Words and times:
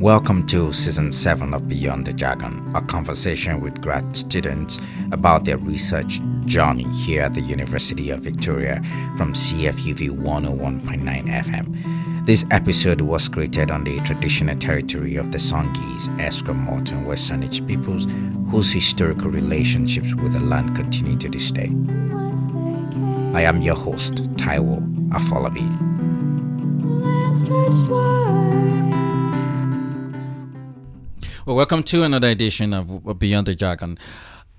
Welcome 0.00 0.44
to 0.48 0.72
season 0.72 1.12
7 1.12 1.54
of 1.54 1.68
Beyond 1.68 2.06
the 2.06 2.12
Jargon, 2.12 2.72
a 2.74 2.82
conversation 2.82 3.60
with 3.60 3.80
grad 3.80 4.16
students 4.16 4.80
about 5.12 5.44
their 5.44 5.58
research 5.58 6.20
journey 6.46 6.82
here 6.94 7.22
at 7.22 7.34
the 7.34 7.42
University 7.42 8.10
of 8.10 8.22
Victoria 8.22 8.82
from 9.16 9.34
CFUV 9.34 10.10
101.9 10.10 11.28
FM. 11.28 12.26
This 12.26 12.44
episode 12.50 13.02
was 13.02 13.28
created 13.28 13.70
on 13.70 13.84
the 13.84 14.00
traditional 14.00 14.58
territory 14.58 15.14
of 15.14 15.30
the 15.30 15.38
Songhees, 15.38 16.08
Esquimalt, 16.18 16.90
and 16.90 17.06
West 17.06 17.30
Saanich 17.30 17.64
peoples, 17.68 18.08
whose 18.50 18.72
historical 18.72 19.30
relationships 19.30 20.12
with 20.16 20.32
the 20.32 20.40
land 20.40 20.74
continue 20.74 21.16
to 21.18 21.28
this 21.28 21.52
day. 21.52 21.70
I 23.34 23.42
am 23.42 23.62
your 23.62 23.74
host, 23.74 24.14
Taiwo 24.36 24.78
Afolabi. 25.10 25.66
Well, 31.44 31.56
welcome 31.56 31.82
to 31.82 32.04
another 32.04 32.28
edition 32.28 32.72
of 32.72 33.18
Beyond 33.18 33.48
the 33.48 33.56
Jargon. 33.56 33.98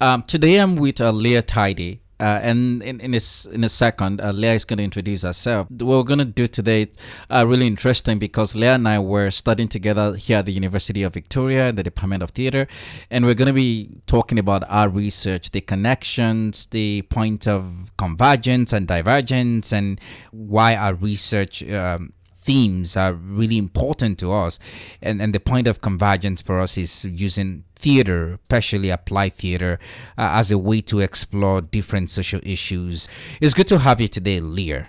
Um, 0.02 0.24
today 0.24 0.58
I'm 0.58 0.76
with 0.76 1.00
uh, 1.00 1.12
Leah 1.12 1.42
Tidey. 1.42 2.00
Uh, 2.20 2.40
and 2.42 2.82
in, 2.82 3.00
in, 3.02 3.14
a, 3.14 3.20
in 3.52 3.64
a 3.64 3.70
second, 3.70 4.22
uh, 4.22 4.32
Leah 4.32 4.54
is 4.54 4.64
going 4.64 4.78
to 4.78 4.84
introduce 4.84 5.24
herself. 5.24 5.70
What 5.70 5.86
we're 5.86 6.04
going 6.04 6.20
to 6.20 6.26
do 6.26 6.48
today 6.48 6.88
uh, 7.30 7.46
really 7.48 7.68
interesting 7.68 8.20
because 8.20 8.56
Leah 8.56 8.76
and 8.76 8.88
I 8.88 9.00
were 9.00 9.30
studying 9.32 9.68
together 9.68 10.16
here 10.16 10.38
at 10.38 10.46
the 10.46 10.54
University 10.54 11.04
of 11.04 11.14
Victoria 11.14 11.70
in 11.70 11.76
the 11.76 11.84
Department 11.84 12.24
of 12.24 12.32
Theatre. 12.32 12.68
And 13.10 13.26
we're 13.26 13.34
going 13.34 13.48
to 13.48 13.54
be 13.54 13.90
talking 14.08 14.40
about 14.40 14.64
our 14.70 14.88
research, 14.88 15.52
the 15.52 15.62
connections, 15.62 16.68
the 16.68 17.02
point 17.04 17.48
of 17.48 17.92
convergence 17.98 18.72
and 18.72 18.88
divergence, 18.88 19.74
and 19.74 20.00
why 20.32 20.76
our 20.76 20.94
research 20.94 21.70
um, 21.70 22.14
themes 22.46 22.96
are 22.96 23.14
really 23.14 23.58
important 23.58 24.20
to 24.20 24.32
us. 24.32 24.60
And, 25.02 25.22
and 25.22 25.34
the 25.34 25.40
point 25.40 25.68
of 25.68 25.82
convergence 25.82 26.42
for 26.42 26.60
us 26.60 26.78
is 26.78 27.04
using 27.06 27.64
theater, 27.76 28.40
especially 28.44 28.90
applied 28.90 29.34
theater, 29.34 29.80
uh, 30.18 30.40
as 30.40 30.52
a 30.52 30.58
way 30.58 30.82
to 30.82 31.00
explore 31.00 31.62
different 31.62 32.10
social 32.10 32.40
issues. 32.44 33.10
It's 33.42 33.54
good 33.54 33.68
to 33.68 33.80
have 33.80 34.00
you 34.00 34.08
today, 34.08 34.40
Leah. 34.40 34.88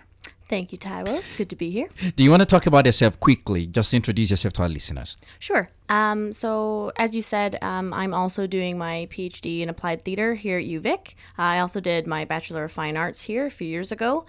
Thank 0.48 0.70
you, 0.70 0.78
Taiwo. 0.78 1.18
It's 1.18 1.34
good 1.34 1.50
to 1.50 1.56
be 1.56 1.70
here. 1.70 1.88
Do 2.14 2.22
you 2.22 2.30
want 2.30 2.40
to 2.40 2.46
talk 2.46 2.66
about 2.66 2.86
yourself 2.86 3.18
quickly? 3.18 3.66
Just 3.66 3.92
introduce 3.92 4.30
yourself 4.30 4.54
to 4.54 4.62
our 4.62 4.68
listeners. 4.68 5.16
Sure. 5.40 5.68
Um, 5.88 6.32
so, 6.32 6.92
as 6.96 7.16
you 7.16 7.22
said, 7.22 7.58
um, 7.62 7.92
I'm 7.92 8.14
also 8.14 8.46
doing 8.46 8.78
my 8.78 9.08
PhD 9.10 9.62
in 9.62 9.68
applied 9.68 10.02
theater 10.02 10.34
here 10.34 10.58
at 10.58 10.64
UVic. 10.64 11.14
I 11.36 11.58
also 11.58 11.80
did 11.80 12.06
my 12.06 12.24
Bachelor 12.24 12.64
of 12.64 12.72
Fine 12.72 12.96
Arts 12.96 13.22
here 13.22 13.46
a 13.46 13.50
few 13.50 13.66
years 13.66 13.90
ago. 13.90 14.26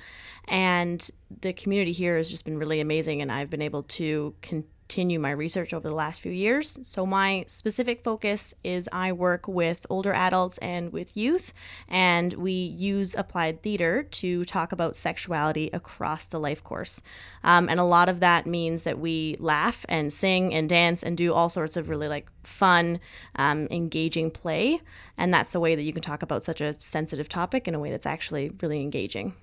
And 0.47 1.07
the 1.41 1.53
community 1.53 1.91
here 1.91 2.17
has 2.17 2.29
just 2.29 2.45
been 2.45 2.57
really 2.57 2.79
amazing, 2.79 3.21
and 3.21 3.31
I've 3.31 3.49
been 3.49 3.61
able 3.61 3.83
to 3.83 4.33
continue 4.41 4.71
continue 4.87 5.19
my 5.19 5.31
research 5.31 5.73
over 5.73 5.89
the 5.89 5.93
last 5.93 6.21
few 6.21 6.31
years. 6.31 6.79
So, 6.83 7.05
my 7.05 7.43
specific 7.47 8.05
focus 8.05 8.53
is 8.63 8.87
I 8.93 9.11
work 9.11 9.45
with 9.45 9.85
older 9.89 10.13
adults 10.13 10.57
and 10.59 10.93
with 10.93 11.17
youth, 11.17 11.51
and 11.89 12.31
we 12.33 12.53
use 12.53 13.13
applied 13.13 13.61
theater 13.61 14.03
to 14.03 14.45
talk 14.45 14.71
about 14.71 14.95
sexuality 14.95 15.69
across 15.73 16.27
the 16.27 16.39
life 16.39 16.63
course. 16.63 17.01
Um, 17.43 17.67
and 17.67 17.81
a 17.81 17.83
lot 17.83 18.07
of 18.07 18.21
that 18.21 18.45
means 18.45 18.83
that 18.83 18.97
we 18.97 19.35
laugh 19.39 19.85
and 19.89 20.13
sing 20.13 20.53
and 20.53 20.69
dance 20.69 21.03
and 21.03 21.17
do 21.17 21.33
all 21.33 21.49
sorts 21.49 21.75
of 21.75 21.89
really 21.89 22.07
like 22.07 22.31
fun, 22.43 23.01
um, 23.35 23.67
engaging 23.69 24.31
play. 24.31 24.79
And 25.17 25.33
that's 25.33 25.51
the 25.51 25.59
way 25.59 25.75
that 25.75 25.83
you 25.83 25.91
can 25.91 26.01
talk 26.01 26.23
about 26.23 26.43
such 26.43 26.61
a 26.61 26.77
sensitive 26.79 27.27
topic 27.27 27.67
in 27.67 27.75
a 27.75 27.79
way 27.79 27.91
that's 27.91 28.05
actually 28.05 28.51
really 28.61 28.79
engaging. 28.81 29.33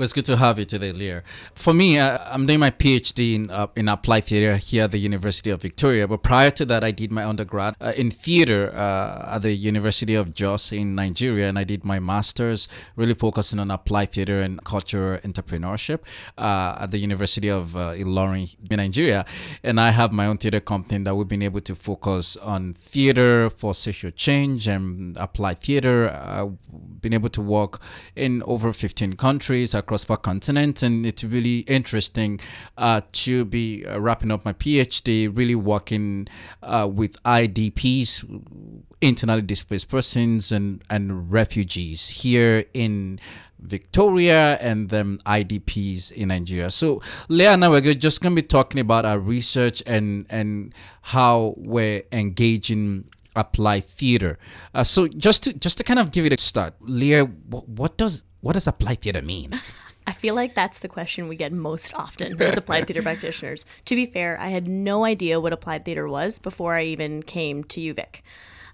Well, 0.00 0.04
it's 0.04 0.14
good 0.14 0.24
to 0.24 0.38
have 0.38 0.58
you 0.58 0.64
today, 0.64 0.92
Leah. 0.92 1.22
For 1.54 1.74
me, 1.74 1.98
uh, 1.98 2.16
I'm 2.32 2.46
doing 2.46 2.58
my 2.58 2.70
PhD 2.70 3.34
in, 3.34 3.50
uh, 3.50 3.66
in 3.76 3.86
applied 3.86 4.24
theater 4.24 4.56
here 4.56 4.84
at 4.84 4.92
the 4.92 4.98
University 4.98 5.50
of 5.50 5.60
Victoria. 5.60 6.08
But 6.08 6.22
prior 6.22 6.50
to 6.52 6.64
that, 6.64 6.82
I 6.82 6.90
did 6.90 7.12
my 7.12 7.22
undergrad 7.22 7.76
uh, 7.82 7.92
in 7.94 8.10
theater 8.10 8.74
uh, 8.74 9.34
at 9.34 9.42
the 9.42 9.52
University 9.52 10.14
of 10.14 10.32
Jos 10.32 10.72
in 10.72 10.94
Nigeria, 10.94 11.50
and 11.50 11.58
I 11.58 11.64
did 11.64 11.84
my 11.84 11.98
master's 11.98 12.66
really 12.96 13.12
focusing 13.12 13.58
on 13.58 13.70
applied 13.70 14.12
theater 14.12 14.40
and 14.40 14.64
cultural 14.64 15.18
entrepreneurship 15.18 15.98
uh, 16.38 16.78
at 16.80 16.92
the 16.92 16.98
University 16.98 17.50
of 17.50 17.76
uh, 17.76 17.92
Ilorin 17.92 18.56
in 18.70 18.78
Nigeria. 18.78 19.26
And 19.62 19.78
I 19.78 19.90
have 19.90 20.12
my 20.12 20.24
own 20.24 20.38
theater 20.38 20.60
company 20.60 21.04
that 21.04 21.14
we've 21.14 21.28
been 21.28 21.42
able 21.42 21.60
to 21.60 21.74
focus 21.74 22.38
on 22.38 22.72
theater 22.72 23.50
for 23.50 23.74
social 23.74 24.12
change 24.12 24.66
and 24.66 25.18
applied 25.18 25.60
theater. 25.60 26.08
I've 26.08 26.56
been 27.02 27.12
able 27.12 27.28
to 27.28 27.42
work 27.42 27.82
in 28.16 28.42
over 28.44 28.72
15 28.72 29.16
countries 29.16 29.74
across 29.74 29.89
four 29.98 30.16
continents, 30.16 30.82
and 30.82 31.04
it's 31.04 31.24
really 31.24 31.60
interesting 31.60 32.40
uh, 32.78 33.00
to 33.12 33.44
be 33.44 33.84
uh, 33.86 33.98
wrapping 33.98 34.30
up 34.30 34.44
my 34.44 34.52
PhD, 34.52 35.34
really 35.34 35.54
working 35.54 36.28
uh, 36.62 36.88
with 36.90 37.22
IDPs, 37.24 38.24
internally 39.00 39.42
displaced 39.42 39.88
persons, 39.88 40.52
and 40.52 40.82
and 40.90 41.30
refugees 41.30 42.08
here 42.08 42.64
in. 42.74 43.20
Victoria 43.62 44.56
and 44.56 44.88
then 44.88 45.18
IDPs 45.26 46.10
in 46.12 46.28
Nigeria. 46.28 46.70
So 46.70 47.02
Leah 47.28 47.52
and 47.52 47.62
I 47.62 47.68
we're 47.68 47.92
just 47.92 48.22
gonna 48.22 48.34
be 48.34 48.40
talking 48.40 48.80
about 48.80 49.04
our 49.04 49.18
research 49.18 49.82
and 49.84 50.24
and 50.30 50.74
how 51.02 51.52
we're 51.58 52.02
engaging 52.10 53.10
applied 53.36 53.84
theater. 53.84 54.38
Uh, 54.74 54.84
so 54.84 55.08
just 55.08 55.44
to 55.44 55.52
just 55.52 55.78
to 55.78 55.84
kind 55.84 55.98
of 55.98 56.10
give 56.10 56.26
it 56.26 56.32
a 56.32 56.40
start, 56.40 56.74
Leah, 56.80 57.24
what, 57.24 57.68
what 57.68 57.96
does 57.96 58.22
what 58.40 58.54
does 58.54 58.66
applied 58.66 59.02
theater 59.02 59.22
mean? 59.22 59.60
I 60.06 60.12
feel 60.12 60.34
like 60.34 60.54
that's 60.54 60.80
the 60.80 60.88
question 60.88 61.28
we 61.28 61.36
get 61.36 61.52
most 61.52 61.94
often 61.94 62.40
as 62.42 62.56
applied 62.56 62.86
theater 62.86 63.02
practitioners. 63.02 63.64
To 63.84 63.94
be 63.94 64.06
fair, 64.06 64.38
I 64.40 64.48
had 64.48 64.66
no 64.66 65.04
idea 65.04 65.40
what 65.40 65.52
applied 65.52 65.84
theater 65.84 66.08
was 66.08 66.38
before 66.40 66.74
I 66.74 66.84
even 66.84 67.22
came 67.22 67.62
to 67.64 67.80
UVic. 67.80 68.22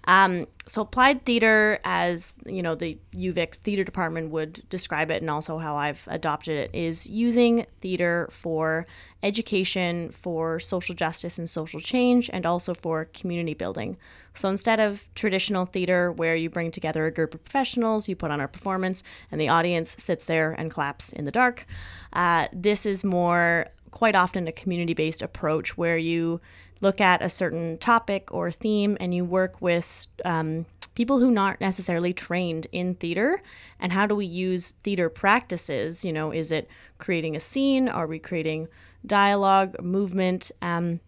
Um, 0.07 0.47
so 0.65 0.81
applied 0.81 1.25
theater, 1.25 1.79
as 1.83 2.35
you 2.45 2.61
know, 2.61 2.75
the 2.75 2.97
UVic 3.13 3.55
theater 3.57 3.83
department 3.83 4.31
would 4.31 4.67
describe 4.69 5.11
it, 5.11 5.21
and 5.21 5.29
also 5.29 5.57
how 5.57 5.75
I've 5.75 6.03
adopted 6.07 6.57
it, 6.57 6.71
is 6.73 7.05
using 7.05 7.65
theater 7.81 8.29
for 8.31 8.87
education, 9.21 10.09
for 10.11 10.59
social 10.59 10.95
justice 10.95 11.37
and 11.37 11.49
social 11.49 11.81
change, 11.81 12.29
and 12.31 12.45
also 12.45 12.73
for 12.73 13.05
community 13.05 13.53
building. 13.53 13.97
So 14.33 14.49
instead 14.49 14.79
of 14.79 15.07
traditional 15.13 15.65
theater 15.65 16.11
where 16.11 16.35
you 16.35 16.49
bring 16.49 16.71
together 16.71 17.05
a 17.05 17.11
group 17.11 17.33
of 17.33 17.43
professionals, 17.43 18.07
you 18.07 18.15
put 18.15 18.31
on 18.31 18.39
a 18.39 18.47
performance, 18.47 19.03
and 19.29 19.41
the 19.41 19.49
audience 19.49 19.95
sits 19.99 20.25
there 20.25 20.53
and 20.53 20.71
claps 20.71 21.11
in 21.11 21.25
the 21.25 21.31
dark, 21.31 21.65
uh, 22.13 22.47
this 22.53 22.85
is 22.85 23.03
more 23.03 23.67
quite 23.91 24.15
often 24.15 24.47
a 24.47 24.51
community 24.51 24.93
based 24.93 25.21
approach 25.21 25.77
where 25.77 25.97
you 25.97 26.39
look 26.81 27.01
at 27.01 27.21
a 27.21 27.29
certain 27.29 27.77
topic 27.77 28.33
or 28.33 28.51
theme 28.51 28.97
and 28.99 29.13
you 29.13 29.25
work 29.25 29.61
with 29.61 30.07
um, 30.25 30.65
people 30.95 31.19
who 31.19 31.35
aren't 31.37 31.61
necessarily 31.61 32.13
trained 32.13 32.67
in 32.71 32.95
theater 32.95 33.41
and 33.79 33.93
how 33.93 34.05
do 34.05 34.15
we 34.15 34.25
use 34.25 34.73
theater 34.83 35.09
practices? 35.09 36.03
You 36.03 36.13
know 36.13 36.31
is 36.31 36.51
it 36.51 36.69
creating 36.97 37.35
a 37.35 37.39
scene? 37.39 37.87
Are 37.87 38.07
we 38.07 38.19
creating 38.19 38.67
dialogue 39.05 39.81
movement? 39.81 40.51
Um, 40.61 40.99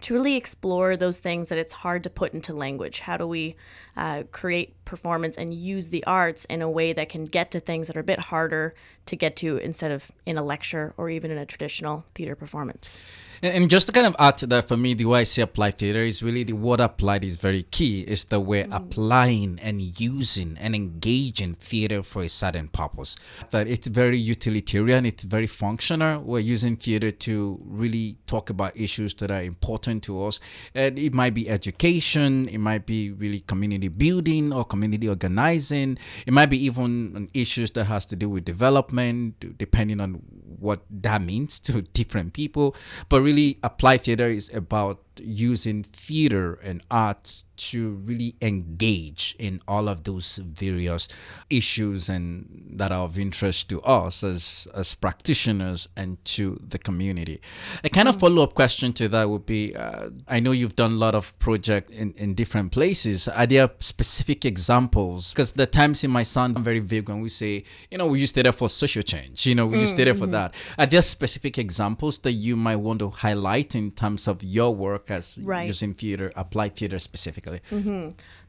to 0.00 0.14
really 0.14 0.36
explore 0.36 0.96
those 0.96 1.18
things 1.18 1.48
that 1.48 1.58
it's 1.58 1.72
hard 1.72 2.02
to 2.02 2.10
put 2.10 2.34
into 2.34 2.52
language. 2.52 3.00
How 3.00 3.16
do 3.16 3.26
we 3.26 3.56
uh, 3.96 4.22
create 4.32 4.82
performance 4.84 5.36
and 5.36 5.54
use 5.54 5.88
the 5.88 6.04
arts 6.04 6.44
in 6.46 6.62
a 6.62 6.70
way 6.70 6.92
that 6.92 7.08
can 7.08 7.24
get 7.24 7.50
to 7.50 7.60
things 7.60 7.86
that 7.86 7.96
are 7.96 8.00
a 8.00 8.04
bit 8.04 8.18
harder 8.18 8.74
to 9.06 9.16
get 9.16 9.36
to 9.36 9.56
instead 9.58 9.90
of 9.90 10.10
in 10.26 10.36
a 10.36 10.42
lecture 10.42 10.94
or 10.96 11.10
even 11.10 11.30
in 11.30 11.38
a 11.38 11.46
traditional 11.46 12.04
theater 12.14 12.34
performance 12.34 13.00
and, 13.42 13.54
and, 13.54 13.70
just 13.70 13.88
to 13.88 13.92
kind 13.92 14.06
of 14.06 14.14
add 14.20 14.36
to 14.38 14.46
that, 14.48 14.68
for 14.68 14.76
me, 14.76 14.94
the 14.94 15.04
way 15.04 15.20
I 15.20 15.24
see 15.24 15.42
applied 15.42 15.78
theater 15.78 16.00
is 16.00 16.22
really 16.22 16.44
the 16.44 16.52
word 16.52 16.78
applied 16.78 17.24
is 17.24 17.36
very 17.36 17.64
key. 17.64 18.02
It's 18.02 18.24
the 18.24 18.38
way 18.38 18.62
mm. 18.62 18.72
applying 18.72 19.58
and 19.60 19.82
using 20.00 20.56
and 20.60 20.76
engaging 20.76 21.54
theater 21.54 22.04
for 22.04 22.22
a 22.22 22.28
certain 22.28 22.68
purpose. 22.68 23.16
That 23.50 23.66
it's 23.66 23.88
very 23.88 24.16
utilitarian, 24.16 25.04
it's 25.04 25.24
very 25.24 25.48
functional. 25.48 26.22
We're 26.22 26.38
using 26.38 26.76
theater 26.76 27.10
to 27.10 27.60
really 27.64 28.16
talk 28.28 28.48
about 28.48 28.76
issues 28.76 29.12
that 29.14 29.32
are 29.32 29.42
important 29.42 30.04
to 30.04 30.24
us. 30.24 30.38
And 30.72 30.96
it 30.96 31.12
might 31.12 31.34
be 31.34 31.50
education, 31.50 32.48
it 32.48 32.58
might 32.58 32.86
be 32.86 33.10
really 33.10 33.40
community 33.40 33.81
building 33.88 34.52
or 34.52 34.64
community 34.64 35.08
organizing. 35.08 35.98
It 36.26 36.32
might 36.32 36.46
be 36.46 36.62
even 36.64 37.28
issues 37.34 37.70
that 37.72 37.84
has 37.84 38.06
to 38.06 38.16
do 38.16 38.28
with 38.28 38.44
development, 38.44 39.58
depending 39.58 40.00
on 40.00 40.22
what 40.58 40.82
that 40.90 41.22
means 41.22 41.58
to 41.60 41.82
different 41.94 42.32
people. 42.32 42.76
But 43.08 43.22
really, 43.22 43.58
applied 43.62 44.02
theater 44.02 44.28
is 44.28 44.50
about 44.54 45.11
using 45.20 45.82
theater 45.82 46.54
and 46.62 46.82
arts 46.90 47.44
to 47.56 47.90
really 48.04 48.34
engage 48.42 49.36
in 49.38 49.60
all 49.68 49.88
of 49.88 50.02
those 50.04 50.36
various 50.36 51.06
issues 51.48 52.08
and 52.08 52.72
that 52.74 52.90
are 52.90 53.04
of 53.04 53.18
interest 53.18 53.68
to 53.68 53.80
us 53.82 54.24
as 54.24 54.66
as 54.74 54.94
practitioners 54.94 55.88
and 55.96 56.22
to 56.24 56.58
the 56.66 56.78
community. 56.78 57.40
A 57.84 57.88
kind 57.88 58.08
of 58.08 58.18
follow 58.18 58.42
up 58.42 58.54
question 58.54 58.92
to 58.94 59.08
that 59.08 59.28
would 59.28 59.46
be: 59.46 59.76
uh, 59.76 60.10
I 60.26 60.40
know 60.40 60.52
you've 60.52 60.76
done 60.76 60.92
a 60.92 60.96
lot 60.96 61.14
of 61.14 61.38
projects 61.38 61.92
in 61.92 62.12
in 62.16 62.34
different 62.34 62.72
places. 62.72 63.28
Are 63.28 63.46
there 63.46 63.70
specific 63.80 64.44
examples? 64.44 65.30
Because 65.30 65.52
the 65.52 65.66
times 65.66 66.02
it 66.04 66.08
might 66.08 66.24
sound 66.24 66.58
very 66.58 66.80
vague 66.80 67.08
when 67.08 67.20
we 67.20 67.28
say, 67.28 67.64
you 67.90 67.98
know, 67.98 68.06
we 68.06 68.20
used 68.20 68.34
data 68.34 68.52
for 68.52 68.68
social 68.68 69.02
change. 69.02 69.46
You 69.46 69.54
know, 69.54 69.66
we 69.66 69.80
used 69.80 69.96
data 69.96 70.14
for 70.14 70.26
that. 70.28 70.54
Are 70.78 70.86
there 70.86 71.02
specific 71.02 71.58
examples 71.58 72.18
that 72.20 72.32
you 72.32 72.56
might 72.56 72.76
want 72.76 73.00
to 73.00 73.10
highlight 73.10 73.74
in 73.74 73.90
terms 73.90 74.26
of 74.26 74.42
your 74.42 74.74
work 74.74 75.01
as 75.10 75.38
Right. 75.38 75.66
using 75.66 75.94
theater, 75.94 76.32
applied 76.36 76.76
theater 76.76 76.98
specifically? 76.98 77.60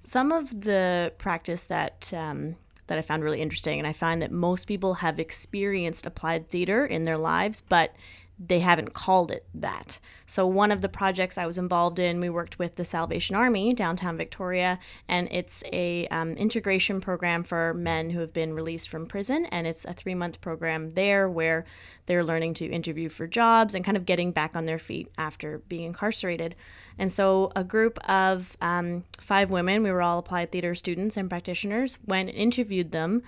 Some 0.03 0.31
of 0.31 0.61
the 0.61 1.13
practice 1.17 1.63
that 1.65 2.11
um, 2.13 2.55
that 2.87 2.97
I 2.97 3.01
found 3.01 3.23
really 3.23 3.41
interesting, 3.41 3.79
and 3.79 3.87
I 3.87 3.93
find 3.93 4.21
that 4.21 4.31
most 4.31 4.65
people 4.65 4.95
have 4.95 5.17
experienced 5.19 6.05
applied 6.05 6.49
theater 6.49 6.85
in 6.85 7.03
their 7.03 7.17
lives, 7.17 7.61
but 7.61 7.95
they 8.39 8.59
haven't 8.59 8.93
called 8.93 9.31
it 9.31 9.45
that. 9.53 9.99
So 10.25 10.47
one 10.47 10.71
of 10.71 10.81
the 10.81 10.89
projects 10.89 11.37
I 11.37 11.45
was 11.45 11.57
involved 11.57 11.99
in, 11.99 12.19
we 12.19 12.29
worked 12.29 12.57
with 12.57 12.75
the 12.75 12.85
Salvation 12.85 13.35
Army 13.35 13.73
downtown 13.73 14.17
Victoria, 14.17 14.79
and 15.07 15.27
it's 15.31 15.63
a 15.71 16.07
um, 16.07 16.33
integration 16.33 16.99
program 16.99 17.43
for 17.43 17.73
men 17.73 18.09
who 18.09 18.19
have 18.19 18.33
been 18.33 18.53
released 18.53 18.89
from 18.89 19.05
prison, 19.05 19.45
and 19.45 19.67
it's 19.67 19.85
a 19.85 19.93
three 19.93 20.15
month 20.15 20.41
program 20.41 20.93
there 20.93 21.29
where 21.29 21.65
they're 22.05 22.23
learning 22.23 22.55
to 22.55 22.65
interview 22.65 23.09
for 23.09 23.27
jobs 23.27 23.75
and 23.75 23.85
kind 23.85 23.97
of 23.97 24.05
getting 24.05 24.31
back 24.31 24.55
on 24.55 24.65
their 24.65 24.79
feet 24.79 25.11
after 25.17 25.59
being 25.59 25.85
incarcerated. 25.85 26.55
And 26.97 27.11
so 27.11 27.51
a 27.55 27.63
group 27.63 27.97
of 28.09 28.55
um, 28.61 29.03
five 29.19 29.49
women, 29.49 29.83
we 29.83 29.91
were 29.91 30.01
all 30.01 30.19
applied 30.19 30.51
theater 30.51 30.75
students 30.75 31.17
and 31.17 31.29
practitioners, 31.29 31.97
went 32.05 32.29
and 32.29 32.37
interviewed 32.37 32.91
them. 32.91 33.23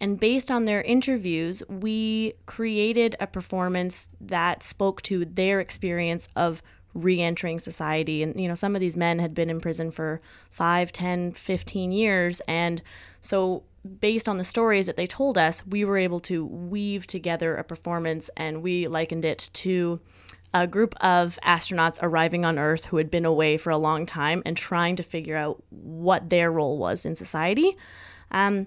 And 0.00 0.18
based 0.18 0.50
on 0.50 0.64
their 0.64 0.82
interviews, 0.82 1.62
we 1.68 2.34
created 2.46 3.14
a 3.20 3.26
performance 3.26 4.08
that 4.20 4.62
spoke 4.62 5.02
to 5.02 5.24
their 5.24 5.60
experience 5.60 6.28
of 6.34 6.62
re-entering 6.94 7.58
society 7.58 8.22
and 8.22 8.38
you 8.38 8.46
know 8.46 8.54
some 8.54 8.74
of 8.74 8.80
these 8.80 8.98
men 8.98 9.18
had 9.18 9.32
been 9.32 9.48
in 9.48 9.62
prison 9.62 9.90
for 9.90 10.20
5 10.50 10.92
10 10.92 11.32
15 11.32 11.90
years 11.90 12.42
and 12.46 12.82
so 13.22 13.62
based 14.00 14.28
on 14.28 14.36
the 14.36 14.44
stories 14.44 14.86
that 14.86 14.96
they 14.96 15.06
told 15.06 15.38
us 15.38 15.66
we 15.66 15.86
were 15.86 15.96
able 15.96 16.20
to 16.20 16.44
weave 16.44 17.06
together 17.06 17.56
a 17.56 17.64
performance 17.64 18.28
and 18.36 18.62
we 18.62 18.86
likened 18.88 19.24
it 19.24 19.48
to 19.54 20.00
a 20.54 20.66
group 20.66 20.94
of 21.00 21.38
astronauts 21.42 21.98
arriving 22.02 22.44
on 22.44 22.58
Earth 22.58 22.86
who 22.86 22.98
had 22.98 23.10
been 23.10 23.24
away 23.24 23.56
for 23.56 23.70
a 23.70 23.78
long 23.78 24.06
time 24.06 24.42
and 24.44 24.56
trying 24.56 24.96
to 24.96 25.02
figure 25.02 25.36
out 25.36 25.62
what 25.70 26.28
their 26.30 26.52
role 26.52 26.78
was 26.78 27.04
in 27.04 27.16
society. 27.16 27.76
Um, 28.30 28.66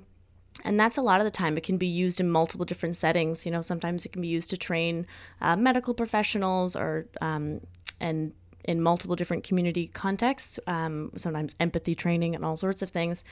and 0.64 0.80
that's 0.80 0.98
a 0.98 1.02
lot 1.02 1.20
of 1.20 1.26
the 1.26 1.32
time. 1.32 1.58
It 1.58 1.64
can 1.64 1.78
be 1.78 1.88
used 1.88 2.20
in 2.20 2.30
multiple 2.30 2.66
different 2.66 2.96
settings. 2.96 3.46
You 3.46 3.52
know, 3.52 3.62
sometimes 3.62 4.06
it 4.06 4.12
can 4.12 4.22
be 4.22 4.28
used 4.28 4.50
to 4.52 4.58
train 4.58 5.06
uh, 5.42 5.56
medical 5.56 5.94
professionals 5.94 6.76
or 6.76 7.08
um, 7.22 7.62
and 8.00 8.34
in 8.64 8.82
multiple 8.82 9.16
different 9.16 9.44
community 9.44 9.88
contexts. 9.88 10.60
Um, 10.66 11.12
sometimes 11.18 11.56
empathy 11.60 11.94
training 11.94 12.36
and 12.36 12.44
all 12.44 12.58
sorts 12.58 12.82
of 12.82 12.90
things. 12.90 13.24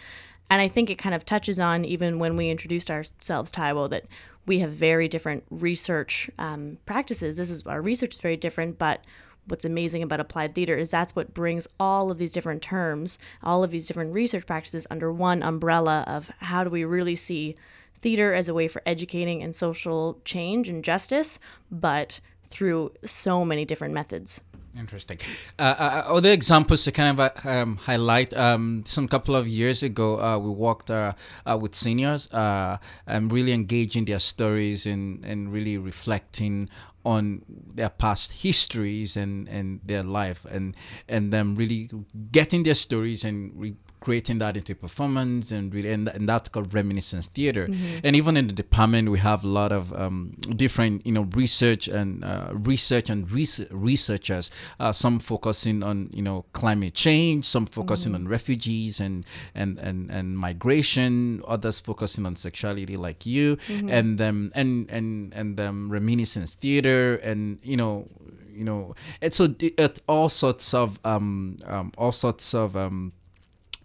And 0.49 0.61
I 0.61 0.67
think 0.67 0.89
it 0.89 0.97
kind 0.97 1.15
of 1.15 1.25
touches 1.25 1.59
on 1.59 1.85
even 1.85 2.19
when 2.19 2.35
we 2.35 2.49
introduced 2.49 2.91
ourselves, 2.91 3.51
Taiwo, 3.51 3.89
that 3.89 4.05
we 4.45 4.59
have 4.59 4.71
very 4.71 5.07
different 5.07 5.43
research 5.49 6.29
um, 6.37 6.77
practices. 6.85 7.37
This 7.37 7.49
is 7.49 7.65
our 7.65 7.81
research 7.81 8.15
is 8.15 8.21
very 8.21 8.37
different, 8.37 8.77
but 8.77 9.05
what's 9.47 9.65
amazing 9.65 10.03
about 10.03 10.19
applied 10.19 10.55
theater 10.55 10.77
is 10.77 10.89
that's 10.89 11.15
what 11.15 11.33
brings 11.33 11.67
all 11.79 12.11
of 12.11 12.17
these 12.17 12.31
different 12.31 12.61
terms, 12.61 13.19
all 13.43 13.63
of 13.63 13.71
these 13.71 13.87
different 13.87 14.13
research 14.13 14.45
practices 14.45 14.87
under 14.89 15.11
one 15.11 15.43
umbrella 15.43 16.03
of 16.07 16.31
how 16.39 16.63
do 16.63 16.69
we 16.69 16.83
really 16.83 17.15
see 17.15 17.55
theater 18.01 18.33
as 18.33 18.47
a 18.47 18.53
way 18.53 18.67
for 18.67 18.81
educating 18.85 19.41
and 19.41 19.55
social 19.55 20.19
change 20.25 20.69
and 20.69 20.83
justice, 20.83 21.39
but 21.71 22.19
through 22.49 22.91
so 23.05 23.43
many 23.43 23.65
different 23.65 23.93
methods. 23.93 24.41
Interesting. 24.77 25.19
Uh, 25.59 25.75
uh, 25.77 26.03
other 26.07 26.31
examples 26.31 26.83
to 26.85 26.91
kind 26.91 27.19
of 27.19 27.31
uh, 27.45 27.49
um, 27.49 27.75
highlight. 27.77 28.35
Um, 28.35 28.83
some 28.87 29.07
couple 29.07 29.35
of 29.35 29.47
years 29.47 29.83
ago, 29.83 30.19
uh, 30.19 30.37
we 30.39 30.49
worked 30.49 30.89
uh, 30.89 31.13
uh, 31.45 31.57
with 31.61 31.75
seniors 31.75 32.31
uh, 32.33 32.77
and 33.05 33.31
really 33.31 33.51
engaging 33.51 34.05
their 34.05 34.19
stories 34.19 34.85
and, 34.87 35.23
and 35.23 35.53
really 35.53 35.77
reflecting 35.77 36.69
on 37.05 37.43
their 37.75 37.89
past 37.89 38.31
histories 38.31 39.15
and, 39.15 39.47
and 39.49 39.81
their 39.83 40.03
life 40.03 40.45
and 40.49 40.73
and 41.09 41.33
them 41.33 41.53
really 41.53 41.89
getting 42.31 42.63
their 42.63 42.73
stories 42.73 43.25
and 43.25 43.51
re- 43.55 43.75
creating 44.05 44.37
that 44.39 44.53
into 44.57 44.75
performance 44.75 45.51
and 45.51 45.73
really 45.73 45.91
and, 45.91 46.09
and 46.09 46.27
that's 46.27 46.49
called 46.49 46.73
reminiscence 46.73 47.27
theater. 47.27 47.65
And 48.03 48.15
even 48.15 48.35
in 48.37 48.47
the 48.47 48.53
department 48.53 49.09
we 49.15 49.19
have 49.19 49.43
a 49.43 49.47
lot 49.47 49.71
of 49.71 49.93
um, 50.03 50.35
different 50.63 51.05
you 51.07 51.13
know 51.17 51.25
research 51.41 51.87
and 51.87 52.23
uh, 52.23 52.49
research 52.51 53.09
and 53.09 53.19
res- 53.31 53.65
researchers. 53.71 54.45
Uh, 54.79 54.91
some 54.91 55.19
focusing 55.19 55.83
on 55.83 56.09
you 56.13 56.21
know 56.21 56.45
climate 56.53 56.93
change 56.93 57.45
some 57.45 57.65
focusing 57.65 58.13
on 58.15 58.27
refugees 58.27 58.99
and 58.99 59.25
and 59.55 59.79
and, 59.79 60.11
and 60.11 60.37
migration 60.37 61.41
others 61.47 61.79
focusing 61.79 62.25
on 62.25 62.35
sexuality 62.35 62.97
like 62.97 63.25
you. 63.25 63.57
And 63.97 64.17
them 64.17 64.51
and 64.53 64.89
and 64.89 65.33
and 65.33 65.57
them 65.57 65.89
reminiscence 65.89 66.55
theater 66.55 67.15
and 67.29 67.59
you 67.63 67.77
know 67.77 68.07
you 68.53 68.63
know 68.63 68.95
it's 69.21 69.37
so 69.37 69.53
it 69.59 69.99
all 70.07 70.29
sorts 70.29 70.73
of 70.73 70.99
um, 71.03 71.57
um 71.65 71.91
all 71.97 72.11
sorts 72.11 72.53
of 72.53 72.75
um 72.75 73.13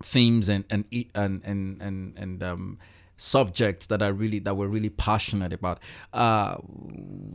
themes 0.02 0.48
and 0.48 0.64
and 0.70 0.84
and 1.14 1.42
and 1.44 1.82
and, 1.82 2.18
and 2.18 2.42
um 2.42 2.78
subjects 3.16 3.86
that 3.86 4.00
are 4.00 4.12
really 4.12 4.38
that 4.38 4.56
we're 4.56 4.68
really 4.68 4.90
passionate 4.90 5.52
about. 5.52 5.80
Uh 6.12 6.56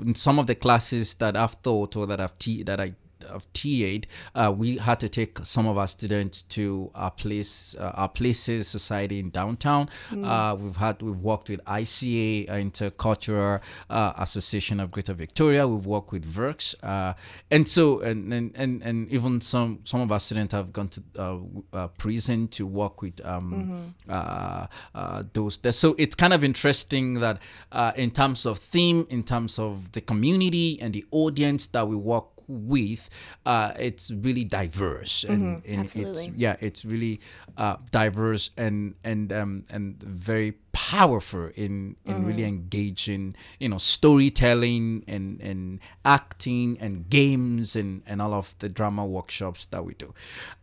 in 0.02 0.16
some 0.16 0.40
of 0.40 0.48
the 0.48 0.56
classes 0.56 1.16
that 1.16 1.36
i've 1.38 1.62
taught 1.62 1.96
or 1.96 2.06
that 2.06 2.20
i've 2.20 2.38
te- 2.40 2.64
that 2.64 2.80
i 2.80 2.94
of 3.24 3.52
TA'd, 3.54 4.08
uh, 4.36 4.54
we 4.56 4.78
had 4.78 5.00
to 5.02 5.10
take 5.10 5.40
some 5.44 5.68
of 5.68 5.78
our 5.78 5.88
students 5.88 6.42
to 6.44 6.92
our 6.96 7.12
place, 7.12 7.76
uh, 7.80 7.92
our 7.96 8.10
places 8.10 8.68
society 8.68 9.20
in 9.20 9.30
downtown. 9.30 9.90
Uh, 10.12 10.56
we've 10.60 10.76
had 10.78 11.02
we've 11.02 11.20
worked 11.20 11.50
with 11.50 11.64
ICA, 11.66 12.50
uh, 12.50 12.54
Intercultural 12.54 13.62
uh, 13.90 14.14
Association 14.18 14.80
of 14.80 14.92
Greater 14.92 15.14
Victoria. 15.14 15.68
We've 15.68 15.86
worked 15.86 16.12
with 16.12 16.26
VIRCS, 16.26 16.76
uh, 16.84 17.14
and 17.52 17.68
so 17.68 18.00
and, 18.00 18.34
and 18.34 18.52
and 18.56 18.82
and 18.84 19.12
even 19.12 19.42
some 19.42 19.80
some 19.86 20.02
of 20.02 20.12
our 20.12 20.20
students 20.20 20.54
have 20.54 20.72
gone 20.72 20.90
to 20.90 21.04
uh, 21.18 21.38
uh, 21.74 21.88
prison 21.88 22.48
to 22.50 22.66
work 22.66 23.02
with 23.02 23.24
um, 23.26 23.94
uh, 24.10 24.68
uh, 24.96 25.24
those. 25.34 25.58
There. 25.58 25.72
So 25.72 25.96
it's 25.98 26.16
kind 26.16 26.34
of 26.34 26.44
interesting 26.44 27.20
that 27.20 27.40
uh, 27.72 27.92
in 27.96 28.12
terms 28.12 28.46
of 28.46 28.60
theme, 28.60 29.06
in 29.10 29.24
terms 29.24 29.60
of 29.60 29.92
the 29.92 30.02
community 30.02 30.80
and 30.82 30.94
the 30.94 31.06
audience 31.12 31.68
that 31.68 31.88
we 31.88 31.96
work 31.96 32.26
with, 32.48 33.10
uh, 33.46 33.74
it's 33.80 34.12
really 34.12 34.44
diverse 34.44 35.24
and, 35.24 35.62
and 35.66 35.92
it's 35.96 36.28
yeah, 36.36 36.56
it's 36.60 36.86
really 36.86 37.20
uh, 37.58 37.78
diverse 37.92 38.50
and 38.58 38.96
and 39.04 39.32
um, 39.34 39.66
and 39.70 40.02
very 40.02 40.54
powerful 40.72 41.50
in 41.56 41.96
in 42.06 42.24
really 42.26 42.44
engaging 42.44 43.36
you 43.60 43.70
know 43.70 43.78
storytelling 43.78 45.04
and 45.08 45.40
and 45.42 45.80
acting 46.06 46.78
and 46.80 47.10
games 47.10 47.76
and 47.76 48.02
and 48.06 48.22
all 48.22 48.34
of 48.34 48.56
the 48.60 48.70
drama 48.70 49.06
workshops 49.06 49.66
that 49.68 49.86
we 49.86 49.94
do, 49.96 50.14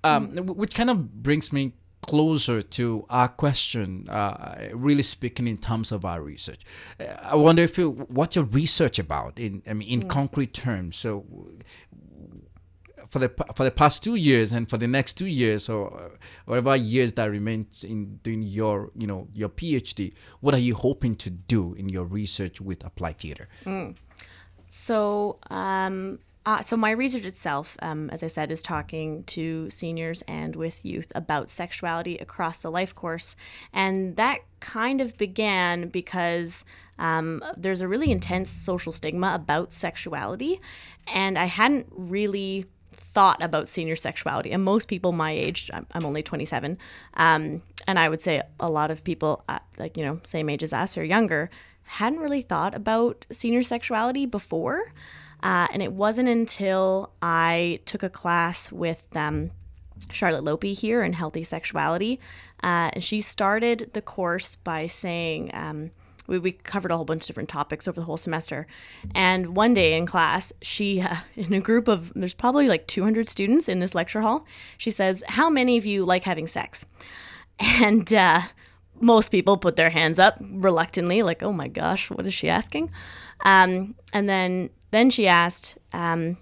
um, 0.04 0.30
wh- 0.36 0.56
which 0.56 0.74
kind 0.74 0.90
of 0.90 1.22
brings 1.22 1.52
me 1.52 1.72
closer 2.10 2.60
to 2.60 3.06
our 3.08 3.28
question, 3.28 4.08
uh, 4.08 4.68
really 4.74 5.02
speaking 5.02 5.46
in 5.46 5.56
terms 5.56 5.92
of 5.92 6.04
our 6.04 6.20
research. 6.20 6.62
Uh, 6.98 7.04
I 7.22 7.36
wonder 7.36 7.62
if 7.62 7.78
you, 7.78 7.90
what's 8.08 8.34
your 8.34 8.46
research 8.46 8.98
about 8.98 9.38
in 9.38 9.62
I 9.64 9.74
mean 9.74 9.88
in 9.88 10.08
concrete 10.08 10.52
terms. 10.52 10.96
So 10.96 11.24
for 13.10 13.20
the 13.20 13.28
for 13.54 13.62
the 13.62 13.70
past 13.70 14.02
two 14.02 14.16
years 14.16 14.50
and 14.50 14.68
for 14.68 14.76
the 14.76 14.88
next 14.88 15.12
two 15.18 15.28
years 15.28 15.68
or 15.68 15.84
uh, 15.96 16.08
whatever 16.46 16.74
years 16.74 17.12
that 17.12 17.30
remains 17.30 17.84
in 17.84 18.16
doing 18.24 18.42
your 18.42 18.90
you 18.96 19.06
know 19.06 19.28
your 19.32 19.48
PhD, 19.48 20.12
what 20.40 20.52
are 20.52 20.64
you 20.68 20.74
hoping 20.74 21.14
to 21.14 21.30
do 21.30 21.74
in 21.74 21.88
your 21.88 22.06
research 22.06 22.60
with 22.60 22.84
applied 22.84 23.18
theater? 23.18 23.48
So, 24.72 25.38
um, 25.48 26.18
uh, 26.46 26.62
so 26.62 26.76
my 26.76 26.90
research 26.90 27.26
itself, 27.26 27.76
um, 27.82 28.08
as 28.10 28.22
I 28.22 28.28
said, 28.28 28.50
is 28.50 28.62
talking 28.62 29.24
to 29.24 29.68
seniors 29.68 30.22
and 30.22 30.56
with 30.56 30.84
youth 30.84 31.12
about 31.14 31.50
sexuality 31.50 32.16
across 32.16 32.62
the 32.62 32.70
life 32.70 32.94
course, 32.94 33.36
and 33.74 34.16
that 34.16 34.38
kind 34.60 35.02
of 35.02 35.16
began 35.18 35.88
because 35.88 36.64
um, 36.98 37.42
there's 37.56 37.82
a 37.82 37.88
really 37.88 38.10
intense 38.10 38.50
social 38.50 38.90
stigma 38.90 39.32
about 39.34 39.74
sexuality, 39.74 40.60
and 41.06 41.38
I 41.38 41.44
hadn't 41.44 41.86
really 41.90 42.66
thought 42.92 43.42
about 43.42 43.68
senior 43.68 43.96
sexuality. 43.96 44.50
And 44.52 44.64
most 44.64 44.88
people 44.88 45.12
my 45.12 45.32
age, 45.32 45.70
I'm, 45.74 46.06
only 46.06 46.22
27, 46.22 46.78
um, 47.14 47.62
and 47.86 47.98
I 47.98 48.08
would 48.08 48.22
say 48.22 48.42
a 48.58 48.70
lot 48.70 48.90
of 48.90 49.04
people, 49.04 49.44
uh, 49.48 49.58
like 49.78 49.98
you 49.98 50.04
know, 50.04 50.20
same 50.24 50.48
age 50.48 50.62
as 50.62 50.72
us 50.72 50.96
or 50.96 51.04
younger, 51.04 51.50
hadn't 51.84 52.20
really 52.20 52.40
thought 52.42 52.74
about 52.74 53.26
senior 53.30 53.62
sexuality 53.62 54.24
before. 54.24 54.92
Uh, 55.42 55.68
and 55.72 55.82
it 55.82 55.92
wasn't 55.92 56.28
until 56.28 57.12
I 57.22 57.80
took 57.86 58.02
a 58.02 58.10
class 58.10 58.70
with 58.70 59.04
um, 59.14 59.50
Charlotte 60.10 60.44
Loppie 60.44 60.76
here 60.76 61.02
in 61.02 61.12
Healthy 61.12 61.44
Sexuality. 61.44 62.20
Uh, 62.62 62.90
and 62.92 63.04
she 63.04 63.20
started 63.20 63.90
the 63.92 64.02
course 64.02 64.56
by 64.56 64.86
saying, 64.86 65.50
um, 65.54 65.90
we, 66.26 66.38
we 66.38 66.52
covered 66.52 66.92
a 66.92 66.96
whole 66.96 67.04
bunch 67.04 67.24
of 67.24 67.26
different 67.26 67.48
topics 67.48 67.88
over 67.88 68.00
the 68.00 68.04
whole 68.06 68.16
semester. 68.16 68.66
And 69.14 69.56
one 69.56 69.74
day 69.74 69.96
in 69.96 70.06
class, 70.06 70.52
she, 70.62 71.00
uh, 71.02 71.16
in 71.34 71.52
a 71.52 71.60
group 71.60 71.88
of, 71.88 72.12
there's 72.14 72.34
probably 72.34 72.68
like 72.68 72.86
200 72.86 73.28
students 73.28 73.68
in 73.68 73.80
this 73.80 73.94
lecture 73.94 74.22
hall, 74.22 74.46
she 74.78 74.90
says, 74.90 75.22
How 75.28 75.50
many 75.50 75.76
of 75.76 75.84
you 75.84 76.04
like 76.04 76.24
having 76.24 76.46
sex? 76.46 76.86
And 77.58 78.12
uh, 78.14 78.40
most 79.00 79.30
people 79.30 79.58
put 79.58 79.76
their 79.76 79.90
hands 79.90 80.18
up 80.18 80.38
reluctantly, 80.40 81.22
like, 81.22 81.42
oh 81.42 81.52
my 81.52 81.68
gosh, 81.68 82.10
what 82.10 82.26
is 82.26 82.32
she 82.32 82.48
asking? 82.48 82.90
Um, 83.44 83.94
and 84.14 84.28
then, 84.28 84.70
then 84.90 85.10
she 85.10 85.28
asked, 85.28 85.78
um, 85.92 86.36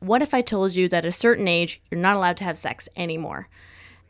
what 0.00 0.22
if 0.22 0.34
I 0.34 0.42
told 0.42 0.74
you 0.74 0.88
that 0.88 1.04
at 1.04 1.08
a 1.08 1.12
certain 1.12 1.48
age, 1.48 1.80
you're 1.90 2.00
not 2.00 2.16
allowed 2.16 2.36
to 2.38 2.44
have 2.44 2.58
sex 2.58 2.88
anymore? 2.96 3.48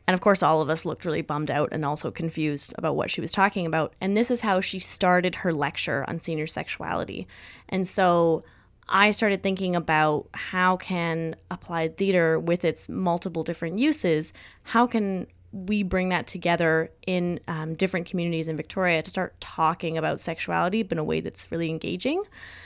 And 0.07 0.13
of 0.13 0.21
course, 0.21 0.43
all 0.43 0.61
of 0.61 0.69
us 0.69 0.85
looked 0.85 1.05
really 1.05 1.21
bummed 1.21 1.49
out 1.49 1.69
and 1.71 1.83
also 1.83 2.11
confused 2.11 2.73
about 2.77 2.95
what 2.95 3.09
she 3.09 3.21
was 3.21 3.31
talking 3.31 3.65
about. 3.65 3.93
And 3.99 4.15
this 4.15 4.29
is 4.29 4.41
how 4.41 4.61
she 4.61 4.77
started 4.79 5.35
her 5.35 5.51
lecture 5.51 6.05
on 6.07 6.19
senior 6.19 6.47
sexuality. 6.47 7.27
And 7.69 7.87
so 7.87 8.43
I 8.87 9.11
started 9.11 9.41
thinking 9.41 9.75
about 9.75 10.27
how 10.33 10.77
can 10.77 11.35
applied 11.49 11.97
theater, 11.97 12.39
with 12.39 12.63
its 12.63 12.87
multiple 12.87 13.43
different 13.43 13.79
uses, 13.79 14.31
how 14.61 14.85
can 14.85 15.25
we 15.51 15.83
bring 15.83 16.09
that 16.09 16.27
together 16.27 16.91
in 17.07 17.39
um, 17.47 17.75
different 17.75 18.07
communities 18.07 18.47
in 18.47 18.57
Victoria 18.57 19.01
to 19.01 19.09
start 19.09 19.39
talking 19.39 19.97
about 19.97 20.19
sexuality, 20.19 20.83
but 20.83 20.93
in 20.93 20.99
a 20.99 21.03
way 21.03 21.21
that's 21.21 21.51
really 21.51 21.69
engaging. 21.69 22.23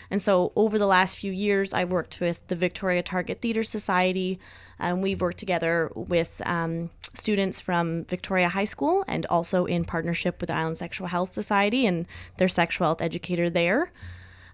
And 0.09 0.21
so, 0.21 0.51
over 0.55 0.79
the 0.79 0.87
last 0.87 1.17
few 1.17 1.31
years, 1.31 1.73
I've 1.73 1.91
worked 1.91 2.19
with 2.19 2.45
the 2.47 2.55
Victoria 2.55 3.03
Target 3.03 3.41
Theatre 3.41 3.63
Society, 3.63 4.39
and 4.79 5.03
we've 5.03 5.21
worked 5.21 5.37
together 5.37 5.91
with 5.93 6.41
um, 6.45 6.89
students 7.13 7.59
from 7.59 8.05
Victoria 8.05 8.49
High 8.49 8.63
School 8.63 9.03
and 9.07 9.25
also 9.27 9.65
in 9.65 9.85
partnership 9.85 10.41
with 10.41 10.47
the 10.47 10.55
Island 10.55 10.77
Sexual 10.77 11.07
Health 11.07 11.31
Society 11.31 11.85
and 11.85 12.07
their 12.37 12.47
sexual 12.47 12.87
health 12.87 13.01
educator 13.01 13.49
there. 13.49 13.91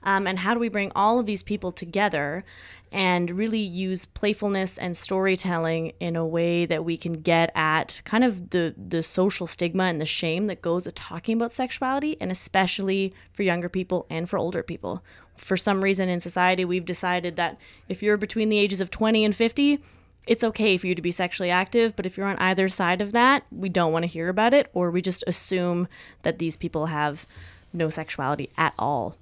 Um, 0.05 0.27
and 0.27 0.39
how 0.39 0.53
do 0.53 0.59
we 0.59 0.69
bring 0.69 0.91
all 0.95 1.19
of 1.19 1.25
these 1.25 1.43
people 1.43 1.71
together 1.71 2.45
and 2.91 3.31
really 3.31 3.59
use 3.59 4.05
playfulness 4.05 4.77
and 4.77 4.95
storytelling 4.95 5.91
in 5.99 6.15
a 6.15 6.25
way 6.25 6.65
that 6.65 6.85
we 6.85 6.95
can 6.95 7.13
get 7.13 7.51
at 7.55 8.01
kind 8.05 8.23
of 8.23 8.51
the 8.51 8.73
the 8.77 9.03
social 9.03 9.47
stigma 9.47 9.83
and 9.83 9.99
the 9.99 10.05
shame 10.05 10.47
that 10.47 10.61
goes 10.61 10.85
with 10.85 10.95
talking 10.95 11.35
about 11.35 11.51
sexuality 11.51 12.15
and 12.21 12.31
especially 12.31 13.13
for 13.33 13.43
younger 13.43 13.67
people 13.67 14.05
and 14.09 14.29
for 14.29 14.37
older 14.37 14.63
people 14.63 15.03
for 15.35 15.57
some 15.57 15.83
reason 15.83 16.07
in 16.07 16.19
society 16.19 16.63
we've 16.63 16.85
decided 16.85 17.35
that 17.35 17.57
if 17.89 18.01
you're 18.01 18.17
between 18.17 18.49
the 18.49 18.59
ages 18.59 18.79
of 18.79 18.91
20 18.91 19.25
and 19.25 19.35
50 19.35 19.81
it's 20.27 20.43
okay 20.43 20.77
for 20.77 20.87
you 20.87 20.95
to 20.95 21.01
be 21.01 21.11
sexually 21.11 21.51
active, 21.51 21.95
but 21.95 22.05
if 22.05 22.17
you're 22.17 22.25
on 22.25 22.37
either 22.37 22.67
side 22.67 22.99
of 22.99 23.11
that, 23.11 23.43
we 23.51 23.69
don't 23.69 23.91
want 23.91 24.03
to 24.03 24.07
hear 24.07 24.27
about 24.27 24.55
it, 24.55 24.69
or 24.73 24.89
we 24.89 24.99
just 25.01 25.23
assume 25.27 25.87
that 26.23 26.39
these 26.39 26.57
people 26.57 26.87
have 26.87 27.27
no 27.71 27.89
sexuality 27.89 28.49
at 28.57 28.73
all. 28.79 29.17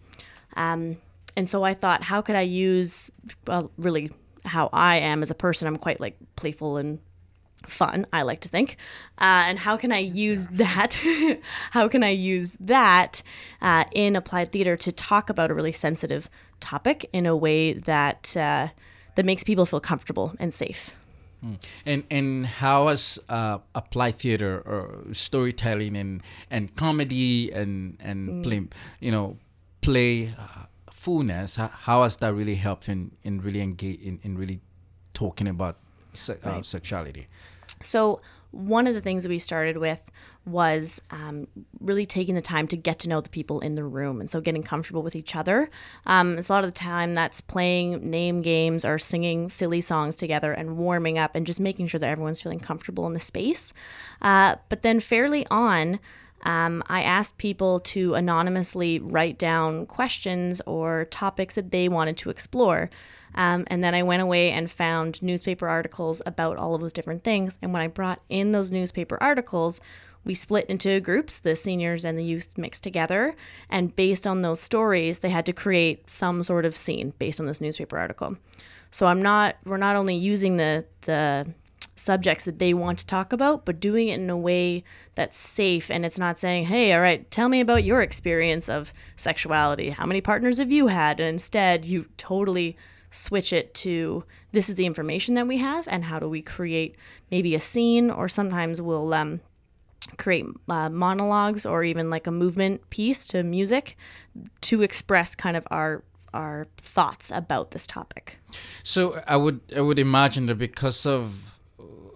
Um, 0.55 0.97
and 1.35 1.47
so 1.49 1.63
I 1.63 1.73
thought, 1.73 2.03
how 2.03 2.21
could 2.21 2.35
I 2.35 2.41
use, 2.41 3.11
well, 3.47 3.71
really 3.77 4.11
how 4.45 4.69
I 4.71 4.97
am 4.97 5.21
as 5.21 5.31
a 5.31 5.35
person? 5.35 5.67
I'm 5.67 5.77
quite 5.77 5.99
like 5.99 6.17
playful 6.35 6.77
and 6.77 6.99
fun, 7.65 8.05
I 8.13 8.23
like 8.23 8.41
to 8.41 8.49
think. 8.49 8.77
Uh, 9.17 9.47
and 9.47 9.57
how 9.57 9.77
can 9.77 9.91
I 9.91 9.99
use 9.99 10.47
that? 10.51 10.99
how 11.71 11.87
can 11.87 12.03
I 12.03 12.09
use 12.09 12.53
that 12.59 13.23
uh, 13.61 13.85
in 13.93 14.15
applied 14.15 14.51
theater 14.51 14.77
to 14.77 14.91
talk 14.91 15.29
about 15.29 15.49
a 15.49 15.53
really 15.53 15.71
sensitive 15.71 16.29
topic 16.59 17.09
in 17.13 17.25
a 17.25 17.35
way 17.35 17.73
that 17.73 18.35
uh, 18.37 18.69
that 19.15 19.25
makes 19.25 19.43
people 19.43 19.65
feel 19.65 19.79
comfortable 19.79 20.35
and 20.39 20.53
safe? 20.53 20.91
Hmm. 21.41 21.53
And 21.85 22.03
and 22.09 22.45
how 22.45 22.87
has 22.87 23.19
uh, 23.29 23.59
applied 23.75 24.17
theater 24.17 24.61
or 24.65 25.13
storytelling 25.13 25.97
and 25.97 26.21
and 26.49 26.73
comedy 26.75 27.51
and 27.51 27.97
and 27.99 28.29
mm. 28.29 28.43
play, 28.43 28.67
you 28.99 29.11
know 29.11 29.37
play 29.83 30.33
uh, 30.37 30.65
fullness 30.89 31.55
how, 31.57 32.03
has 32.03 32.17
that 32.17 32.33
really 32.33 32.55
helped 32.55 32.87
in 32.87 33.11
in 33.23 33.41
really 33.41 33.61
engage 33.61 33.99
in, 34.01 34.19
in 34.23 34.37
really 34.37 34.61
talking 35.13 35.47
about 35.47 35.75
se- 36.13 36.39
uh, 36.43 36.61
sexuality? 36.61 37.27
So 37.81 38.21
one 38.51 38.85
of 38.85 38.93
the 38.93 39.01
things 39.01 39.23
that 39.23 39.29
we 39.29 39.39
started 39.39 39.77
with 39.77 40.11
was 40.45 41.01
um, 41.09 41.47
really 41.79 42.05
taking 42.05 42.35
the 42.35 42.41
time 42.41 42.67
to 42.67 42.77
get 42.77 42.99
to 42.99 43.09
know 43.09 43.19
the 43.19 43.29
people 43.29 43.59
in 43.61 43.75
the 43.75 43.83
room 43.83 44.19
and 44.19 44.29
so 44.29 44.39
getting 44.39 44.61
comfortable 44.61 45.01
with 45.01 45.15
each 45.15 45.35
other. 45.35 45.69
Um, 46.05 46.37
it's 46.37 46.49
a 46.49 46.53
lot 46.53 46.63
of 46.63 46.67
the 46.67 46.79
time 46.79 47.15
that's 47.15 47.41
playing 47.41 48.09
name 48.09 48.41
games 48.41 48.85
or 48.85 48.99
singing 48.99 49.49
silly 49.49 49.81
songs 49.81 50.15
together 50.15 50.53
and 50.53 50.77
warming 50.77 51.17
up 51.17 51.35
and 51.35 51.47
just 51.47 51.59
making 51.59 51.87
sure 51.87 51.99
that 51.99 52.09
everyone's 52.09 52.41
feeling 52.41 52.59
comfortable 52.59 53.07
in 53.07 53.13
the 53.13 53.19
space. 53.19 53.73
Uh, 54.21 54.55
but 54.69 54.83
then 54.83 54.99
fairly 54.99 55.47
on 55.49 55.99
um, 56.43 56.83
I 56.87 57.03
asked 57.03 57.37
people 57.37 57.79
to 57.81 58.15
anonymously 58.15 58.99
write 58.99 59.37
down 59.37 59.85
questions 59.85 60.61
or 60.65 61.05
topics 61.05 61.55
that 61.55 61.71
they 61.71 61.89
wanted 61.89 62.17
to 62.17 62.29
explore. 62.29 62.89
Um, 63.35 63.63
and 63.67 63.83
then 63.83 63.95
I 63.95 64.03
went 64.03 64.21
away 64.21 64.51
and 64.51 64.69
found 64.69 65.21
newspaper 65.21 65.67
articles 65.67 66.21
about 66.25 66.57
all 66.57 66.75
of 66.75 66.81
those 66.81 66.93
different 66.93 67.23
things. 67.23 67.57
And 67.61 67.73
when 67.73 67.81
I 67.81 67.87
brought 67.87 68.21
in 68.29 68.51
those 68.51 68.71
newspaper 68.71 69.17
articles, 69.21 69.79
we 70.25 70.35
split 70.35 70.65
into 70.67 70.99
groups, 70.99 71.39
the 71.39 71.55
seniors 71.55 72.05
and 72.05 72.17
the 72.17 72.23
youth 72.23 72.57
mixed 72.57 72.83
together. 72.83 73.35
And 73.69 73.95
based 73.95 74.27
on 74.27 74.41
those 74.41 74.59
stories, 74.59 75.19
they 75.19 75.29
had 75.29 75.45
to 75.47 75.53
create 75.53 76.09
some 76.09 76.43
sort 76.43 76.65
of 76.65 76.77
scene 76.77 77.13
based 77.19 77.39
on 77.39 77.45
this 77.45 77.59
newspaper 77.59 77.97
article. 77.97 78.37
So 78.91 79.07
I'm 79.07 79.21
not, 79.21 79.57
we're 79.65 79.77
not 79.77 79.95
only 79.95 80.15
using 80.15 80.57
the, 80.57 80.85
the 81.01 81.51
subjects 81.95 82.45
that 82.45 82.59
they 82.59 82.73
want 82.73 82.99
to 82.99 83.05
talk 83.05 83.33
about, 83.33 83.65
but 83.65 83.79
doing 83.79 84.07
it 84.07 84.19
in 84.19 84.29
a 84.29 84.37
way 84.37 84.83
that's 85.15 85.37
safe 85.37 85.91
and 85.91 86.05
it's 86.05 86.17
not 86.17 86.39
saying, 86.39 86.65
hey, 86.65 86.93
all 86.93 87.01
right, 87.01 87.29
tell 87.29 87.49
me 87.49 87.59
about 87.59 87.83
your 87.83 88.01
experience 88.01 88.69
of 88.69 88.93
sexuality. 89.15 89.89
How 89.91 90.05
many 90.05 90.21
partners 90.21 90.57
have 90.57 90.71
you 90.71 90.87
had? 90.87 91.19
And 91.19 91.29
instead, 91.29 91.85
you 91.85 92.05
totally 92.17 92.77
switch 93.11 93.53
it 93.53 93.73
to 93.75 94.23
this 94.51 94.69
is 94.69 94.75
the 94.75 94.87
information 94.87 95.35
that 95.35 95.47
we 95.47 95.57
have 95.57 95.87
and 95.87 96.03
how 96.03 96.17
do 96.17 96.27
we 96.27 96.41
create 96.41 96.95
maybe 97.29 97.53
a 97.53 97.59
scene 97.59 98.09
or 98.09 98.27
sometimes 98.27 98.81
we'll 98.81 99.13
um, 99.13 99.39
create 100.17 100.45
uh, 100.67 100.89
monologues 100.89 101.65
or 101.65 101.83
even 101.83 102.09
like 102.09 102.25
a 102.25 102.31
movement 102.31 102.89
piece 102.89 103.27
to 103.27 103.43
music 103.43 103.97
to 104.61 104.81
express 104.81 105.35
kind 105.35 105.55
of 105.55 105.67
our 105.69 106.03
our 106.33 106.65
thoughts 106.77 107.29
about 107.29 107.69
this 107.71 107.85
topic. 107.85 108.39
So 108.81 109.21
I 109.27 109.37
would 109.37 109.61
I 109.75 109.81
would 109.81 109.99
imagine 109.99 110.47
that 110.47 110.55
because 110.55 111.05
of 111.05 111.52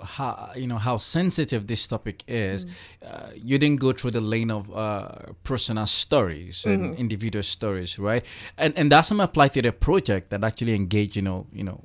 how 0.07 0.51
you 0.55 0.67
know 0.67 0.77
how 0.77 0.97
sensitive 0.97 1.67
this 1.67 1.87
topic 1.87 2.23
is, 2.27 2.65
mm. 2.65 2.71
uh, 3.05 3.29
you 3.35 3.57
didn't 3.57 3.79
go 3.79 3.91
through 3.93 4.11
the 4.11 4.21
lane 4.21 4.51
of 4.51 4.75
uh, 4.75 5.09
personal 5.43 5.85
stories 5.85 6.65
and 6.65 6.81
mm-hmm. 6.81 7.01
individual 7.01 7.43
stories, 7.43 7.99
right? 7.99 8.25
And 8.57 8.77
and 8.77 8.91
that's 8.91 9.09
some 9.09 9.19
applied 9.19 9.53
theater 9.53 9.71
project 9.71 10.29
that 10.31 10.43
actually 10.43 10.73
engage 10.73 11.15
you 11.15 11.21
know 11.21 11.47
you 11.51 11.63
know 11.63 11.81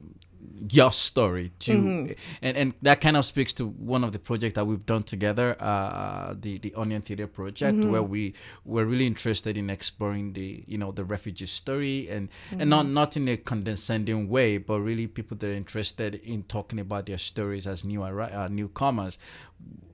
your 0.71 0.93
story 0.93 1.51
too 1.59 1.79
mm-hmm. 1.79 2.13
and 2.41 2.57
and 2.57 2.75
that 2.83 3.01
kind 3.01 3.17
of 3.17 3.25
speaks 3.25 3.53
to 3.53 3.67
one 3.67 4.05
of 4.05 4.13
the 4.13 4.19
projects 4.19 4.55
that 4.55 4.65
we've 4.65 4.87
done 4.87 5.03
together 5.03 5.57
uh, 5.61 6.35
the 6.39 6.59
the 6.59 6.73
onion 6.77 7.03
theater 7.03 7.27
project 7.27 7.79
mm-hmm. 7.79 7.91
where 7.91 8.03
we 8.03 8.35
were 8.65 8.85
really 8.85 9.07
interested 9.07 9.57
in 9.57 9.69
exploring 9.71 10.33
the 10.35 10.63
you 10.67 10.79
know 10.79 10.93
the 10.93 11.05
refugee 11.05 11.47
story 11.47 12.09
and 12.09 12.29
mm-hmm. 12.51 12.61
and 12.61 12.71
not 12.71 12.87
not 12.87 13.17
in 13.17 13.29
a 13.29 13.37
condescending 13.37 14.29
way 14.29 14.57
but 14.57 14.81
really 14.81 15.07
people 15.07 15.37
that 15.37 15.49
are 15.49 15.55
interested 15.55 16.15
in 16.17 16.43
talking 16.45 16.79
about 16.79 17.07
their 17.07 17.19
stories 17.19 17.67
as 17.67 17.85
new 17.85 18.03
uh, 18.03 18.49
newcomers 18.51 19.19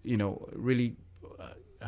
you 0.03 0.17
know 0.17 0.47
really 0.53 0.97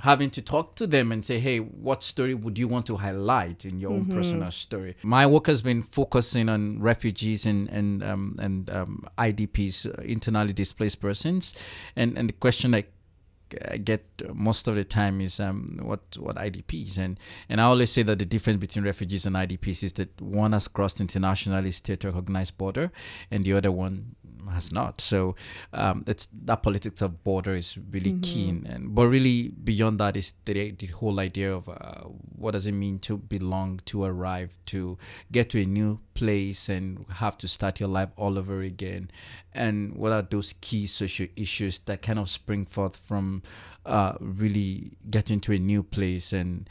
having 0.02 0.30
to 0.30 0.42
talk 0.42 0.74
to 0.76 0.86
them 0.86 1.12
and 1.12 1.24
say, 1.24 1.38
hey, 1.38 1.58
what 1.58 2.02
story 2.02 2.34
would 2.34 2.58
you 2.58 2.68
want 2.68 2.86
to 2.86 2.96
highlight 2.96 3.64
in 3.64 3.78
your 3.78 3.92
mm-hmm. 3.92 4.12
own 4.12 4.16
personal 4.16 4.50
story? 4.50 4.96
My 5.02 5.26
work 5.26 5.46
has 5.46 5.62
been 5.62 5.82
focusing 5.82 6.48
on 6.48 6.80
refugees 6.80 7.46
and 7.46 7.68
and 7.68 8.02
um, 8.02 8.36
and 8.40 8.70
um, 8.70 9.06
IDPs, 9.18 9.86
uh, 9.86 10.02
internally 10.02 10.52
displaced 10.52 11.00
persons, 11.00 11.54
and 11.96 12.16
and 12.18 12.28
the 12.28 12.34
question 12.34 12.74
I 12.74 12.84
get 13.82 14.04
most 14.32 14.68
of 14.68 14.76
the 14.76 14.84
time 14.84 15.20
is 15.20 15.40
um, 15.40 15.78
what 15.82 16.00
what 16.18 16.36
IDPs 16.36 16.98
and 16.98 17.18
and 17.48 17.60
I 17.60 17.64
always 17.64 17.90
say 17.90 18.02
that 18.02 18.18
the 18.18 18.24
difference 18.24 18.58
between 18.58 18.84
refugees 18.84 19.26
and 19.26 19.36
IDPs 19.36 19.82
is 19.82 19.92
that 19.94 20.20
one 20.20 20.52
has 20.52 20.68
crossed 20.68 21.00
internationally 21.00 21.70
state 21.72 22.04
recognized 22.04 22.56
border 22.56 22.92
and 23.30 23.44
the 23.44 23.54
other 23.54 23.72
one 23.72 24.14
has 24.50 24.72
not. 24.72 25.00
So 25.00 25.36
um, 25.72 26.04
it's 26.06 26.28
that 26.44 26.62
politics 26.62 27.02
of 27.02 27.22
border 27.24 27.54
is 27.54 27.78
really 27.90 28.12
mm-hmm. 28.12 28.20
keen, 28.20 28.66
and 28.68 28.94
but 28.94 29.08
really 29.08 29.48
beyond 29.48 29.98
that 30.00 30.16
is 30.16 30.34
the 30.44 30.70
the 30.72 30.86
whole 30.86 31.20
idea 31.20 31.54
of 31.54 31.68
uh, 31.68 32.08
what 32.36 32.52
does 32.52 32.66
it 32.66 32.72
mean 32.72 32.98
to 33.00 33.16
belong, 33.16 33.80
to 33.86 34.04
arrive, 34.04 34.58
to 34.66 34.98
get 35.32 35.50
to 35.50 35.60
a 35.60 35.64
new 35.64 36.00
place 36.14 36.68
and 36.68 37.06
have 37.08 37.38
to 37.38 37.48
start 37.48 37.80
your 37.80 37.88
life 37.88 38.10
all 38.16 38.38
over 38.38 38.62
again, 38.62 39.10
and 39.54 39.94
what 39.94 40.12
are 40.12 40.22
those 40.22 40.54
key 40.60 40.86
social 40.86 41.26
issues 41.36 41.80
that 41.80 42.02
kind 42.02 42.18
of 42.18 42.28
spring 42.28 42.66
forth 42.66 42.96
from 42.96 43.42
uh, 43.86 44.14
really 44.20 44.92
getting 45.08 45.40
to 45.40 45.52
a 45.52 45.58
new 45.58 45.82
place 45.82 46.32
and 46.32 46.68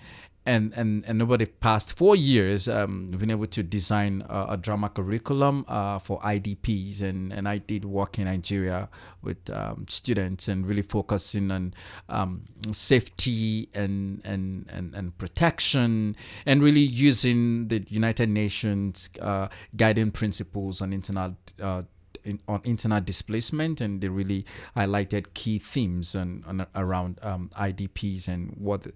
and 0.50 0.74
and 0.76 1.06
and 1.06 1.22
over 1.22 1.38
the 1.38 1.46
past 1.46 1.96
four 1.96 2.16
years, 2.16 2.68
um, 2.68 3.08
been 3.08 3.30
able 3.30 3.46
to 3.46 3.62
design 3.62 4.26
a, 4.28 4.54
a 4.54 4.58
drama 4.58 4.90
curriculum 4.90 5.64
uh, 5.68 6.00
for 6.00 6.20
IDPs, 6.22 7.02
and 7.02 7.32
and 7.32 7.48
I 7.48 7.60
did 7.60 7.86
work 7.86 8.18
in 8.18 8.26
Nigeria 8.26 8.90
with 9.22 9.38
um, 9.52 9.86
students 9.88 10.48
and 10.48 10.66
really 10.66 10.82
focusing 10.82 11.52
on 11.52 11.76
um, 12.10 12.46
safety 12.72 13.70
and, 13.76 14.22
and 14.26 14.66
and 14.70 14.96
and 14.96 15.16
protection, 15.20 16.16
and 16.48 16.64
really 16.64 16.82
using 16.82 17.68
the 17.68 17.86
United 17.88 18.30
Nations 18.30 19.10
uh, 19.22 19.50
guiding 19.76 20.10
principles 20.12 20.82
on 20.82 20.92
internal. 20.94 21.38
Uh, 21.62 21.84
in, 22.26 22.38
on 22.50 22.60
internal 22.66 23.00
displacement, 23.00 23.80
and 23.80 24.02
they 24.02 24.10
really 24.10 24.46
highlighted 24.76 25.34
key 25.34 25.58
themes 25.58 26.16
on 26.16 26.66
around 26.76 27.18
um, 27.22 27.50
IDPs 27.58 28.28
and 28.28 28.54
what 28.58 28.88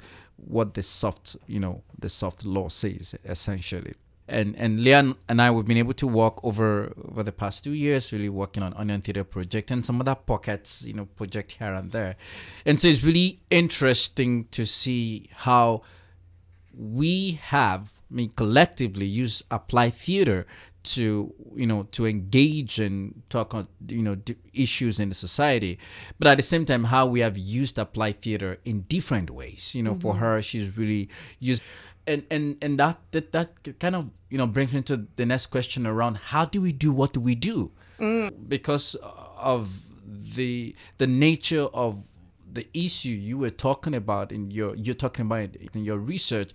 what 0.48 0.74
the 0.74 0.84
soft, 0.84 1.36
you 1.48 1.60
know, 1.60 1.84
the 1.98 2.10
soft 2.10 2.46
law 2.46 2.70
says 2.70 3.16
essentially. 3.26 3.94
And 4.28 4.56
and 4.58 4.82
Leah 4.82 5.16
and 5.28 5.42
I 5.42 5.52
we've 5.52 5.66
been 5.66 5.78
able 5.78 5.94
to 5.96 6.08
work 6.08 6.44
over 6.44 6.94
over 7.10 7.24
the 7.24 7.34
past 7.34 7.64
two 7.64 7.74
years, 7.74 8.12
really 8.14 8.30
working 8.30 8.64
on 8.64 8.74
Onion 8.76 9.02
Theatre 9.02 9.26
project 9.26 9.70
and 9.70 9.86
some 9.86 10.00
other 10.00 10.16
pockets, 10.16 10.86
you 10.86 10.94
know, 10.94 11.06
project 11.06 11.54
here 11.54 11.74
and 11.74 11.92
there. 11.92 12.16
And 12.66 12.80
so 12.80 12.88
it's 12.88 13.04
really 13.04 13.42
interesting 13.50 14.46
to 14.52 14.66
see 14.66 15.30
how 15.32 15.82
we 16.74 17.40
have, 17.42 17.92
I 18.10 18.16
mean, 18.16 18.32
collectively 18.36 19.06
use 19.06 19.44
applied 19.52 19.96
theater 19.96 20.48
to 20.84 21.34
you 21.56 21.66
know 21.66 21.84
to 21.92 22.06
engage 22.06 22.80
and 22.80 23.22
talk 23.30 23.54
on 23.54 23.68
you 23.88 24.02
know 24.02 24.18
issues 24.54 25.00
in 25.00 25.10
the 25.10 25.16
society 25.16 25.80
but 26.20 26.28
at 26.28 26.38
the 26.38 26.44
same 26.44 26.66
time 26.66 26.84
how 26.86 27.06
we 27.06 27.22
have 27.22 27.38
used 27.38 27.78
applied 27.78 28.22
theater 28.22 28.60
in 28.66 28.82
different 28.82 29.30
ways 29.30 29.74
you 29.74 29.82
know 29.82 29.92
mm-hmm. 29.92 30.02
for 30.02 30.16
her 30.16 30.42
she's 30.42 30.78
really 30.78 31.10
used 31.40 31.64
and 32.06 32.24
and 32.30 32.58
and 32.62 32.80
that, 32.80 33.00
that 33.12 33.32
that 33.32 33.80
kind 33.80 33.96
of 33.96 34.10
you 34.30 34.38
know 34.38 34.48
brings 34.48 34.74
me 34.74 34.82
to 34.82 35.08
the 35.16 35.26
next 35.26 35.48
question 35.48 35.88
around 35.88 36.16
how 36.18 36.46
do 36.46 36.62
we 36.62 36.72
do 36.72 36.92
what 36.92 37.14
do 37.14 37.20
we 37.20 37.36
do 37.36 37.72
mm. 38.00 38.32
because 38.50 38.96
of 39.38 39.86
the 40.36 40.76
the 40.98 41.08
nature 41.08 41.68
of 41.74 42.04
the 42.52 42.68
issue 42.74 43.10
you 43.10 43.38
were 43.38 43.50
talking 43.50 43.96
about 43.96 44.32
in 44.32 44.52
your 44.52 44.76
you're 44.76 44.96
talking 44.96 45.26
about 45.26 45.56
in 45.74 45.84
your 45.84 45.98
research 45.98 46.52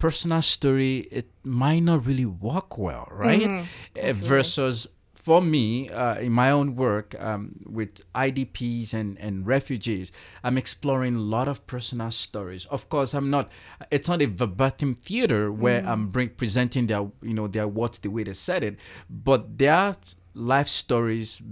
personal 0.00 0.42
story, 0.42 1.06
it 1.12 1.30
might 1.44 1.80
not 1.80 2.04
really 2.04 2.26
work 2.26 2.76
well, 2.76 3.06
right? 3.12 3.42
Mm-hmm. 3.42 4.12
versus 4.12 4.88
for 5.14 5.42
me, 5.42 5.88
uh, 5.90 6.14
in 6.14 6.32
my 6.32 6.50
own 6.50 6.74
work 6.76 7.14
um, 7.20 7.60
with 7.66 8.00
IDPs 8.14 8.94
and, 8.94 9.18
and 9.20 9.46
refugees, 9.46 10.12
I'm 10.42 10.56
exploring 10.56 11.14
a 11.14 11.20
lot 11.20 11.46
of 11.46 11.66
personal 11.66 12.10
stories. 12.10 12.64
Of 12.66 12.88
course, 12.88 13.12
I'm 13.12 13.28
not. 13.28 13.50
It's 13.90 14.08
not 14.08 14.22
a 14.22 14.26
verbatim 14.26 14.94
theater 14.94 15.52
where 15.52 15.82
mm. 15.82 15.88
I'm 15.88 16.08
bring, 16.08 16.30
presenting 16.30 16.86
their, 16.86 17.02
you 17.22 17.34
know, 17.34 17.48
their 17.48 17.68
words 17.68 17.98
the 17.98 18.08
way 18.08 18.24
they 18.24 18.32
said 18.32 18.64
it, 18.64 18.76
but 19.10 19.58
their 19.58 19.96
life 20.34 20.68
stories 20.68 21.42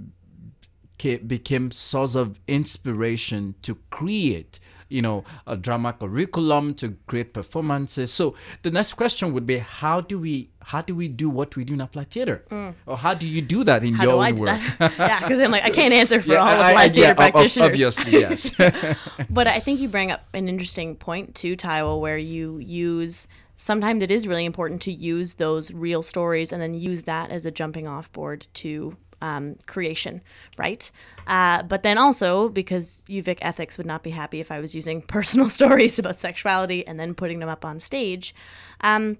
became 0.98 1.70
source 1.70 2.14
of 2.14 2.40
inspiration 2.48 3.54
to 3.62 3.76
create 3.90 4.58
you 4.88 5.02
know, 5.02 5.24
a 5.46 5.56
drama 5.56 5.92
curriculum 5.92 6.74
to 6.74 6.96
create 7.06 7.32
performances. 7.32 8.12
So 8.12 8.34
the 8.62 8.70
next 8.70 8.94
question 8.94 9.32
would 9.32 9.46
be, 9.46 9.58
how 9.58 10.00
do 10.00 10.18
we 10.18 10.50
how 10.60 10.82
do 10.82 10.94
we 10.94 11.08
do 11.08 11.30
what 11.30 11.56
we 11.56 11.64
do 11.64 11.72
in 11.74 11.80
applied 11.80 12.10
theater? 12.10 12.44
Mm. 12.50 12.74
Or 12.86 12.96
how 12.96 13.14
do 13.14 13.26
you 13.26 13.40
do 13.40 13.64
that 13.64 13.82
in 13.82 13.94
how 13.94 14.04
your 14.04 14.12
own 14.12 14.36
work? 14.36 14.60
yeah, 14.80 15.20
because 15.20 15.40
I'm 15.40 15.50
like, 15.50 15.64
I 15.64 15.70
can't 15.70 15.94
answer 16.02 16.20
for 16.20 16.32
yeah, 16.32 16.40
all 16.40 16.48
applied 16.48 16.76
I, 16.76 16.88
theater 16.88 17.08
yeah, 17.08 17.14
practitioners. 17.14 17.68
Obviously, 17.68 18.12
yes. 18.12 18.50
but 19.30 19.46
I 19.46 19.60
think 19.60 19.80
you 19.80 19.88
bring 19.88 20.10
up 20.10 20.24
an 20.34 20.48
interesting 20.48 20.96
point 20.96 21.34
too, 21.34 21.56
Taiwo, 21.56 22.00
where 22.00 22.18
you 22.18 22.58
use 22.58 23.28
sometimes 23.56 24.02
it 24.02 24.10
is 24.10 24.26
really 24.26 24.44
important 24.44 24.80
to 24.82 24.92
use 24.92 25.34
those 25.34 25.70
real 25.72 26.02
stories 26.02 26.52
and 26.52 26.62
then 26.62 26.74
use 26.74 27.04
that 27.04 27.30
as 27.30 27.44
a 27.44 27.50
jumping 27.50 27.86
off 27.86 28.10
board 28.12 28.46
to 28.54 28.96
um, 29.20 29.56
creation, 29.66 30.22
right? 30.56 30.90
Uh, 31.26 31.62
but 31.62 31.82
then 31.82 31.98
also 31.98 32.48
because 32.48 33.02
UVic 33.08 33.38
ethics 33.42 33.76
would 33.76 33.86
not 33.86 34.02
be 34.02 34.10
happy 34.10 34.40
if 34.40 34.50
I 34.50 34.60
was 34.60 34.74
using 34.74 35.02
personal 35.16 35.48
stories 35.48 35.98
about 35.98 36.18
sexuality 36.18 36.86
and 36.86 36.98
then 36.98 37.14
putting 37.14 37.38
them 37.38 37.48
up 37.48 37.64
on 37.64 37.80
stage. 37.80 38.34
Um, 38.80 39.18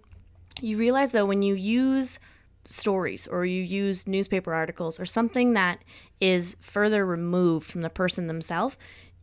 you 0.60 0.76
realize 0.76 1.12
though 1.12 1.26
when 1.26 1.42
you 1.42 1.54
use 1.54 2.18
stories 2.64 3.26
or 3.26 3.46
you 3.46 3.62
use 3.62 4.06
newspaper 4.06 4.52
articles 4.52 5.00
or 5.00 5.06
something 5.06 5.54
that 5.54 5.82
is 6.20 6.56
further 6.60 7.04
removed 7.06 7.70
from 7.70 7.82
the 7.82 7.90
person 7.90 8.26
themselves, 8.26 8.76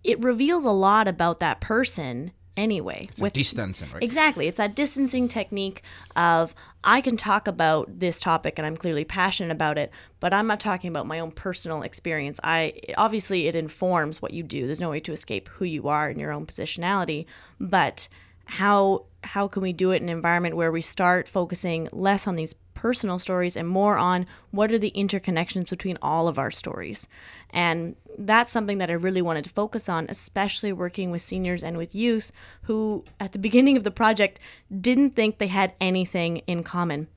it 0.03 0.23
reveals 0.23 0.65
a 0.65 0.71
lot 0.71 1.07
about 1.07 1.39
that 1.39 1.61
person 1.61 2.31
anyway. 2.57 3.07
It's 3.09 3.19
with 3.19 3.33
distancing, 3.33 3.91
right? 3.91 4.03
Exactly. 4.03 4.47
It's 4.47 4.57
that 4.57 4.75
distancing 4.75 5.27
technique 5.27 5.81
of 6.15 6.55
I 6.83 7.01
can 7.01 7.17
talk 7.17 7.47
about 7.47 7.99
this 7.99 8.19
topic 8.19 8.55
and 8.57 8.65
I'm 8.65 8.77
clearly 8.77 9.05
passionate 9.05 9.51
about 9.51 9.77
it, 9.77 9.91
but 10.19 10.33
I'm 10.33 10.47
not 10.47 10.59
talking 10.59 10.89
about 10.89 11.07
my 11.07 11.19
own 11.19 11.31
personal 11.31 11.81
experience. 11.81 12.39
I 12.43 12.73
obviously 12.97 13.47
it 13.47 13.55
informs 13.55 14.21
what 14.21 14.33
you 14.33 14.43
do. 14.43 14.65
There's 14.65 14.81
no 14.81 14.89
way 14.89 14.99
to 15.01 15.13
escape 15.13 15.49
who 15.49 15.65
you 15.65 15.87
are 15.87 16.09
and 16.09 16.19
your 16.19 16.31
own 16.31 16.45
positionality, 16.45 17.25
but 17.59 18.07
how 18.45 19.05
how 19.23 19.47
can 19.47 19.63
we 19.63 19.73
do 19.73 19.91
it 19.91 20.03
in 20.03 20.09
an 20.09 20.15
environment 20.15 20.55
where 20.55 20.71
we 20.71 20.81
start 20.81 21.27
focusing 21.27 21.89
less 21.91 22.27
on 22.27 22.35
these 22.35 22.53
personal 22.75 23.17
stories 23.17 23.57
and 23.57 23.67
more 23.67 23.97
on 23.97 24.27
what 24.51 24.71
are 24.71 24.77
the 24.77 24.91
interconnections 24.95 25.71
between 25.71 25.97
all 26.03 26.27
of 26.27 26.37
our 26.37 26.51
stories. 26.51 27.07
And 27.49 27.95
that's 28.17 28.51
something 28.51 28.77
that 28.79 28.89
I 28.89 28.93
really 28.93 29.21
wanted 29.21 29.43
to 29.45 29.49
focus 29.49 29.89
on, 29.89 30.07
especially 30.09 30.73
working 30.73 31.11
with 31.11 31.21
seniors 31.21 31.63
and 31.63 31.77
with 31.77 31.95
youth 31.95 32.31
who, 32.63 33.03
at 33.19 33.31
the 33.31 33.39
beginning 33.39 33.77
of 33.77 33.83
the 33.83 33.91
project, 33.91 34.39
didn't 34.81 35.11
think 35.11 35.37
they 35.37 35.47
had 35.47 35.73
anything 35.79 36.37
in 36.47 36.63
common. 36.63 37.07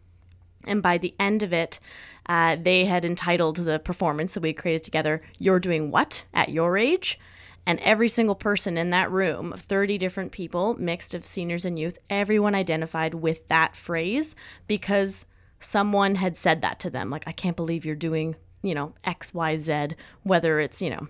And 0.67 0.83
by 0.83 0.99
the 0.99 1.15
end 1.19 1.43
of 1.43 1.53
it, 1.53 1.79
uh, 2.27 2.57
they 2.61 2.85
had 2.85 3.05
entitled 3.05 3.57
the 3.57 3.79
performance 3.79 4.35
that 4.35 4.43
we 4.43 4.53
created 4.53 4.83
together, 4.83 5.23
You're 5.39 5.61
Doing 5.61 5.91
What 5.91 6.25
at 6.35 6.51
Your 6.51 6.77
Age? 6.77 7.19
And 7.65 7.81
every 7.81 8.09
single 8.09 8.35
person 8.35 8.79
in 8.79 8.91
that 8.91 9.11
room, 9.11 9.55
30 9.57 9.99
different 9.99 10.33
people, 10.33 10.75
mixed 10.79 11.13
of 11.13 11.27
seniors 11.27 11.65
and 11.65 11.79
youth, 11.79 11.99
everyone 12.09 12.55
identified 12.55 13.15
with 13.15 13.47
that 13.49 13.77
phrase 13.77 14.35
because 14.67 15.27
someone 15.61 16.15
had 16.15 16.37
said 16.37 16.63
that 16.63 16.81
to 16.81 16.91
them. 16.91 17.11
Like, 17.11 17.25
I 17.27 17.33
can't 17.33 17.57
believe 17.57 17.85
you're 17.85 17.95
doing, 17.95 18.37
you 18.63 18.75
know, 18.75 18.95
X, 19.05 19.33
Y, 19.33 19.57
Z, 19.59 19.89
whether 20.23 20.61
it's, 20.61 20.83
you 20.83 20.91
know, 20.91 21.09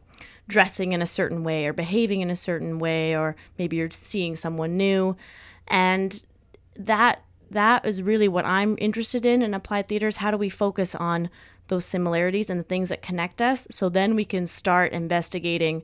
dressing 0.49 0.93
in 0.93 1.03
a 1.03 1.07
certain 1.07 1.45
way 1.45 1.67
or 1.67 1.73
behaving 1.73 2.21
in 2.21 2.31
a 2.31 2.37
certain 2.37 2.79
way, 2.79 3.17
or 3.17 3.37
maybe 3.59 3.77
you're 3.77 3.91
seeing 3.91 4.37
someone 4.37 4.77
new. 4.77 5.17
And 5.67 6.25
that 6.77 7.23
that 7.51 7.87
is 7.87 8.03
really 8.03 8.29
what 8.29 8.45
I'm 8.45 8.77
interested 8.79 9.25
in 9.25 9.43
in 9.43 9.55
applied 9.55 9.89
theaters. 9.89 10.17
How 10.17 10.31
do 10.31 10.37
we 10.37 10.51
focus 10.51 10.95
on 10.95 11.31
those 11.69 11.85
similarities 11.85 12.51
and 12.51 12.59
the 12.59 12.65
things 12.65 12.89
that 12.89 13.03
connect 13.03 13.41
us 13.43 13.67
so 13.71 13.89
then 13.89 14.15
we 14.15 14.25
can 14.25 14.47
start 14.47 14.93
investigating 14.93 15.83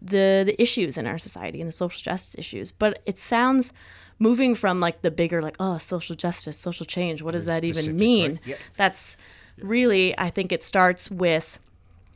the 0.00 0.42
the 0.44 0.60
issues 0.60 0.96
in 0.96 1.06
our 1.06 1.18
society 1.18 1.60
and 1.60 1.68
the 1.68 1.72
social 1.72 2.02
justice 2.02 2.34
issues. 2.38 2.72
But 2.72 3.02
it 3.06 3.18
sounds 3.18 3.72
moving 4.18 4.54
from 4.54 4.80
like 4.80 5.02
the 5.02 5.10
bigger 5.10 5.42
like 5.42 5.56
oh 5.60 5.76
social 5.76 6.16
justice 6.16 6.56
social 6.56 6.86
change 6.86 7.20
what 7.20 7.32
does 7.32 7.44
that 7.44 7.64
even 7.64 7.96
mean 7.98 8.40
right? 8.46 8.56
that's 8.76 9.16
really 9.58 10.16
i 10.18 10.30
think 10.30 10.52
it 10.52 10.62
starts 10.62 11.10
with 11.10 11.58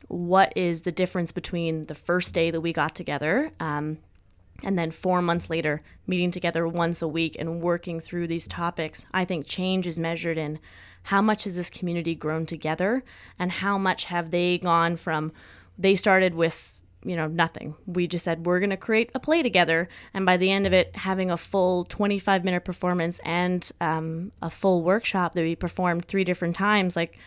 what 0.07 0.51
is 0.55 0.81
the 0.81 0.91
difference 0.91 1.31
between 1.31 1.85
the 1.85 1.95
first 1.95 2.33
day 2.33 2.51
that 2.51 2.61
we 2.61 2.73
got 2.73 2.93
together 2.93 3.51
um, 3.59 3.97
and 4.63 4.77
then 4.77 4.91
four 4.91 5.21
months 5.21 5.49
later 5.49 5.81
meeting 6.05 6.31
together 6.31 6.67
once 6.67 7.01
a 7.01 7.07
week 7.07 7.35
and 7.39 7.61
working 7.61 7.99
through 7.99 8.27
these 8.27 8.47
topics 8.47 9.05
i 9.13 9.25
think 9.25 9.45
change 9.45 9.87
is 9.87 9.99
measured 9.99 10.37
in 10.37 10.59
how 11.03 11.21
much 11.21 11.45
has 11.45 11.55
this 11.55 11.69
community 11.69 12.13
grown 12.13 12.45
together 12.45 13.03
and 13.39 13.51
how 13.51 13.77
much 13.77 14.05
have 14.05 14.31
they 14.31 14.57
gone 14.57 14.95
from 14.95 15.31
they 15.77 15.95
started 15.95 16.35
with 16.35 16.73
you 17.03 17.15
know, 17.15 17.27
nothing. 17.27 17.75
We 17.85 18.07
just 18.07 18.23
said 18.23 18.45
we're 18.45 18.59
going 18.59 18.69
to 18.69 18.77
create 18.77 19.11
a 19.15 19.19
play 19.19 19.41
together, 19.41 19.89
and 20.13 20.25
by 20.25 20.37
the 20.37 20.51
end 20.51 20.67
of 20.67 20.73
it, 20.73 20.95
having 20.95 21.31
a 21.31 21.37
full 21.37 21.85
25 21.85 22.43
minute 22.43 22.65
performance 22.65 23.19
and 23.25 23.69
um, 23.81 24.31
a 24.41 24.49
full 24.49 24.83
workshop 24.83 25.33
that 25.33 25.41
we 25.41 25.55
performed 25.55 26.05
three 26.05 26.23
different 26.23 26.55
times, 26.55 26.95
like 26.95 27.17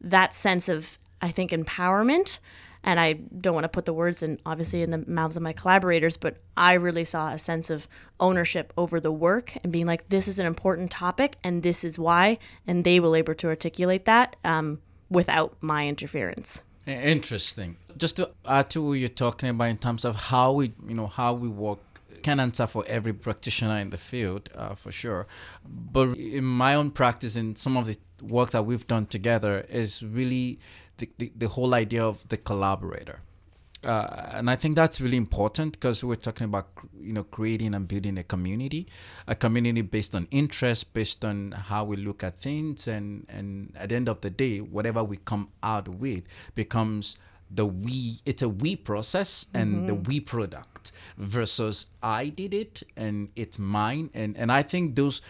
that 0.00 0.34
sense 0.34 0.68
of 0.68 0.98
I 1.20 1.30
think 1.30 1.50
empowerment. 1.50 2.38
And 2.84 3.00
I 3.00 3.14
don't 3.14 3.54
want 3.54 3.64
to 3.64 3.68
put 3.68 3.86
the 3.86 3.92
words 3.92 4.22
in 4.22 4.38
obviously 4.46 4.82
in 4.82 4.90
the 4.90 5.04
mouths 5.06 5.36
of 5.36 5.42
my 5.42 5.52
collaborators, 5.52 6.16
but 6.16 6.36
I 6.56 6.74
really 6.74 7.04
saw 7.04 7.32
a 7.32 7.38
sense 7.38 7.70
of 7.70 7.88
ownership 8.20 8.72
over 8.76 9.00
the 9.00 9.10
work 9.12 9.56
and 9.62 9.72
being 9.72 9.86
like, 9.86 10.08
this 10.08 10.28
is 10.28 10.38
an 10.38 10.46
important 10.46 10.90
topic, 10.90 11.36
and 11.42 11.62
this 11.62 11.82
is 11.82 11.98
why, 11.98 12.38
and 12.66 12.84
they 12.84 13.00
were 13.00 13.16
able 13.16 13.34
to 13.34 13.48
articulate 13.48 14.04
that 14.04 14.36
um, 14.44 14.80
without 15.10 15.56
my 15.60 15.88
interference. 15.88 16.62
Interesting. 16.88 17.76
Just 17.96 18.16
to 18.16 18.30
add 18.46 18.70
to 18.70 18.82
what 18.82 18.92
you're 18.94 19.08
talking 19.08 19.50
about 19.50 19.68
in 19.68 19.78
terms 19.78 20.04
of 20.04 20.16
how 20.16 20.52
we, 20.52 20.72
you 20.86 20.94
know, 20.94 21.06
how 21.06 21.34
we 21.34 21.48
work 21.48 21.80
can 22.22 22.40
answer 22.40 22.66
for 22.66 22.84
every 22.86 23.12
practitioner 23.12 23.78
in 23.78 23.90
the 23.90 23.98
field, 23.98 24.48
uh, 24.54 24.74
for 24.74 24.90
sure. 24.90 25.26
But 25.64 26.16
in 26.16 26.44
my 26.44 26.74
own 26.74 26.90
practice, 26.90 27.36
in 27.36 27.56
some 27.56 27.76
of 27.76 27.86
the 27.86 27.96
work 28.22 28.50
that 28.50 28.64
we've 28.64 28.86
done 28.86 29.06
together, 29.06 29.66
is 29.68 30.02
really 30.02 30.58
the, 30.96 31.10
the, 31.18 31.30
the 31.36 31.48
whole 31.48 31.74
idea 31.74 32.04
of 32.04 32.28
the 32.28 32.36
collaborator. 32.36 33.20
Uh, 33.84 34.30
and 34.32 34.50
I 34.50 34.56
think 34.56 34.74
that's 34.74 35.00
really 35.00 35.16
important 35.16 35.72
because 35.72 36.02
we're 36.02 36.16
talking 36.16 36.46
about 36.46 36.68
you 37.00 37.12
know 37.12 37.22
creating 37.24 37.74
and 37.74 37.86
building 37.86 38.18
a 38.18 38.24
community, 38.24 38.88
a 39.28 39.34
community 39.34 39.82
based 39.82 40.14
on 40.14 40.26
interest, 40.30 40.92
based 40.94 41.24
on 41.24 41.52
how 41.52 41.84
we 41.84 41.96
look 41.96 42.24
at 42.24 42.36
things, 42.36 42.88
and 42.88 43.24
and 43.28 43.72
at 43.76 43.90
the 43.90 43.94
end 43.94 44.08
of 44.08 44.20
the 44.20 44.30
day, 44.30 44.58
whatever 44.58 45.04
we 45.04 45.18
come 45.18 45.48
out 45.62 45.88
with 45.88 46.24
becomes 46.54 47.18
the 47.50 47.66
we. 47.66 48.20
It's 48.26 48.42
a 48.42 48.48
we 48.48 48.74
process 48.74 49.46
and 49.54 49.76
mm-hmm. 49.76 49.86
the 49.86 49.94
we 49.94 50.20
product 50.20 50.92
versus 51.16 51.86
I 52.02 52.28
did 52.28 52.54
it 52.54 52.82
and 52.96 53.28
it's 53.36 53.58
mine, 53.60 54.10
and 54.12 54.36
and 54.36 54.50
I 54.50 54.64
think 54.64 54.96
those 54.96 55.20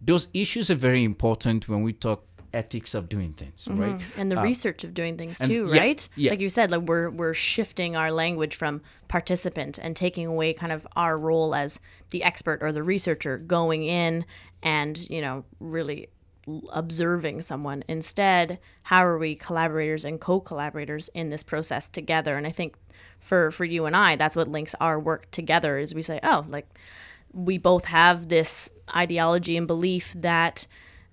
those 0.00 0.26
issues 0.34 0.70
are 0.70 0.74
very 0.74 1.04
important 1.04 1.68
when 1.68 1.82
we 1.82 1.92
talk 1.92 2.24
ethics 2.52 2.94
of 2.94 3.08
doing 3.08 3.32
things, 3.32 3.64
mm-hmm. 3.64 3.80
right? 3.80 4.00
And 4.16 4.30
the 4.30 4.38
uh, 4.38 4.42
research 4.42 4.84
of 4.84 4.94
doing 4.94 5.16
things 5.16 5.38
too, 5.38 5.68
right? 5.70 6.08
Yeah. 6.16 6.30
Like 6.30 6.40
you 6.40 6.50
said, 6.50 6.70
like 6.70 6.82
we're 6.82 7.10
we're 7.10 7.34
shifting 7.34 7.96
our 7.96 8.10
language 8.10 8.56
from 8.56 8.82
participant 9.08 9.78
and 9.78 9.94
taking 9.94 10.26
away 10.26 10.52
kind 10.52 10.72
of 10.72 10.86
our 10.96 11.18
role 11.18 11.54
as 11.54 11.80
the 12.10 12.22
expert 12.22 12.62
or 12.62 12.72
the 12.72 12.82
researcher 12.82 13.38
going 13.38 13.84
in 13.84 14.24
and, 14.62 15.08
you 15.10 15.20
know, 15.20 15.44
really 15.60 16.08
observing 16.72 17.42
someone. 17.42 17.82
Instead, 17.88 18.58
how 18.84 19.04
are 19.04 19.18
we 19.18 19.34
collaborators 19.34 20.04
and 20.04 20.20
co-collaborators 20.20 21.08
in 21.14 21.30
this 21.30 21.42
process 21.42 21.88
together? 21.88 22.36
And 22.36 22.46
I 22.46 22.52
think 22.52 22.76
for 23.20 23.50
for 23.50 23.64
you 23.64 23.86
and 23.86 23.96
I, 23.96 24.16
that's 24.16 24.36
what 24.36 24.48
links 24.48 24.74
our 24.80 24.98
work 24.98 25.30
together 25.30 25.78
is 25.78 25.94
we 25.94 26.02
say, 26.02 26.20
"Oh, 26.22 26.46
like 26.48 26.66
we 27.32 27.58
both 27.58 27.84
have 27.86 28.28
this 28.28 28.70
ideology 28.94 29.56
and 29.56 29.66
belief 29.66 30.14
that 30.16 30.66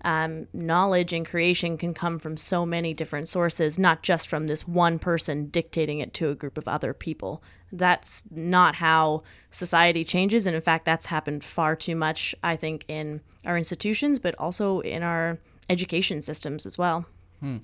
um, 0.03 0.47
knowledge 0.53 1.13
and 1.13 1.25
creation 1.25 1.77
can 1.77 1.93
come 1.93 2.19
from 2.19 2.35
so 2.35 2.65
many 2.65 2.93
different 2.93 3.29
sources, 3.29 3.79
not 3.79 4.03
just 4.03 4.27
from 4.27 4.47
this 4.47 4.67
one 4.67 4.99
person 4.99 5.47
dictating 5.47 5.99
it 5.99 6.13
to 6.15 6.29
a 6.29 6.35
group 6.35 6.57
of 6.57 6.67
other 6.67 6.93
people. 6.93 7.41
That's 7.71 8.23
not 8.29 8.75
how 8.75 9.23
society 9.49 10.03
changes. 10.03 10.45
And 10.45 10.55
in 10.55 10.61
fact, 10.61 10.85
that's 10.85 11.05
happened 11.05 11.43
far 11.43 11.75
too 11.75 11.95
much, 11.95 12.35
I 12.43 12.55
think, 12.55 12.85
in 12.87 13.21
our 13.45 13.57
institutions, 13.57 14.19
but 14.19 14.35
also 14.35 14.81
in 14.81 15.03
our 15.03 15.39
education 15.69 16.21
systems 16.21 16.65
as 16.65 16.77
well. 16.77 17.05
Hmm. 17.43 17.57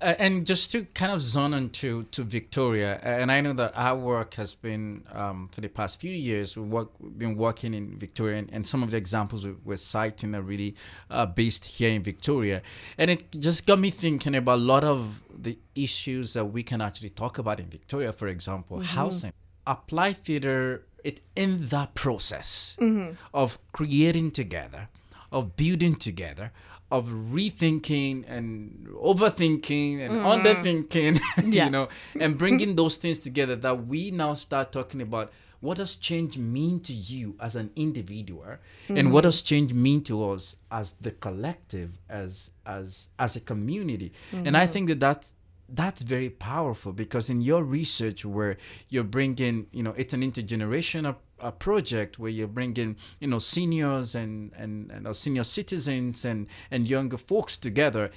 Uh, 0.00 0.14
and 0.20 0.46
just 0.46 0.70
to 0.70 0.84
kind 0.94 1.10
of 1.10 1.20
zone 1.20 1.54
into 1.54 2.04
to 2.12 2.22
Victoria, 2.22 3.00
and 3.02 3.32
I 3.32 3.40
know 3.40 3.52
that 3.54 3.72
our 3.74 3.96
work 3.96 4.34
has 4.34 4.54
been 4.54 5.02
um, 5.10 5.48
for 5.50 5.60
the 5.60 5.68
past 5.68 6.00
few 6.00 6.12
years. 6.12 6.56
We've, 6.56 6.64
work, 6.64 6.90
we've 7.00 7.18
been 7.18 7.36
working 7.36 7.74
in 7.74 7.98
Victoria, 7.98 8.38
and, 8.38 8.48
and, 8.52 8.64
some 8.64 8.84
of 8.84 8.92
the 8.92 8.96
examples 8.96 9.44
we, 9.44 9.56
we're 9.64 9.76
citing 9.76 10.36
are 10.36 10.42
really 10.42 10.76
uh, 11.10 11.26
based 11.26 11.64
here 11.64 11.90
in 11.90 12.04
Victoria. 12.04 12.62
And 12.96 13.10
it 13.10 13.24
just 13.40 13.66
got 13.66 13.80
me 13.80 13.90
thinking 13.90 14.36
about 14.36 14.58
a 14.58 14.62
lot 14.62 14.84
of 14.84 15.20
the 15.36 15.58
issues 15.74 16.34
that 16.34 16.44
we 16.44 16.62
can 16.62 16.80
actually 16.80 17.10
talk 17.10 17.38
about 17.38 17.58
in 17.58 17.66
Victoria. 17.66 18.12
For 18.12 18.28
example, 18.28 18.76
mm-hmm. 18.76 18.86
housing, 18.86 19.32
applied 19.66 20.18
theater. 20.18 20.86
It 21.02 21.22
in 21.34 21.66
that 21.66 21.94
process 21.94 22.76
mm-hmm. 22.80 23.14
of 23.34 23.58
creating 23.72 24.30
together, 24.30 24.88
of 25.32 25.56
building 25.56 25.96
together, 25.96 26.52
of 26.90 27.06
rethinking 27.08 28.24
and 28.28 28.86
overthinking 28.88 30.00
and 30.00 30.12
mm. 30.12 30.24
underthinking, 30.24 31.20
yeah. 31.52 31.64
you 31.64 31.70
know, 31.70 31.88
and 32.20 32.38
bringing 32.38 32.76
those 32.76 32.96
things 32.96 33.18
together 33.18 33.56
that 33.56 33.86
we 33.86 34.10
now 34.10 34.34
start 34.34 34.70
talking 34.70 35.00
about 35.00 35.32
what 35.64 35.78
does 35.78 35.96
change 35.96 36.36
mean 36.36 36.78
to 36.78 36.92
you 36.92 37.34
as 37.40 37.56
an 37.56 37.70
individual 37.74 38.42
mm-hmm. 38.44 38.98
and 38.98 39.10
what 39.10 39.22
does 39.22 39.40
change 39.40 39.72
mean 39.72 40.02
to 40.04 40.30
us 40.30 40.56
as 40.70 40.92
the 41.00 41.10
collective 41.10 41.90
as 42.10 42.50
as 42.66 43.08
as 43.18 43.34
a 43.34 43.40
community 43.40 44.12
mm-hmm. 44.30 44.46
and 44.46 44.58
i 44.58 44.64
mm-hmm. 44.64 44.72
think 44.72 44.88
that 44.88 45.00
that's 45.00 45.32
that's 45.70 46.02
very 46.02 46.28
powerful 46.28 46.92
because 46.92 47.30
in 47.30 47.40
your 47.40 47.62
research 47.62 48.26
where 48.26 48.58
you're 48.90 49.02
bringing 49.02 49.66
you 49.72 49.82
know 49.82 49.94
it's 49.96 50.12
an 50.12 50.20
intergenerational 50.20 51.16
a 51.44 51.52
project 51.52 52.18
where 52.18 52.30
you're 52.30 52.48
bringing 52.48 52.96
you 53.20 53.28
know 53.28 53.38
seniors 53.38 54.14
and 54.14 54.52
and, 54.56 54.90
and 54.90 55.14
senior 55.14 55.44
citizens 55.44 56.24
and 56.24 56.46
and 56.70 56.88
younger 56.88 57.18
folks 57.18 57.56
together 57.56 58.10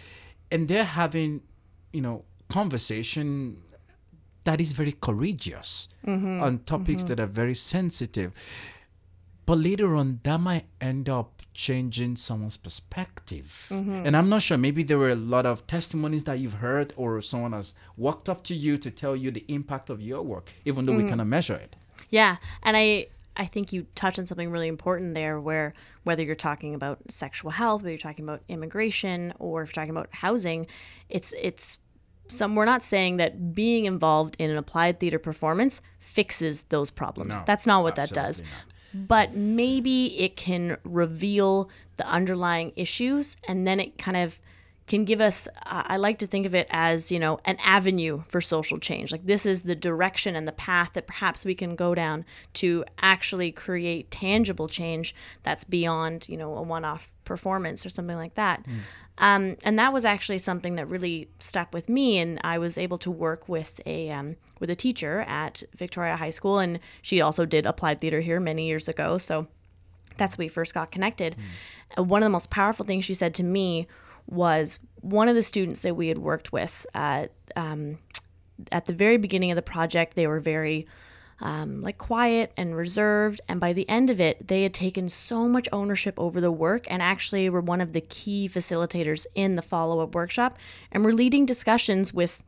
and 0.49 0.67
they're 0.67 0.85
having 0.85 1.41
you 1.91 2.01
know 2.01 2.23
conversation 2.49 3.61
that 4.45 4.61
is 4.61 4.71
very 4.71 4.93
courageous 4.93 5.89
mm-hmm. 6.05 6.41
on 6.41 6.59
topics 6.59 7.03
mm-hmm. 7.03 7.09
that 7.09 7.19
are 7.19 7.27
very 7.27 7.53
sensitive 7.53 8.31
but 9.45 9.57
later 9.57 9.93
on 9.95 10.19
that 10.23 10.39
might 10.39 10.65
end 10.79 11.09
up 11.09 11.41
changing 11.53 12.15
someone's 12.15 12.55
perspective 12.55 13.67
mm-hmm. 13.69 14.05
and 14.05 14.15
i'm 14.15 14.29
not 14.29 14.41
sure 14.41 14.57
maybe 14.57 14.83
there 14.83 14.97
were 14.97 15.09
a 15.09 15.15
lot 15.15 15.45
of 15.45 15.67
testimonies 15.67 16.23
that 16.23 16.39
you've 16.39 16.53
heard 16.53 16.93
or 16.95 17.21
someone 17.21 17.51
has 17.51 17.73
walked 17.97 18.29
up 18.29 18.41
to 18.43 18.55
you 18.55 18.77
to 18.77 18.89
tell 18.89 19.15
you 19.15 19.31
the 19.31 19.43
impact 19.49 19.89
of 19.89 19.99
your 19.99 20.21
work 20.21 20.49
even 20.63 20.85
though 20.85 20.95
we 20.95 21.03
mm. 21.03 21.09
cannot 21.09 21.27
measure 21.27 21.55
it 21.55 21.75
yeah, 22.09 22.37
and 22.63 22.77
I 22.77 23.07
I 23.37 23.45
think 23.45 23.71
you 23.71 23.85
touch 23.95 24.17
on 24.19 24.25
something 24.25 24.49
really 24.49 24.67
important 24.67 25.13
there 25.13 25.39
where 25.39 25.73
whether 26.03 26.23
you're 26.23 26.35
talking 26.35 26.73
about 26.73 26.99
sexual 27.09 27.51
health, 27.51 27.81
whether 27.81 27.91
you're 27.91 27.99
talking 27.99 28.25
about 28.25 28.41
immigration 28.49 29.33
or 29.39 29.61
if 29.61 29.69
you're 29.69 29.73
talking 29.73 29.91
about 29.95 30.09
housing, 30.11 30.67
it's 31.09 31.33
it's 31.39 31.77
some 32.29 32.55
we're 32.55 32.65
not 32.65 32.83
saying 32.83 33.17
that 33.17 33.53
being 33.53 33.85
involved 33.85 34.35
in 34.39 34.49
an 34.49 34.57
applied 34.57 34.99
theater 34.99 35.19
performance 35.19 35.81
fixes 35.99 36.63
those 36.63 36.91
problems. 36.91 37.37
No, 37.37 37.43
That's 37.45 37.65
not 37.65 37.83
what 37.83 37.95
that 37.95 38.11
does. 38.11 38.41
Not. 38.41 39.07
But 39.07 39.35
maybe 39.35 40.19
it 40.19 40.35
can 40.35 40.77
reveal 40.83 41.69
the 41.97 42.07
underlying 42.07 42.73
issues 42.75 43.37
and 43.47 43.67
then 43.67 43.79
it 43.79 43.97
kind 43.97 44.17
of 44.17 44.39
can 44.87 45.03
give 45.03 45.21
us 45.21 45.47
i 45.63 45.97
like 45.97 46.17
to 46.17 46.25
think 46.25 46.45
of 46.45 46.55
it 46.55 46.67
as 46.71 47.11
you 47.11 47.19
know 47.19 47.39
an 47.45 47.57
avenue 47.63 48.23
for 48.27 48.41
social 48.41 48.79
change 48.79 49.11
like 49.11 49.25
this 49.25 49.45
is 49.45 49.61
the 49.61 49.75
direction 49.75 50.35
and 50.35 50.47
the 50.47 50.53
path 50.53 50.91
that 50.93 51.05
perhaps 51.05 51.45
we 51.45 51.53
can 51.53 51.75
go 51.75 51.93
down 51.93 52.25
to 52.53 52.83
actually 53.01 53.51
create 53.51 54.09
tangible 54.09 54.67
change 54.67 55.13
that's 55.43 55.63
beyond 55.63 56.27
you 56.27 56.37
know 56.37 56.55
a 56.57 56.61
one-off 56.61 57.11
performance 57.25 57.85
or 57.85 57.89
something 57.89 58.15
like 58.15 58.35
that 58.35 58.63
mm. 58.65 58.79
um, 59.17 59.57
and 59.63 59.77
that 59.77 59.91
was 59.91 60.05
actually 60.05 60.37
something 60.37 60.75
that 60.75 60.87
really 60.87 61.29
stuck 61.39 61.71
with 61.73 61.89
me 61.89 62.17
and 62.17 62.39
i 62.43 62.57
was 62.57 62.77
able 62.77 62.97
to 62.97 63.11
work 63.11 63.47
with 63.49 63.79
a 63.85 64.09
um, 64.09 64.35
with 64.59 64.69
a 64.69 64.75
teacher 64.75 65.21
at 65.27 65.61
victoria 65.75 66.15
high 66.15 66.29
school 66.29 66.59
and 66.59 66.79
she 67.01 67.21
also 67.21 67.45
did 67.45 67.65
applied 67.65 67.99
theater 67.99 68.21
here 68.21 68.39
many 68.39 68.65
years 68.65 68.87
ago 68.87 69.17
so 69.17 69.47
that's 70.15 70.35
how 70.35 70.39
we 70.39 70.47
first 70.47 70.73
got 70.73 70.91
connected 70.91 71.35
mm. 71.97 72.07
one 72.07 72.23
of 72.23 72.25
the 72.25 72.31
most 72.31 72.49
powerful 72.49 72.85
things 72.85 73.03
she 73.03 73.13
said 73.13 73.33
to 73.33 73.43
me 73.43 73.85
was 74.27 74.79
one 75.01 75.27
of 75.27 75.35
the 75.35 75.43
students 75.43 75.81
that 75.81 75.95
we 75.95 76.07
had 76.07 76.17
worked 76.17 76.51
with 76.51 76.85
at, 76.93 77.31
um, 77.55 77.97
at 78.71 78.85
the 78.85 78.93
very 78.93 79.17
beginning 79.17 79.51
of 79.51 79.55
the 79.55 79.61
project. 79.61 80.15
They 80.15 80.27
were 80.27 80.39
very 80.39 80.87
um, 81.39 81.81
like 81.81 81.97
quiet 81.97 82.51
and 82.57 82.75
reserved. 82.75 83.41
And 83.47 83.59
by 83.59 83.73
the 83.73 83.87
end 83.89 84.09
of 84.09 84.19
it, 84.19 84.47
they 84.47 84.63
had 84.63 84.73
taken 84.73 85.07
so 85.07 85.47
much 85.47 85.69
ownership 85.71 86.19
over 86.19 86.41
the 86.41 86.51
work 86.51 86.85
and 86.89 87.01
actually 87.01 87.49
were 87.49 87.61
one 87.61 87.81
of 87.81 87.93
the 87.93 88.01
key 88.01 88.49
facilitators 88.51 89.25
in 89.35 89.55
the 89.55 89.61
follow 89.61 89.99
up 89.99 90.15
workshop 90.15 90.57
and 90.91 91.03
were 91.03 91.13
leading 91.13 91.45
discussions 91.45 92.13
with 92.13 92.41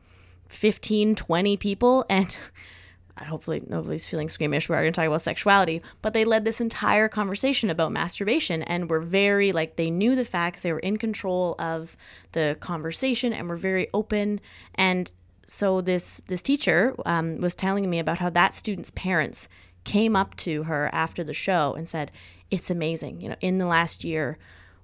15, 0.48 1.14
20 1.14 1.56
people. 1.56 2.04
And 2.08 2.36
hopefully 3.24 3.62
nobody's 3.66 4.06
feeling 4.06 4.28
squeamish. 4.28 4.68
We're 4.68 4.80
going 4.80 4.92
to 4.92 4.96
talk 4.96 5.06
about 5.06 5.22
sexuality, 5.22 5.82
but 6.02 6.14
they 6.14 6.24
led 6.24 6.44
this 6.44 6.60
entire 6.60 7.08
conversation 7.08 7.70
about 7.70 7.92
masturbation 7.92 8.62
and 8.62 8.88
were 8.88 9.00
very 9.00 9.52
like 9.52 9.76
they 9.76 9.90
knew 9.90 10.14
the 10.14 10.24
facts. 10.24 10.62
They 10.62 10.72
were 10.72 10.78
in 10.78 10.96
control 10.96 11.54
of 11.58 11.96
the 12.32 12.56
conversation 12.60 13.32
and 13.32 13.48
were 13.48 13.56
very 13.56 13.88
open. 13.92 14.40
And 14.74 15.10
so 15.46 15.80
this 15.80 16.22
this 16.28 16.42
teacher 16.42 16.94
um, 17.06 17.40
was 17.40 17.54
telling 17.54 17.88
me 17.88 17.98
about 17.98 18.18
how 18.18 18.30
that 18.30 18.54
student's 18.54 18.90
parents 18.92 19.48
came 19.84 20.14
up 20.14 20.36
to 20.36 20.64
her 20.64 20.90
after 20.92 21.24
the 21.24 21.34
show 21.34 21.74
and 21.74 21.88
said, 21.88 22.10
"It's 22.50 22.70
amazing. 22.70 23.20
You 23.20 23.30
know, 23.30 23.36
in 23.40 23.58
the 23.58 23.66
last 23.66 24.04
year." 24.04 24.38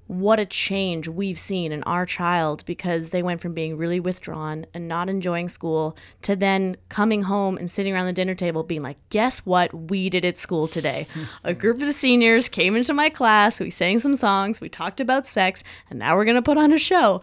What 0.08 0.38
a 0.38 0.46
change 0.46 1.08
we've 1.08 1.38
seen 1.38 1.72
in 1.72 1.82
our 1.82 2.06
child 2.06 2.64
because 2.64 3.10
they 3.10 3.22
went 3.22 3.40
from 3.40 3.54
being 3.54 3.76
really 3.76 3.98
withdrawn 3.98 4.64
and 4.72 4.86
not 4.86 5.08
enjoying 5.08 5.48
school 5.48 5.96
to 6.22 6.36
then 6.36 6.76
coming 6.88 7.22
home 7.22 7.56
and 7.58 7.70
sitting 7.70 7.92
around 7.92 8.06
the 8.06 8.12
dinner 8.12 8.34
table 8.34 8.62
being 8.62 8.82
like, 8.82 8.96
guess 9.10 9.40
what 9.40 9.72
we 9.90 10.08
did 10.08 10.24
at 10.24 10.38
school 10.38 10.68
today? 10.68 11.08
a 11.42 11.52
group 11.54 11.82
of 11.82 11.92
seniors 11.92 12.48
came 12.48 12.76
into 12.76 12.92
my 12.92 13.10
class, 13.10 13.58
we 13.58 13.70
sang 13.70 13.98
some 13.98 14.14
songs, 14.14 14.60
we 14.60 14.68
talked 14.68 15.00
about 15.00 15.26
sex, 15.26 15.64
and 15.90 15.98
now 15.98 16.16
we're 16.16 16.24
going 16.24 16.36
to 16.36 16.42
put 16.42 16.58
on 16.58 16.72
a 16.72 16.78
show. 16.78 17.20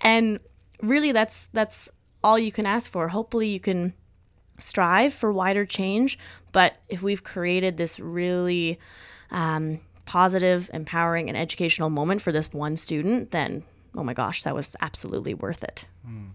And 0.00 0.40
really 0.82 1.12
that's 1.12 1.48
that's 1.52 1.88
all 2.24 2.38
you 2.38 2.50
can 2.50 2.66
ask 2.66 2.90
for. 2.90 3.08
Hopefully 3.08 3.48
you 3.48 3.60
can 3.60 3.92
strive 4.58 5.14
for 5.14 5.32
wider 5.32 5.64
change, 5.64 6.18
but 6.52 6.76
if 6.88 7.02
we've 7.02 7.22
created 7.22 7.76
this 7.76 8.00
really 8.00 8.78
um, 9.30 9.80
positive, 10.04 10.70
empowering, 10.72 11.28
and 11.28 11.36
educational 11.36 11.90
moment 11.90 12.22
for 12.22 12.32
this 12.32 12.52
one 12.52 12.76
student, 12.76 13.30
then 13.30 13.62
oh 13.96 14.02
my 14.02 14.14
gosh, 14.14 14.42
that 14.42 14.54
was 14.54 14.74
absolutely 14.80 15.34
worth 15.34 15.62
it. 15.62 15.86
Mm. 16.08 16.30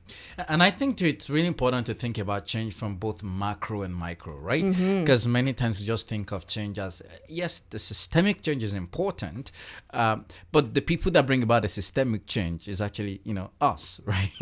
And 0.48 0.64
I 0.64 0.72
think 0.72 0.98
too, 0.98 1.06
it's 1.06 1.30
really 1.30 1.48
important 1.48 1.86
to 1.88 1.94
think 1.94 2.18
about 2.18 2.46
change 2.46 2.74
from 2.74 2.96
both 2.96 3.22
macro 3.22 3.82
and 3.82 3.94
micro, 3.94 4.36
right? 4.36 4.64
Because 4.66 5.24
mm-hmm. 5.24 5.32
many 5.32 5.54
times 5.54 5.80
we 5.80 5.86
just 5.86 6.08
think 6.08 6.32
of 6.32 6.48
change 6.48 6.80
as 6.80 7.02
yes, 7.28 7.62
the 7.70 7.80
systemic 7.80 8.42
change 8.42 8.64
is 8.64 8.74
important, 8.74 9.52
um, 9.92 10.26
but 10.52 10.74
the 10.74 10.82
people 10.82 11.12
that 11.12 11.28
bring 11.28 11.44
about 11.44 11.64
the 11.64 11.70
systemic 11.70 12.26
change 12.28 12.68
is 12.68 12.82
actually 12.82 13.22
you 13.24 13.34
know 13.34 13.52
us, 13.62 14.02
right? 14.06 14.32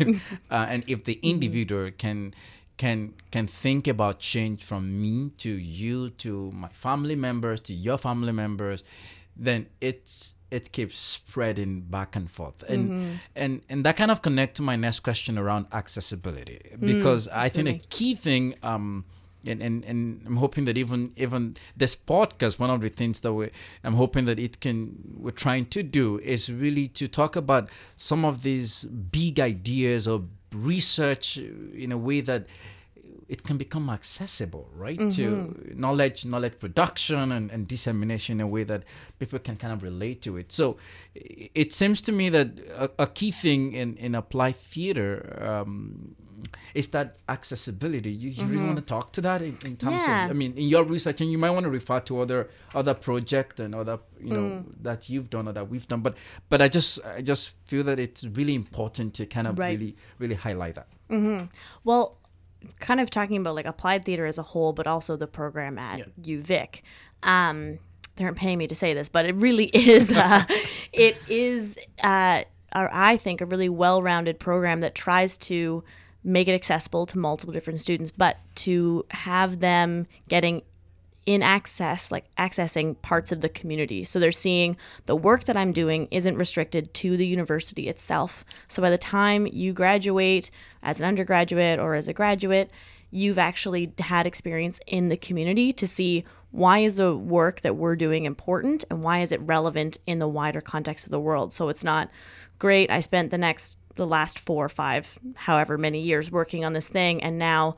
uh, 0.50 0.66
and 0.68 0.84
if 0.86 1.04
the 1.04 1.16
mm-hmm. 1.16 1.30
individual 1.30 1.90
can 1.98 2.34
can 2.76 3.12
can 3.32 3.46
think 3.46 3.88
about 3.88 4.20
change 4.20 4.64
from 4.64 5.02
me 5.02 5.30
to 5.38 5.50
you 5.50 6.10
to 6.10 6.52
my 6.52 6.68
family 6.68 7.16
members 7.16 7.60
to 7.60 7.74
your 7.74 7.98
family 7.98 8.32
members, 8.32 8.84
then 9.38 9.66
it's 9.80 10.34
it 10.50 10.72
keeps 10.72 10.98
spreading 10.98 11.82
back 11.82 12.16
and 12.16 12.30
forth. 12.30 12.62
And 12.68 12.88
mm-hmm. 12.88 13.12
and 13.36 13.62
and 13.68 13.84
that 13.84 13.96
kind 13.96 14.10
of 14.10 14.22
connect 14.22 14.56
to 14.56 14.62
my 14.62 14.76
next 14.76 15.00
question 15.00 15.38
around 15.38 15.66
accessibility. 15.72 16.60
Because 16.80 17.28
mm, 17.28 17.36
i 17.36 17.48
think 17.48 17.68
a 17.68 17.78
key 17.88 18.14
thing 18.14 18.54
um 18.62 19.04
and, 19.46 19.62
and 19.62 19.84
and 19.84 20.22
I'm 20.26 20.36
hoping 20.36 20.64
that 20.64 20.76
even 20.76 21.12
even 21.16 21.56
this 21.76 21.94
podcast, 21.94 22.58
one 22.58 22.70
of 22.70 22.80
the 22.80 22.88
things 22.88 23.20
that 23.20 23.32
we 23.32 23.50
I'm 23.84 23.94
hoping 23.94 24.24
that 24.24 24.38
it 24.38 24.60
can 24.60 24.96
we're 25.16 25.30
trying 25.30 25.66
to 25.66 25.82
do 25.82 26.18
is 26.18 26.50
really 26.52 26.88
to 26.88 27.08
talk 27.08 27.36
about 27.36 27.68
some 27.96 28.24
of 28.24 28.42
these 28.42 28.84
big 28.84 29.38
ideas 29.38 30.08
or 30.08 30.24
research 30.52 31.36
in 31.36 31.92
a 31.92 31.98
way 31.98 32.20
that 32.22 32.46
it 33.28 33.44
can 33.44 33.58
become 33.58 33.90
accessible, 33.90 34.68
right? 34.74 34.98
Mm-hmm. 34.98 35.72
To 35.72 35.74
knowledge, 35.78 36.24
knowledge 36.24 36.58
production 36.58 37.32
and, 37.32 37.50
and 37.50 37.68
dissemination 37.68 38.40
in 38.40 38.40
a 38.40 38.46
way 38.46 38.64
that 38.64 38.84
people 39.18 39.38
can 39.38 39.56
kind 39.56 39.72
of 39.72 39.82
relate 39.82 40.22
to 40.22 40.36
it. 40.38 40.50
So 40.50 40.78
it 41.14 41.72
seems 41.72 42.00
to 42.02 42.12
me 42.12 42.30
that 42.30 42.48
a, 42.76 42.90
a 43.02 43.06
key 43.06 43.30
thing 43.30 43.74
in, 43.74 43.96
in 43.96 44.14
applied 44.14 44.56
theater 44.56 45.38
um, 45.42 46.14
is 46.72 46.88
that 46.88 47.16
accessibility. 47.28 48.10
You, 48.10 48.30
you 48.30 48.42
mm-hmm. 48.42 48.52
really 48.52 48.64
want 48.64 48.76
to 48.76 48.82
talk 48.82 49.12
to 49.12 49.20
that 49.22 49.42
in, 49.42 49.58
in 49.64 49.76
terms 49.76 50.02
yeah. 50.06 50.24
of, 50.24 50.30
I 50.30 50.34
mean, 50.34 50.54
in 50.56 50.68
your 50.68 50.84
research, 50.84 51.20
and 51.20 51.30
you 51.30 51.36
might 51.36 51.50
want 51.50 51.64
to 51.64 51.70
refer 51.70 52.00
to 52.00 52.20
other 52.20 52.48
other 52.74 52.94
project 52.94 53.60
and 53.60 53.74
other, 53.74 53.98
you 54.20 54.32
know, 54.32 54.40
mm. 54.40 54.64
that 54.82 55.08
you've 55.08 55.30
done 55.30 55.48
or 55.48 55.52
that 55.52 55.68
we've 55.68 55.88
done. 55.88 56.00
But 56.00 56.16
but 56.48 56.62
I 56.62 56.68
just 56.68 57.00
I 57.04 57.20
just 57.22 57.54
feel 57.64 57.82
that 57.84 57.98
it's 57.98 58.24
really 58.24 58.54
important 58.54 59.14
to 59.14 59.26
kind 59.26 59.46
of 59.46 59.58
right. 59.58 59.78
really 59.78 59.96
really 60.18 60.36
highlight 60.36 60.76
that. 60.76 60.88
Mm-hmm. 61.10 61.46
Well, 61.84 62.17
kind 62.80 63.00
of 63.00 63.10
talking 63.10 63.38
about 63.38 63.54
like 63.54 63.66
applied 63.66 64.04
theater 64.04 64.26
as 64.26 64.38
a 64.38 64.42
whole, 64.42 64.72
but 64.72 64.86
also 64.86 65.16
the 65.16 65.26
program 65.26 65.78
at 65.78 65.98
yeah. 65.98 66.38
UVic. 66.38 66.82
Um, 67.22 67.78
they 68.16 68.24
aren't 68.24 68.36
paying 68.36 68.58
me 68.58 68.66
to 68.66 68.74
say 68.74 68.94
this, 68.94 69.08
but 69.08 69.26
it 69.26 69.34
really 69.36 69.64
is. 69.74 70.12
Uh, 70.12 70.44
it 70.92 71.16
is, 71.28 71.78
uh, 72.02 72.42
I 72.72 73.16
think, 73.16 73.40
a 73.40 73.46
really 73.46 73.68
well-rounded 73.68 74.38
program 74.38 74.80
that 74.80 74.94
tries 74.94 75.36
to 75.38 75.84
make 76.24 76.48
it 76.48 76.52
accessible 76.52 77.06
to 77.06 77.18
multiple 77.18 77.52
different 77.52 77.80
students, 77.80 78.10
but 78.10 78.36
to 78.56 79.06
have 79.10 79.60
them 79.60 80.06
getting 80.28 80.62
in 81.28 81.42
access, 81.42 82.10
like 82.10 82.24
accessing 82.36 82.98
parts 83.02 83.30
of 83.30 83.42
the 83.42 83.50
community. 83.50 84.02
So 84.02 84.18
they're 84.18 84.32
seeing 84.32 84.78
the 85.04 85.14
work 85.14 85.44
that 85.44 85.58
I'm 85.58 85.72
doing 85.72 86.08
isn't 86.10 86.38
restricted 86.38 86.94
to 86.94 87.18
the 87.18 87.26
university 87.26 87.86
itself. 87.86 88.46
So 88.66 88.80
by 88.80 88.88
the 88.88 88.96
time 88.96 89.46
you 89.46 89.74
graduate 89.74 90.50
as 90.82 90.98
an 90.98 91.04
undergraduate 91.04 91.78
or 91.78 91.94
as 91.94 92.08
a 92.08 92.14
graduate, 92.14 92.70
you've 93.10 93.36
actually 93.36 93.92
had 93.98 94.26
experience 94.26 94.80
in 94.86 95.10
the 95.10 95.18
community 95.18 95.70
to 95.72 95.86
see 95.86 96.24
why 96.50 96.78
is 96.78 96.96
the 96.96 97.14
work 97.14 97.60
that 97.60 97.76
we're 97.76 97.94
doing 97.94 98.24
important 98.24 98.86
and 98.88 99.02
why 99.02 99.18
is 99.18 99.30
it 99.30 99.40
relevant 99.42 99.98
in 100.06 100.20
the 100.20 100.28
wider 100.28 100.62
context 100.62 101.04
of 101.04 101.10
the 101.10 101.20
world. 101.20 101.52
So 101.52 101.68
it's 101.68 101.84
not 101.84 102.10
great. 102.58 102.90
I 102.90 103.00
spent 103.00 103.30
the 103.30 103.36
next 103.36 103.76
the 103.96 104.06
last 104.06 104.38
four 104.38 104.64
or 104.64 104.70
five, 104.70 105.18
however 105.34 105.76
many 105.76 106.00
years 106.00 106.30
working 106.30 106.64
on 106.64 106.72
this 106.72 106.88
thing, 106.88 107.22
and 107.22 107.36
now 107.36 107.76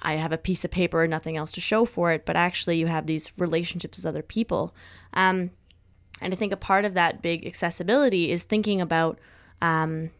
I 0.00 0.14
have 0.14 0.32
a 0.32 0.38
piece 0.38 0.64
of 0.64 0.70
paper 0.70 1.02
and 1.02 1.10
nothing 1.10 1.36
else 1.36 1.52
to 1.52 1.60
show 1.60 1.84
for 1.84 2.12
it, 2.12 2.26
but 2.26 2.36
actually 2.36 2.76
you 2.76 2.86
have 2.86 3.06
these 3.06 3.32
relationships 3.38 3.98
with 3.98 4.06
other 4.06 4.22
people. 4.22 4.74
Um, 5.12 5.50
and 6.20 6.32
I 6.32 6.36
think 6.36 6.52
a 6.52 6.56
part 6.56 6.84
of 6.84 6.94
that 6.94 7.22
big 7.22 7.46
accessibility 7.46 8.30
is 8.30 8.44
thinking 8.44 8.80
about 8.80 9.18
um, 9.60 10.10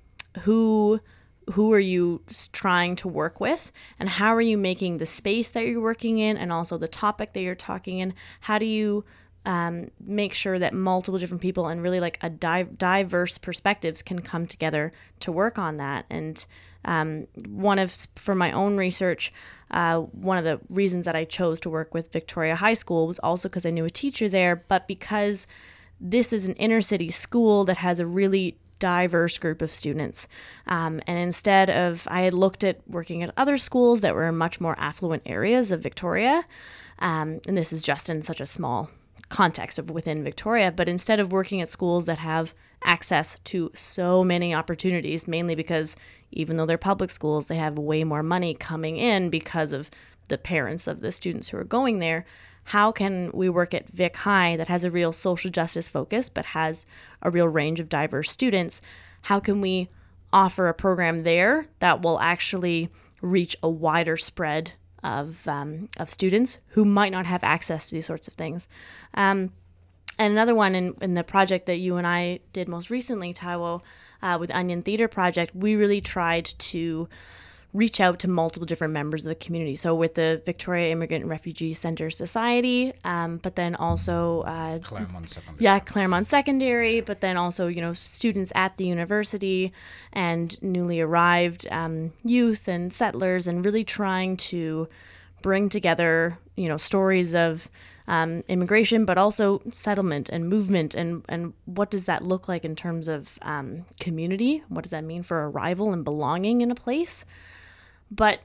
who 0.41 1.01
who 1.53 1.73
are 1.75 1.81
you 1.81 2.23
trying 2.53 2.97
to 2.97 3.07
work 3.07 3.39
with? 3.39 3.71
And 3.99 4.09
how 4.09 4.35
are 4.35 4.41
you 4.41 4.57
making 4.57 4.97
the 4.97 5.07
space 5.07 5.51
that 5.51 5.67
you're 5.67 5.81
working 5.81 6.19
in 6.19 6.39
and 6.39 6.51
also 6.51 6.79
the 6.79 6.89
topic 6.89 7.35
that 7.35 7.43
you're 7.43 7.55
talking 7.55 7.99
in? 7.99 8.15
How 8.41 8.59
do 8.59 8.65
you 8.65 9.05
um, 9.45 9.91
make 10.01 10.33
sure 10.33 10.59
that 10.59 10.73
multiple 10.73 11.19
different 11.19 11.43
people 11.43 11.67
and 11.69 11.83
really 11.83 12.01
like 12.01 12.19
a 12.23 12.31
di- 12.31 12.63
diverse 12.63 13.37
perspectives 13.37 14.01
can 14.01 14.21
come 14.21 14.47
together 14.47 14.93
to 15.21 15.33
work 15.33 15.59
on 15.59 15.77
that? 15.77 16.07
And 16.09 16.45
um, 16.85 17.27
one 17.49 17.79
of 17.79 17.95
for 18.17 18.35
my 18.35 18.53
own 18.53 18.77
research 18.77 19.33
uh, 19.75 19.99
one 19.99 20.39
of 20.39 20.45
the 20.45 20.61
reasons 20.69 21.05
that 21.05 21.17
I 21.17 21.25
chose 21.25 21.59
to 21.61 21.71
work 21.71 21.93
with 21.93 22.13
Victoria 22.13 22.55
High 22.55 22.75
School 22.75 23.09
was 23.09 23.19
also 23.19 23.49
because 23.49 23.67
I 23.67 23.71
knew 23.71 23.85
a 23.85 23.91
teacher 23.91 24.29
there, 24.29 24.57
but 24.69 24.87
because 24.87 25.49
this 26.01 26.33
is 26.33 26.47
an 26.47 26.55
inner 26.55 26.81
city 26.81 27.11
school 27.11 27.65
that 27.65 27.79
has 27.79 27.99
a 27.99 28.07
really 28.07 28.57
diverse 28.79 29.37
group 29.37 29.63
of 29.63 29.75
students. 29.75 30.29
Um, 30.69 31.01
and 31.09 31.19
instead 31.19 31.71
of, 31.71 32.07
I 32.09 32.21
had 32.23 32.35
looked 32.35 32.63
at 32.63 32.81
working 32.87 33.25
at 33.25 33.33
other 33.37 33.59
schools 33.59 34.01
that 34.03 34.15
were 34.15 34.29
in 34.29 34.37
much 34.37 34.61
more 34.61 34.77
affluent 34.79 35.25
areas 35.27 35.73
of 35.73 35.81
Victoria, 35.81 36.45
um, 37.01 37.41
and 37.49 37.59
this 37.59 37.73
is 37.73 37.83
just 37.83 38.09
in 38.09 38.23
such 38.23 38.41
a 38.41 38.47
small 38.47 38.91
context 39.29 39.81
of 39.81 39.91
within 39.91 40.23
Victoria, 40.23 40.71
but 40.71 40.89
instead 40.89 41.19
of 41.19 41.33
working 41.33 41.61
at 41.61 41.69
schools 41.69 42.07
that 42.07 42.19
have 42.19 42.55
access 42.85 43.41
to 43.45 43.73
so 43.75 44.23
many 44.23 44.55
opportunities, 44.55 45.27
mainly 45.27 45.55
because 45.57 45.97
even 46.35 46.57
though 46.57 46.67
they're 46.67 46.77
public 46.77 47.11
schools, 47.11 47.47
they 47.47 47.57
have 47.57 47.79
way 47.79 48.05
more 48.05 48.23
money 48.23 48.55
coming 48.55 48.97
in 48.97 49.31
because 49.31 49.73
of 49.73 49.91
the 50.29 50.39
parents 50.39 50.87
of 50.87 51.01
the 51.01 51.13
students 51.13 51.49
who 51.49 51.57
are 51.57 51.65
going 51.65 51.99
there. 51.99 52.27
How 52.65 52.93
can 52.93 53.31
we 53.33 53.49
work 53.49 53.75
at 53.75 53.89
Vic 53.89 54.17
High 54.17 54.57
that 54.57 54.69
has 54.69 54.85
a 54.85 54.91
real 54.91 55.13
social 55.13 55.51
justice 55.51 55.89
focus 55.89 56.29
but 56.29 56.47
has 56.47 56.87
a 57.23 57.31
real 57.31 57.49
range 57.49 57.79
of 57.79 57.89
diverse 57.89 58.31
students? 58.31 58.81
How 59.23 59.39
can 59.39 59.61
we 59.61 59.91
offer 60.33 60.69
a 60.69 60.75
program 60.75 61.23
there 61.23 61.67
that 61.79 62.03
will 62.03 62.19
actually 62.21 62.89
reach 63.21 63.57
a 63.63 63.69
wider 63.69 64.17
spread 64.17 64.73
of, 65.03 65.47
um, 65.47 65.89
of 65.99 66.11
students 66.11 66.59
who 66.69 66.85
might 66.85 67.13
not 67.13 67.27
have 67.27 67.45
access 67.45 67.89
to 67.89 67.97
these 67.97 68.07
sorts 68.07 68.29
of 68.29 68.35
things? 68.35 68.67
Um, 69.13 69.53
and 70.19 70.33
another 70.33 70.55
one 70.55 70.75
in, 70.75 70.95
in 71.01 71.15
the 71.15 71.25
project 71.25 71.67
that 71.67 71.77
you 71.77 71.97
and 71.97 72.07
I 72.07 72.41
did 72.53 72.69
most 72.69 72.91
recently, 72.91 73.35
Taiwo, 73.35 73.83
uh, 74.23 74.37
with 74.41 74.51
Onion 74.55 74.83
Theater 74.83 75.09
Project, 75.09 75.55
we 75.55 75.77
really 75.77 76.01
tried 76.01 76.47
to 76.47 77.09
reach 77.75 78.01
out 78.01 78.21
to 78.21 78.29
multiple 78.29 78.65
different 78.65 78.95
members 78.95 79.25
of 79.25 79.29
the 79.29 79.35
community. 79.35 79.75
So 79.75 79.97
with 79.97 80.15
the 80.15 80.41
Victoria 80.47 80.93
Immigrant 80.93 81.23
and 81.23 81.31
Refugee 81.31 81.75
Center 81.75 82.09
Society, 82.09 82.93
um, 83.03 83.39
but 83.39 83.57
then 83.57 83.75
also 83.75 84.43
uh, 84.43 84.79
Claremont 84.79 85.29
Secondary. 85.29 85.65
Yeah, 85.65 85.81
Claremont 85.81 86.27
Secondary, 86.29 87.01
but 87.01 87.21
then 87.21 87.37
also 87.37 87.67
you 87.67 87.81
know 87.81 87.93
students 87.93 88.53
at 88.55 88.77
the 88.77 88.87
university 88.87 89.73
and 90.13 90.61
newly 90.63 91.01
arrived 91.01 91.67
um, 91.73 92.13
youth 92.25 92.69
and 92.69 92.93
settlers, 92.93 93.49
and 93.49 93.65
really 93.65 93.85
trying 93.85 94.37
to 94.37 94.89
bring 95.43 95.69
together 95.69 96.39
you 96.55 96.69
know 96.69 96.77
stories 96.77 97.35
of 97.35 97.69
um, 98.07 98.45
immigration, 98.49 99.05
but 99.05 99.17
also 99.17 99.63
settlement 99.73 100.29
and 100.29 100.49
movement, 100.49 100.95
and 100.95 101.25
and 101.29 101.55
what 101.65 101.91
does 101.91 102.07
that 102.07 102.23
look 102.23 102.49
like 102.49 102.65
in 102.65 102.77
terms 102.77 103.09
of 103.09 103.39
um, 103.43 103.87
community? 103.99 104.63
What 104.69 104.83
does 104.83 104.91
that 104.91 105.05
mean 105.05 105.23
for 105.23 105.49
arrival 105.49 105.93
and 105.93 106.05
belonging 106.05 106.61
in 106.61 106.71
a 106.71 106.75
place? 106.75 107.25
But 108.11 108.41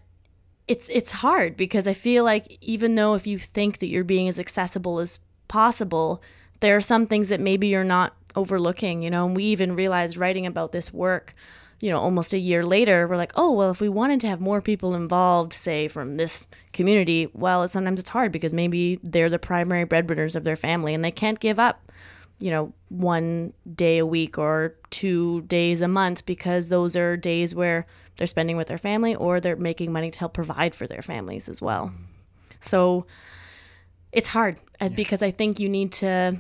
it's 0.67 0.87
it's 0.89 1.11
hard 1.11 1.57
because 1.57 1.87
I 1.87 1.93
feel 1.93 2.23
like 2.23 2.57
even 2.61 2.95
though 2.95 3.15
if 3.15 3.27
you 3.27 3.37
think 3.39 3.79
that 3.79 3.87
you're 3.87 4.03
being 4.03 4.29
as 4.29 4.39
accessible 4.39 4.99
as 4.99 5.19
possible, 5.47 6.21
there 6.61 6.77
are 6.77 6.81
some 6.81 7.05
things 7.05 7.29
that 7.29 7.39
maybe 7.41 7.67
you're 7.67 7.83
not 7.83 8.15
overlooking. 8.35 9.01
You 9.01 9.09
know, 9.09 9.25
and 9.25 9.35
we 9.35 9.43
even 9.45 9.75
realized 9.75 10.15
writing 10.15 10.45
about 10.45 10.71
this 10.71 10.93
work 10.93 11.35
you 11.79 11.89
know, 11.89 11.99
almost 11.99 12.33
a 12.33 12.37
year 12.37 12.65
later, 12.65 13.07
we're 13.07 13.15
like, 13.17 13.31
oh, 13.35 13.51
well, 13.51 13.71
if 13.71 13.79
we 13.79 13.89
wanted 13.89 14.19
to 14.21 14.27
have 14.27 14.41
more 14.41 14.61
people 14.61 14.95
involved, 14.95 15.53
say 15.53 15.87
from 15.87 16.17
this 16.17 16.45
community, 16.73 17.29
well, 17.33 17.67
sometimes 17.67 17.99
it's 17.99 18.09
hard 18.09 18.31
because 18.31 18.53
maybe 18.53 18.99
they're 19.01 19.29
the 19.29 19.39
primary 19.39 19.85
breadwinners 19.85 20.35
of 20.35 20.43
their 20.43 20.57
family 20.57 20.93
and 20.93 21.05
they 21.05 21.11
can't 21.11 21.39
give 21.39 21.57
up, 21.57 21.91
you 22.39 22.51
know, 22.51 22.73
one 22.89 23.53
day 23.75 23.99
a 23.99 24.05
week 24.05 24.37
or 24.37 24.75
two 24.89 25.41
days 25.43 25.79
a 25.79 25.87
month 25.87 26.25
because 26.25 26.67
those 26.67 26.95
are 26.97 27.15
days 27.15 27.55
where 27.55 27.87
they're 28.17 28.27
spending 28.27 28.57
with 28.57 28.67
their 28.67 28.77
family 28.77 29.15
or 29.15 29.39
they're 29.39 29.55
making 29.55 29.93
money 29.93 30.11
to 30.11 30.19
help 30.19 30.33
provide 30.33 30.75
for 30.75 30.85
their 30.85 31.01
families 31.01 31.47
as 31.47 31.61
well. 31.61 31.93
So 32.59 33.05
it's 34.11 34.27
hard 34.27 34.57
uh, 34.81 34.85
yeah. 34.85 34.87
because 34.89 35.21
I 35.21 35.31
think 35.31 35.59
you 35.59 35.69
need 35.69 35.93
to 35.93 36.37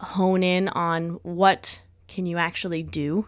hone 0.00 0.42
in 0.42 0.68
on 0.68 1.20
what 1.22 1.80
can 2.08 2.26
you 2.26 2.36
actually 2.36 2.82
do 2.82 3.26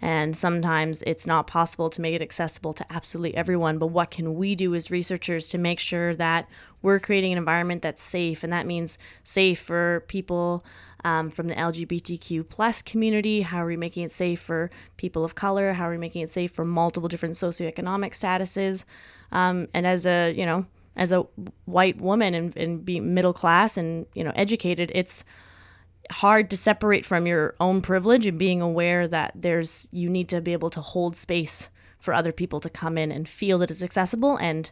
and 0.00 0.36
sometimes 0.36 1.02
it's 1.02 1.26
not 1.26 1.46
possible 1.46 1.90
to 1.90 2.00
make 2.00 2.14
it 2.14 2.22
accessible 2.22 2.72
to 2.74 2.86
absolutely 2.92 3.36
everyone. 3.36 3.78
But 3.78 3.88
what 3.88 4.10
can 4.10 4.36
we 4.36 4.54
do 4.54 4.74
as 4.74 4.90
researchers 4.90 5.48
to 5.48 5.58
make 5.58 5.80
sure 5.80 6.14
that 6.14 6.48
we're 6.82 7.00
creating 7.00 7.32
an 7.32 7.38
environment 7.38 7.82
that's 7.82 8.02
safe? 8.02 8.44
And 8.44 8.52
that 8.52 8.66
means 8.66 8.96
safe 9.24 9.58
for 9.60 10.04
people 10.06 10.64
um, 11.04 11.30
from 11.30 11.48
the 11.48 11.54
LGBTQ 11.54 12.48
plus 12.48 12.80
community. 12.80 13.42
How 13.42 13.58
are 13.58 13.66
we 13.66 13.76
making 13.76 14.04
it 14.04 14.12
safe 14.12 14.40
for 14.40 14.70
people 14.96 15.24
of 15.24 15.34
color? 15.34 15.72
How 15.72 15.88
are 15.88 15.92
we 15.92 15.98
making 15.98 16.22
it 16.22 16.30
safe 16.30 16.52
for 16.52 16.64
multiple 16.64 17.08
different 17.08 17.34
socioeconomic 17.34 18.12
statuses? 18.12 18.84
Um, 19.32 19.66
and 19.74 19.84
as 19.84 20.06
a, 20.06 20.32
you 20.32 20.46
know, 20.46 20.64
as 20.96 21.10
a 21.10 21.20
white 21.64 22.00
woman 22.00 22.34
and, 22.34 22.56
and 22.56 22.84
be 22.84 23.00
middle 23.00 23.32
class 23.32 23.76
and, 23.76 24.06
you 24.14 24.22
know, 24.22 24.32
educated, 24.36 24.92
it's 24.94 25.24
hard 26.10 26.50
to 26.50 26.56
separate 26.56 27.04
from 27.04 27.26
your 27.26 27.54
own 27.60 27.80
privilege 27.82 28.26
and 28.26 28.38
being 28.38 28.62
aware 28.62 29.06
that 29.08 29.32
there's 29.34 29.88
you 29.92 30.08
need 30.08 30.28
to 30.28 30.40
be 30.40 30.52
able 30.52 30.70
to 30.70 30.80
hold 30.80 31.16
space 31.16 31.68
for 32.00 32.14
other 32.14 32.32
people 32.32 32.60
to 32.60 32.70
come 32.70 32.96
in 32.96 33.12
and 33.12 33.28
feel 33.28 33.58
that 33.58 33.70
it's 33.70 33.82
accessible 33.82 34.36
and 34.36 34.70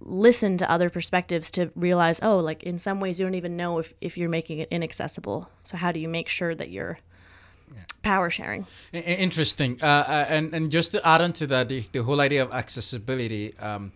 listen 0.00 0.56
to 0.58 0.70
other 0.70 0.90
perspectives 0.90 1.50
to 1.50 1.70
realize, 1.74 2.20
oh, 2.22 2.38
like 2.38 2.62
in 2.62 2.78
some 2.78 3.00
ways 3.00 3.18
you 3.18 3.26
don't 3.26 3.34
even 3.34 3.56
know 3.56 3.78
if, 3.78 3.92
if 4.00 4.16
you're 4.16 4.28
making 4.28 4.58
it 4.58 4.68
inaccessible. 4.70 5.50
So 5.64 5.76
how 5.76 5.92
do 5.92 5.98
you 5.98 6.08
make 6.08 6.28
sure 6.28 6.54
that 6.54 6.70
you're 6.70 6.98
power 8.02 8.30
sharing? 8.30 8.66
Interesting. 8.92 9.78
Uh, 9.82 9.86
uh, 9.86 10.26
and, 10.28 10.54
and 10.54 10.70
just 10.70 10.92
to 10.92 11.06
add 11.06 11.20
on 11.20 11.32
to 11.34 11.46
that, 11.48 11.68
the, 11.68 11.80
the 11.92 12.02
whole 12.02 12.20
idea 12.20 12.42
of 12.42 12.52
accessibility, 12.52 13.56
um, 13.58 13.92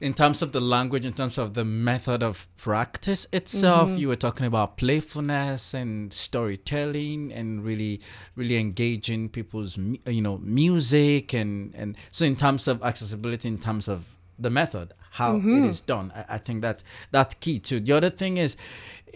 in 0.00 0.14
terms 0.14 0.42
of 0.42 0.52
the 0.52 0.60
language, 0.60 1.04
in 1.04 1.12
terms 1.12 1.38
of 1.38 1.54
the 1.54 1.64
method 1.64 2.22
of 2.22 2.46
practice 2.56 3.26
itself, 3.32 3.90
mm-hmm. 3.90 3.98
you 3.98 4.08
were 4.08 4.16
talking 4.16 4.46
about 4.46 4.76
playfulness 4.76 5.74
and 5.74 6.12
storytelling 6.12 7.32
and 7.32 7.64
really, 7.64 8.00
really 8.36 8.56
engaging 8.56 9.28
people's, 9.28 9.76
you 9.76 10.22
know, 10.22 10.38
music 10.38 11.32
and 11.32 11.74
and 11.74 11.96
so 12.12 12.24
in 12.24 12.36
terms 12.36 12.68
of 12.68 12.82
accessibility, 12.82 13.48
in 13.48 13.58
terms 13.58 13.88
of 13.88 14.16
the 14.38 14.50
method, 14.50 14.92
how 15.12 15.34
it 15.34 15.40
mm-hmm. 15.40 15.64
is 15.64 15.80
done, 15.80 16.12
I, 16.14 16.34
I 16.34 16.38
think 16.38 16.62
that 16.62 16.82
that's 17.10 17.34
key 17.34 17.58
too. 17.58 17.80
The 17.80 17.92
other 17.92 18.10
thing 18.10 18.36
is, 18.36 18.56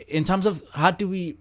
in 0.08 0.24
terms 0.24 0.46
of 0.46 0.62
how 0.72 0.90
do 0.90 1.08
we 1.08 1.36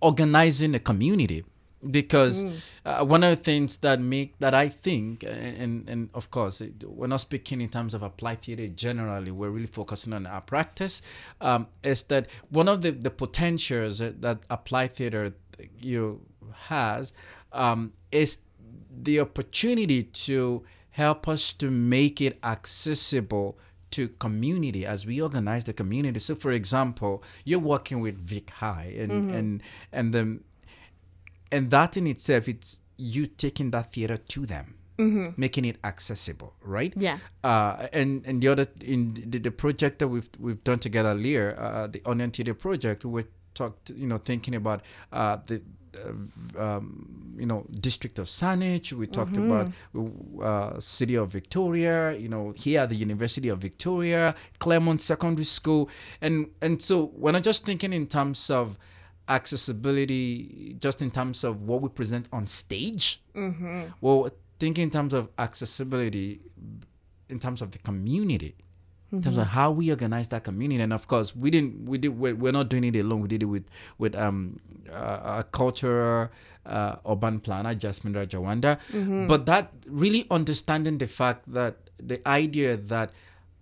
organizing 0.00 0.74
a 0.74 0.78
community 0.78 1.44
because 1.90 2.44
uh, 2.84 3.04
one 3.04 3.22
of 3.22 3.36
the 3.36 3.42
things 3.42 3.78
that 3.78 4.00
make 4.00 4.38
that 4.38 4.54
I 4.54 4.68
think 4.68 5.22
and 5.24 5.88
and 5.88 6.10
of 6.14 6.30
course 6.30 6.60
it, 6.60 6.84
we're 6.84 7.06
not 7.06 7.20
speaking 7.20 7.60
in 7.60 7.68
terms 7.68 7.94
of 7.94 8.02
applied 8.02 8.42
theater 8.42 8.66
generally 8.68 9.30
we're 9.30 9.50
really 9.50 9.66
focusing 9.66 10.12
on 10.12 10.26
our 10.26 10.40
practice 10.40 11.02
um, 11.40 11.66
is 11.82 12.02
that 12.04 12.28
one 12.50 12.68
of 12.68 12.82
the 12.82 12.90
the 12.90 13.10
potentials 13.10 13.98
that, 13.98 14.22
that 14.22 14.38
applied 14.50 14.94
theater 14.94 15.34
you 15.78 16.20
know, 16.42 16.50
has 16.68 17.12
um, 17.52 17.92
is 18.10 18.38
the 19.02 19.20
opportunity 19.20 20.02
to 20.02 20.64
help 20.90 21.26
us 21.28 21.52
to 21.52 21.70
make 21.70 22.20
it 22.20 22.38
accessible 22.44 23.58
to 23.90 24.08
community 24.18 24.84
as 24.84 25.06
we 25.06 25.20
organize 25.20 25.64
the 25.64 25.72
community. 25.72 26.18
So, 26.18 26.34
for 26.34 26.50
example, 26.50 27.22
you're 27.44 27.60
working 27.60 28.00
with 28.00 28.16
Vic 28.16 28.50
High, 28.50 28.92
and 28.98 29.30
and 29.30 29.62
and 29.92 30.12
the 30.12 30.40
and 31.54 31.70
that 31.70 31.96
in 31.96 32.06
itself, 32.06 32.48
it's 32.48 32.80
you 32.96 33.26
taking 33.26 33.70
that 33.70 33.92
theater 33.92 34.16
to 34.16 34.46
them, 34.46 34.74
making 35.36 35.64
it 35.64 35.78
accessible, 35.84 36.54
right? 36.62 36.92
Yeah. 36.96 37.18
Uh, 37.42 37.86
and 37.92 38.26
and 38.26 38.42
the 38.42 38.48
other 38.48 38.66
in 38.80 39.14
the, 39.14 39.38
the 39.38 39.50
project 39.50 39.98
that 40.00 40.08
we've 40.08 40.28
we've 40.38 40.62
done 40.64 40.80
together 40.80 41.10
earlier, 41.10 41.56
uh, 41.58 41.86
the 41.86 42.02
Onion 42.04 42.30
Theater 42.30 42.54
project, 42.54 43.04
we 43.04 43.24
talked, 43.54 43.90
you 43.90 44.06
know, 44.06 44.18
thinking 44.18 44.54
about 44.54 44.82
uh, 45.12 45.36
the 45.46 45.62
um, 46.58 47.36
you 47.38 47.46
know 47.46 47.66
district 47.80 48.18
of 48.18 48.26
Saanich. 48.26 48.92
We 48.92 49.06
talked 49.06 49.36
about 49.36 49.72
uh, 50.42 50.80
city 50.80 51.14
of 51.16 51.30
Victoria. 51.30 52.16
You 52.16 52.28
know, 52.28 52.52
here 52.56 52.80
at 52.80 52.88
the 52.88 52.96
University 52.96 53.48
of 53.48 53.58
Victoria, 53.58 54.34
Claremont 54.58 55.00
Secondary 55.00 55.44
School, 55.44 55.88
and 56.20 56.50
and 56.60 56.82
so 56.82 57.06
when 57.06 57.36
I'm 57.36 57.42
just 57.42 57.64
thinking 57.64 57.92
in 57.92 58.06
terms 58.06 58.50
of 58.50 58.76
accessibility, 59.28 60.76
just 60.78 61.02
in 61.02 61.10
terms 61.10 61.44
of 61.44 61.62
what 61.62 61.82
we 61.82 61.88
present 61.88 62.28
on 62.32 62.46
stage. 62.46 63.22
Well, 64.00 64.30
thinking 64.58 64.84
in 64.84 64.90
terms 64.90 65.12
of 65.14 65.28
accessibility, 65.38 66.40
in 67.28 67.38
terms 67.38 67.62
of 67.62 67.70
the 67.70 67.78
community 67.78 68.54
in 69.12 69.22
terms 69.22 69.38
of 69.38 69.46
how 69.46 69.70
we 69.70 69.90
organize 69.90 70.28
that 70.28 70.42
community. 70.44 70.82
And 70.82 70.92
of 70.92 71.06
course 71.06 71.36
we 71.36 71.50
didn't 71.50 71.86
we 71.86 71.98
did 71.98 72.18
we're, 72.18 72.34
we're 72.34 72.52
not 72.52 72.68
doing 72.68 72.84
it 72.84 72.96
alone. 72.96 73.20
We 73.20 73.28
did 73.28 73.42
it 73.42 73.46
with 73.46 73.64
with 73.98 74.14
um 74.16 74.58
uh, 74.90 75.38
a 75.40 75.44
cultural 75.52 76.30
uh, 76.66 76.96
urban 77.08 77.40
planner 77.40 77.74
jasmine 77.74 78.14
rajawanda. 78.14 78.78
But 79.28 79.46
that 79.46 79.72
really 79.86 80.26
understanding 80.30 80.98
the 80.98 81.06
fact 81.06 81.52
that 81.52 81.76
the 81.98 82.26
idea 82.28 82.76
that 82.76 83.12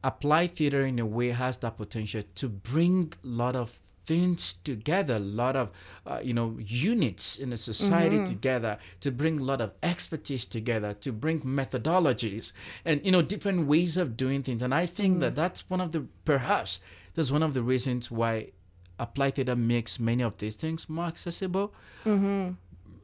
applied 0.03 0.57
theater 0.57 0.85
in 0.87 0.99
a 0.99 1.07
way 1.07 1.31
has 1.31 1.59
that 1.59 1.77
potential 1.77 2.23
to 2.37 2.49
bring 2.49 3.13
a 3.23 3.27
lot 3.27 3.55
of 3.55 3.82
things 4.05 4.55
together 4.65 5.17
a 5.17 5.21
lot 5.21 5.57
of 5.57 5.71
uh, 6.07 6.21
you 6.23 6.35
know 6.35 6.57
units 6.59 7.39
in 7.39 7.53
a 7.53 7.57
society 7.57 8.17
mm-hmm. 8.17 8.25
together 8.25 8.79
to 9.01 9.11
bring 9.11 9.39
a 9.39 9.43
lot 9.43 9.61
of 9.61 9.73
expertise 9.83 10.45
together 10.45 10.93
to 10.95 11.13
bring 11.13 11.41
methodologies 11.41 12.53
and 12.85 13.05
you 13.05 13.13
know 13.13 13.23
different 13.23 13.67
ways 13.67 13.97
of 13.97 14.17
doing 14.17 14.43
things. 14.43 14.63
And 14.63 14.75
i 14.75 14.87
think 14.87 15.21
that 15.21 15.27
mm-hmm. 15.29 15.35
that's 15.37 15.71
one 15.71 15.81
of 15.81 15.93
the 15.93 16.07
perhaps 16.25 16.81
that's 17.15 17.31
one 17.31 17.43
of 17.43 17.55
the 17.55 17.63
reasons 17.63 18.11
why 18.11 18.51
applied 18.99 19.37
theater 19.37 19.57
makes 19.57 19.99
many 19.99 20.23
of 20.23 20.39
these 20.39 20.57
things 20.57 20.89
more 20.89 21.07
accessible. 21.07 21.75
Mm-hmm. 22.05 22.51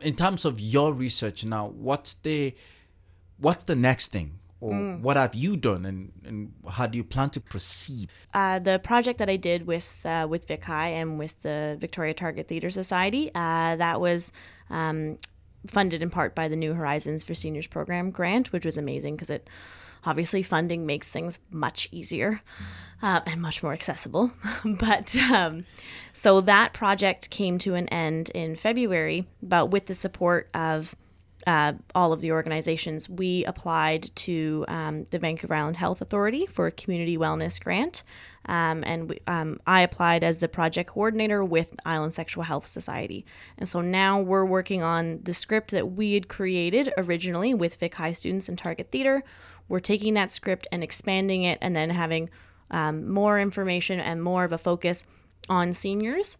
In 0.01 0.15
terms 0.15 0.45
of 0.45 0.61
your 0.61 0.93
research 0.93 1.45
now 1.45 1.69
what's 1.69 2.15
the 2.15 2.55
what's 3.39 3.65
the 3.65 3.77
next 3.77 4.13
thing 4.13 4.39
or 4.61 4.75
what 5.01 5.17
have 5.17 5.35
you 5.35 5.57
done 5.57 5.85
and, 5.87 6.13
and 6.25 6.53
how 6.69 6.87
do 6.87 6.99
you 6.99 7.05
plan 7.05 7.31
to 7.31 7.41
proceed 7.41 8.11
Uh, 8.35 8.59
the 8.59 8.81
project 8.81 9.19
that 9.19 9.29
I 9.29 9.37
did 9.37 9.67
with 9.67 10.03
uh, 10.05 10.27
with 10.29 10.47
Vic 10.49 10.65
High 10.65 10.89
and 10.89 11.19
with 11.19 11.41
the 11.43 11.77
Victoria 11.79 12.15
Target 12.15 12.49
Theatre 12.49 12.71
Society, 12.71 13.31
uh, 13.35 13.77
that 13.77 14.01
was 14.01 14.33
um, 14.71 15.19
funded 15.67 16.03
in 16.03 16.11
part 16.11 16.35
by 16.35 16.49
the 16.49 16.57
New 16.57 16.75
Horizons 16.75 17.25
for 17.25 17.35
Seniors 17.35 17.67
program 17.67 18.11
grant, 18.11 18.53
which 18.53 18.65
was 18.65 18.77
amazing 18.77 19.15
because 19.17 19.31
it 19.31 19.49
obviously 20.05 20.43
funding 20.43 20.87
makes 20.87 21.09
things 21.09 21.39
much 21.51 21.89
easier 21.91 22.41
uh, 23.03 23.21
and 23.27 23.43
much 23.43 23.63
more 23.63 23.73
accessible. 23.73 24.33
but 24.65 25.15
um, 25.17 25.65
so 26.13 26.41
that 26.41 26.73
project 26.73 27.31
came 27.31 27.59
to 27.59 27.75
an 27.75 27.89
end 27.89 28.31
in 28.31 28.57
February, 28.57 29.27
but 29.43 29.67
with 29.67 29.87
the 29.87 29.95
support 29.95 30.49
of 30.55 30.95
uh, 31.47 31.73
all 31.95 32.13
of 32.13 32.21
the 32.21 32.33
organizations, 32.33 33.09
we 33.09 33.45
applied 33.45 34.15
to 34.17 34.65
um, 34.69 35.05
the 35.11 35.19
Vancouver 35.19 35.55
Island 35.55 35.77
Health 35.77 36.01
Authority 36.01 36.47
for 36.47 36.67
a 36.67 36.73
community 36.73 37.17
wellness 37.17 37.63
grant. 37.63 38.03
Um, 38.47 38.83
and 38.85 39.11
we, 39.11 39.21
um, 39.27 39.61
I 39.67 39.83
applied 39.83 40.25
as 40.25 40.39
the 40.39 40.49
project 40.49 40.91
coordinator 40.91 41.45
with 41.45 41.75
Island 41.85 42.13
Sexual 42.13 42.45
Health 42.45 42.67
Society. 42.67 43.25
And 43.57 43.69
so 43.69 43.81
now 43.81 44.21
we're 44.21 44.45
working 44.45 44.83
on 44.83 45.21
the 45.23 45.35
script 45.35 45.71
that 45.71 45.93
we 45.93 46.15
had 46.15 46.29
created 46.29 46.93
originally 46.97 47.55
with 47.55 47.77
Vic 47.77 47.95
High 47.95 48.13
students 48.13 48.49
and 48.49 48.59
Target 48.59 48.91
Theater. 48.91 49.23
We're 49.69 49.81
taking 49.81 50.15
that 50.15 50.33
script 50.33 50.67
and 50.73 50.83
expanding 50.83 51.45
it 51.45 51.59
and 51.61 51.77
then 51.77 51.91
having 51.91 52.31
um, 52.71 53.09
more 53.09 53.39
information 53.39 54.01
and 54.01 54.23
more 54.23 54.45
of 54.45 54.53
a 54.53 54.59
focus 54.59 55.05
on 55.49 55.73
seniors 55.73 56.39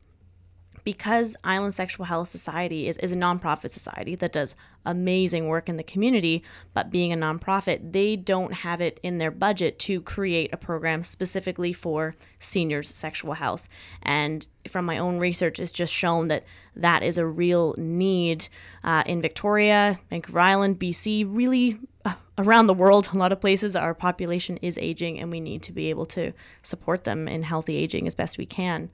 because 0.89 1.37
Island 1.45 1.75
Sexual 1.75 2.07
Health 2.07 2.29
Society 2.29 2.89
is, 2.89 2.97
is 2.97 3.13
a 3.13 3.15
nonprofit 3.15 3.73
society 3.73 4.15
that 4.15 4.33
does 4.33 4.55
amazing 4.87 5.47
work 5.47 5.69
in 5.69 5.77
the 5.77 5.83
community, 5.83 6.43
but 6.73 6.91
being 6.91 7.13
a 7.13 7.17
nonprofit, 7.17 7.93
they 7.93 8.17
don't 8.17 8.55
have 8.55 8.81
it 8.81 8.99
in 9.03 9.19
their 9.19 9.31
budget 9.31 9.79
to 9.81 10.01
create 10.01 10.51
a 10.51 10.57
program 10.57 11.05
specifically 11.05 11.75
for 11.75 12.15
seniors' 12.39 12.89
sexual 12.89 13.35
health. 13.35 13.69
And 14.01 14.47
from 14.67 14.87
my 14.87 14.97
own 14.97 15.19
research, 15.19 15.61
it's 15.61 15.73
just 15.73 15.93
shown 15.93 16.29
that 16.29 16.45
that 16.75 17.03
is 17.03 17.19
a 17.19 17.27
real 17.27 17.75
need 17.77 18.49
uh, 18.83 19.03
in 19.05 19.21
Victoria, 19.21 20.01
Vancouver 20.09 20.41
Island, 20.41 20.79
BC, 20.79 21.27
really 21.29 21.79
uh, 22.07 22.15
around 22.39 22.67
the 22.67 22.73
world. 22.73 23.11
A 23.13 23.19
lot 23.19 23.31
of 23.31 23.43
places, 23.43 23.77
our 23.77 23.93
population 23.93 24.57
is 24.63 24.79
aging, 24.79 25.21
and 25.21 25.31
we 25.31 25.41
need 25.41 25.63
to 25.65 25.73
be 25.73 25.91
able 25.91 26.07
to 26.07 26.33
support 26.63 27.05
them 27.05 27.29
in 27.29 27.43
healthy 27.43 27.77
aging 27.77 28.07
as 28.07 28.15
best 28.15 28.39
we 28.39 28.47
can. 28.47 28.89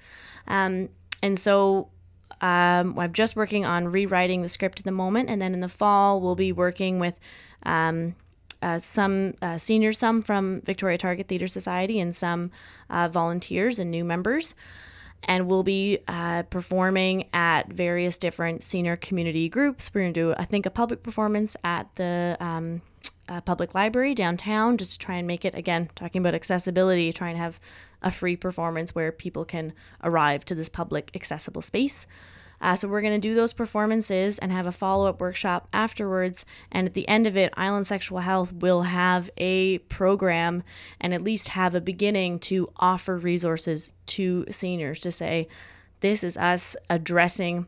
Um, 0.48 0.88
and 1.22 1.38
so 1.38 1.88
um, 2.40 2.98
I'm 2.98 3.12
just 3.12 3.36
working 3.36 3.64
on 3.64 3.88
rewriting 3.88 4.42
the 4.42 4.48
script 4.48 4.80
at 4.80 4.84
the 4.84 4.92
moment, 4.92 5.30
and 5.30 5.40
then 5.40 5.54
in 5.54 5.60
the 5.60 5.68
fall 5.68 6.20
we'll 6.20 6.34
be 6.34 6.52
working 6.52 6.98
with 6.98 7.14
um, 7.64 8.14
uh, 8.62 8.78
some 8.78 9.34
uh, 9.42 9.58
seniors, 9.58 9.98
some 9.98 10.22
from 10.22 10.60
Victoria 10.62 10.98
Target 10.98 11.28
Theatre 11.28 11.48
Society, 11.48 12.00
and 12.00 12.14
some 12.14 12.50
uh, 12.90 13.08
volunteers 13.08 13.78
and 13.78 13.90
new 13.90 14.04
members. 14.04 14.54
And 15.26 15.48
we'll 15.48 15.62
be 15.62 16.00
uh, 16.06 16.42
performing 16.44 17.26
at 17.32 17.68
various 17.68 18.18
different 18.18 18.62
senior 18.62 18.96
community 18.96 19.48
groups. 19.48 19.90
We're 19.94 20.02
going 20.02 20.12
to 20.12 20.20
do, 20.20 20.34
I 20.36 20.44
think, 20.44 20.66
a 20.66 20.70
public 20.70 21.02
performance 21.02 21.56
at 21.64 21.88
the 21.96 22.36
um, 22.40 22.82
uh, 23.28 23.40
public 23.40 23.74
library 23.74 24.14
downtown, 24.14 24.76
just 24.76 24.92
to 24.92 24.98
try 24.98 25.16
and 25.16 25.26
make 25.26 25.44
it 25.44 25.54
again 25.54 25.88
talking 25.94 26.20
about 26.20 26.34
accessibility, 26.34 27.12
try 27.12 27.28
and 27.28 27.38
have 27.38 27.58
a 28.04 28.12
free 28.12 28.36
performance 28.36 28.94
where 28.94 29.10
people 29.10 29.44
can 29.44 29.72
arrive 30.04 30.44
to 30.44 30.54
this 30.54 30.68
public 30.68 31.10
accessible 31.14 31.62
space. 31.62 32.06
Uh, 32.60 32.76
so 32.76 32.86
we're 32.86 33.00
going 33.00 33.20
to 33.20 33.28
do 33.28 33.34
those 33.34 33.52
performances 33.52 34.38
and 34.38 34.52
have 34.52 34.66
a 34.66 34.72
follow-up 34.72 35.20
workshop 35.20 35.68
afterwards. 35.72 36.46
And 36.70 36.86
at 36.86 36.94
the 36.94 37.08
end 37.08 37.26
of 37.26 37.36
it, 37.36 37.52
Island 37.56 37.86
Sexual 37.86 38.20
Health 38.20 38.52
will 38.52 38.82
have 38.82 39.28
a 39.36 39.78
program 39.78 40.62
and 41.00 41.12
at 41.12 41.22
least 41.22 41.48
have 41.48 41.74
a 41.74 41.80
beginning 41.80 42.38
to 42.40 42.70
offer 42.76 43.16
resources 43.16 43.92
to 44.06 44.46
seniors 44.50 45.00
to 45.00 45.10
say, 45.10 45.48
this 46.00 46.22
is 46.22 46.36
us 46.36 46.76
addressing 46.88 47.66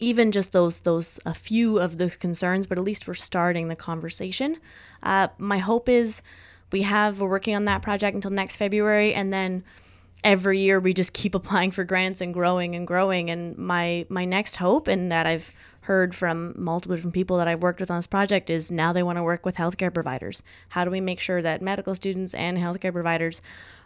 even 0.00 0.32
just 0.32 0.52
those 0.52 0.80
those 0.80 1.20
a 1.24 1.32
few 1.32 1.78
of 1.78 1.98
the 1.98 2.10
concerns, 2.10 2.66
but 2.66 2.78
at 2.78 2.84
least 2.84 3.06
we're 3.06 3.14
starting 3.14 3.68
the 3.68 3.76
conversation. 3.76 4.58
Uh, 5.02 5.28
my 5.38 5.58
hope 5.58 5.88
is 5.88 6.20
we 6.74 6.82
have 6.82 7.20
we're 7.20 7.28
working 7.28 7.54
on 7.54 7.66
that 7.66 7.82
project 7.82 8.16
until 8.16 8.32
next 8.32 8.56
February, 8.56 9.14
and 9.14 9.32
then 9.32 9.62
every 10.24 10.58
year 10.58 10.80
we 10.80 10.92
just 10.92 11.12
keep 11.12 11.32
applying 11.40 11.70
for 11.70 11.84
grants 11.84 12.20
and 12.20 12.34
growing 12.34 12.74
and 12.74 12.84
growing. 12.84 13.30
And 13.30 13.56
my 13.56 14.06
my 14.08 14.24
next 14.24 14.56
hope, 14.56 14.88
and 14.88 15.12
that 15.12 15.24
I've 15.24 15.52
heard 15.84 16.14
from 16.14 16.54
multiple 16.56 16.96
different 16.96 17.12
people 17.12 17.36
that 17.36 17.46
I've 17.46 17.62
worked 17.62 17.78
with 17.78 17.90
on 17.90 17.98
this 17.98 18.06
project 18.06 18.48
is 18.48 18.70
now 18.70 18.92
they 18.92 19.02
want 19.02 19.18
to 19.18 19.22
work 19.22 19.44
with 19.44 19.56
healthcare 19.56 19.92
providers. 19.92 20.42
How 20.70 20.82
do 20.84 20.90
we 20.90 21.00
make 21.00 21.20
sure 21.20 21.42
that 21.42 21.60
medical 21.60 21.94
students 21.94 22.32
and 22.32 22.56
healthcare 22.56 22.92
providers 22.92 23.42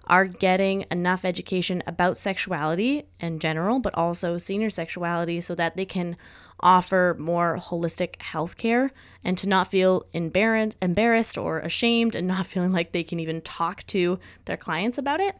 are 0.06 0.24
getting 0.24 0.86
enough 0.92 1.24
education 1.24 1.82
about 1.88 2.16
sexuality 2.16 3.04
in 3.18 3.40
general, 3.40 3.80
but 3.80 3.94
also 3.94 4.38
senior 4.38 4.70
sexuality 4.70 5.40
so 5.40 5.56
that 5.56 5.76
they 5.76 5.84
can 5.84 6.16
offer 6.60 7.16
more 7.18 7.58
holistic 7.60 8.16
healthcare 8.18 8.90
and 9.24 9.36
to 9.36 9.48
not 9.48 9.68
feel 9.68 10.06
embarrassed, 10.12 10.76
embarrassed 10.80 11.36
or 11.36 11.58
ashamed 11.58 12.14
and 12.14 12.28
not 12.28 12.46
feeling 12.52 12.72
like 12.72 12.92
they 12.92 13.04
can 13.04 13.18
even 13.18 13.40
talk 13.40 13.84
to 13.88 14.20
their 14.44 14.56
clients 14.56 14.98
about 14.98 15.20
it. 15.20 15.36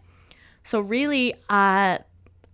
So, 0.65 0.81
really, 0.81 1.35
uh, 1.49 1.99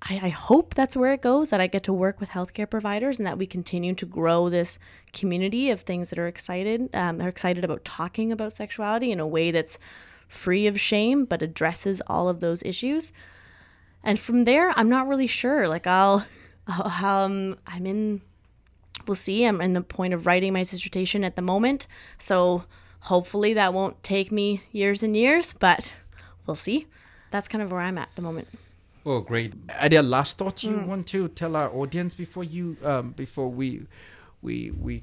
I, 0.08 0.20
I 0.24 0.28
hope 0.28 0.74
that's 0.74 0.96
where 0.96 1.12
it 1.12 1.22
goes 1.22 1.50
that 1.50 1.60
I 1.60 1.66
get 1.66 1.82
to 1.84 1.92
work 1.92 2.20
with 2.20 2.28
healthcare 2.28 2.68
providers 2.68 3.18
and 3.18 3.26
that 3.26 3.38
we 3.38 3.46
continue 3.46 3.94
to 3.94 4.06
grow 4.06 4.48
this 4.48 4.78
community 5.12 5.70
of 5.70 5.80
things 5.80 6.10
that 6.10 6.18
are 6.18 6.26
excited, 6.26 6.90
um, 6.94 7.20
are 7.20 7.28
excited 7.28 7.64
about 7.64 7.84
talking 7.84 8.30
about 8.30 8.52
sexuality 8.52 9.12
in 9.12 9.20
a 9.20 9.26
way 9.26 9.50
that's 9.50 9.78
free 10.28 10.66
of 10.66 10.80
shame 10.80 11.24
but 11.24 11.42
addresses 11.42 12.02
all 12.06 12.28
of 12.28 12.40
those 12.40 12.62
issues. 12.62 13.12
And 14.02 14.18
from 14.18 14.44
there, 14.44 14.72
I'm 14.76 14.88
not 14.88 15.08
really 15.08 15.26
sure. 15.26 15.68
Like 15.68 15.86
I'll, 15.86 16.26
um, 16.68 17.58
I'm 17.66 17.86
in. 17.86 18.20
We'll 19.06 19.16
see. 19.16 19.44
I'm 19.44 19.60
in 19.60 19.74
the 19.74 19.82
point 19.82 20.14
of 20.14 20.24
writing 20.24 20.52
my 20.52 20.60
dissertation 20.60 21.24
at 21.24 21.36
the 21.36 21.42
moment, 21.42 21.86
so 22.16 22.64
hopefully 23.00 23.52
that 23.52 23.74
won't 23.74 24.02
take 24.02 24.32
me 24.32 24.62
years 24.72 25.02
and 25.02 25.14
years, 25.14 25.52
but 25.52 25.92
we'll 26.46 26.54
see. 26.54 26.86
That's 27.30 27.48
kind 27.48 27.60
of 27.60 27.70
where 27.70 27.82
I'm 27.82 27.98
at 27.98 28.08
the 28.14 28.22
moment. 28.22 28.48
Oh, 29.06 29.20
great! 29.20 29.52
Are 29.80 29.88
there 29.88 30.02
last 30.02 30.38
thoughts 30.38 30.64
you 30.64 30.76
mm. 30.76 30.86
want 30.86 31.06
to 31.08 31.28
tell 31.28 31.56
our 31.56 31.70
audience 31.70 32.14
before 32.14 32.44
you 32.44 32.76
um, 32.82 33.12
before 33.12 33.48
we 33.48 33.86
we 34.40 34.70
we 34.70 35.02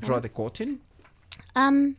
draw 0.00 0.18
the 0.18 0.28
curtain? 0.28 0.80
Um, 1.54 1.96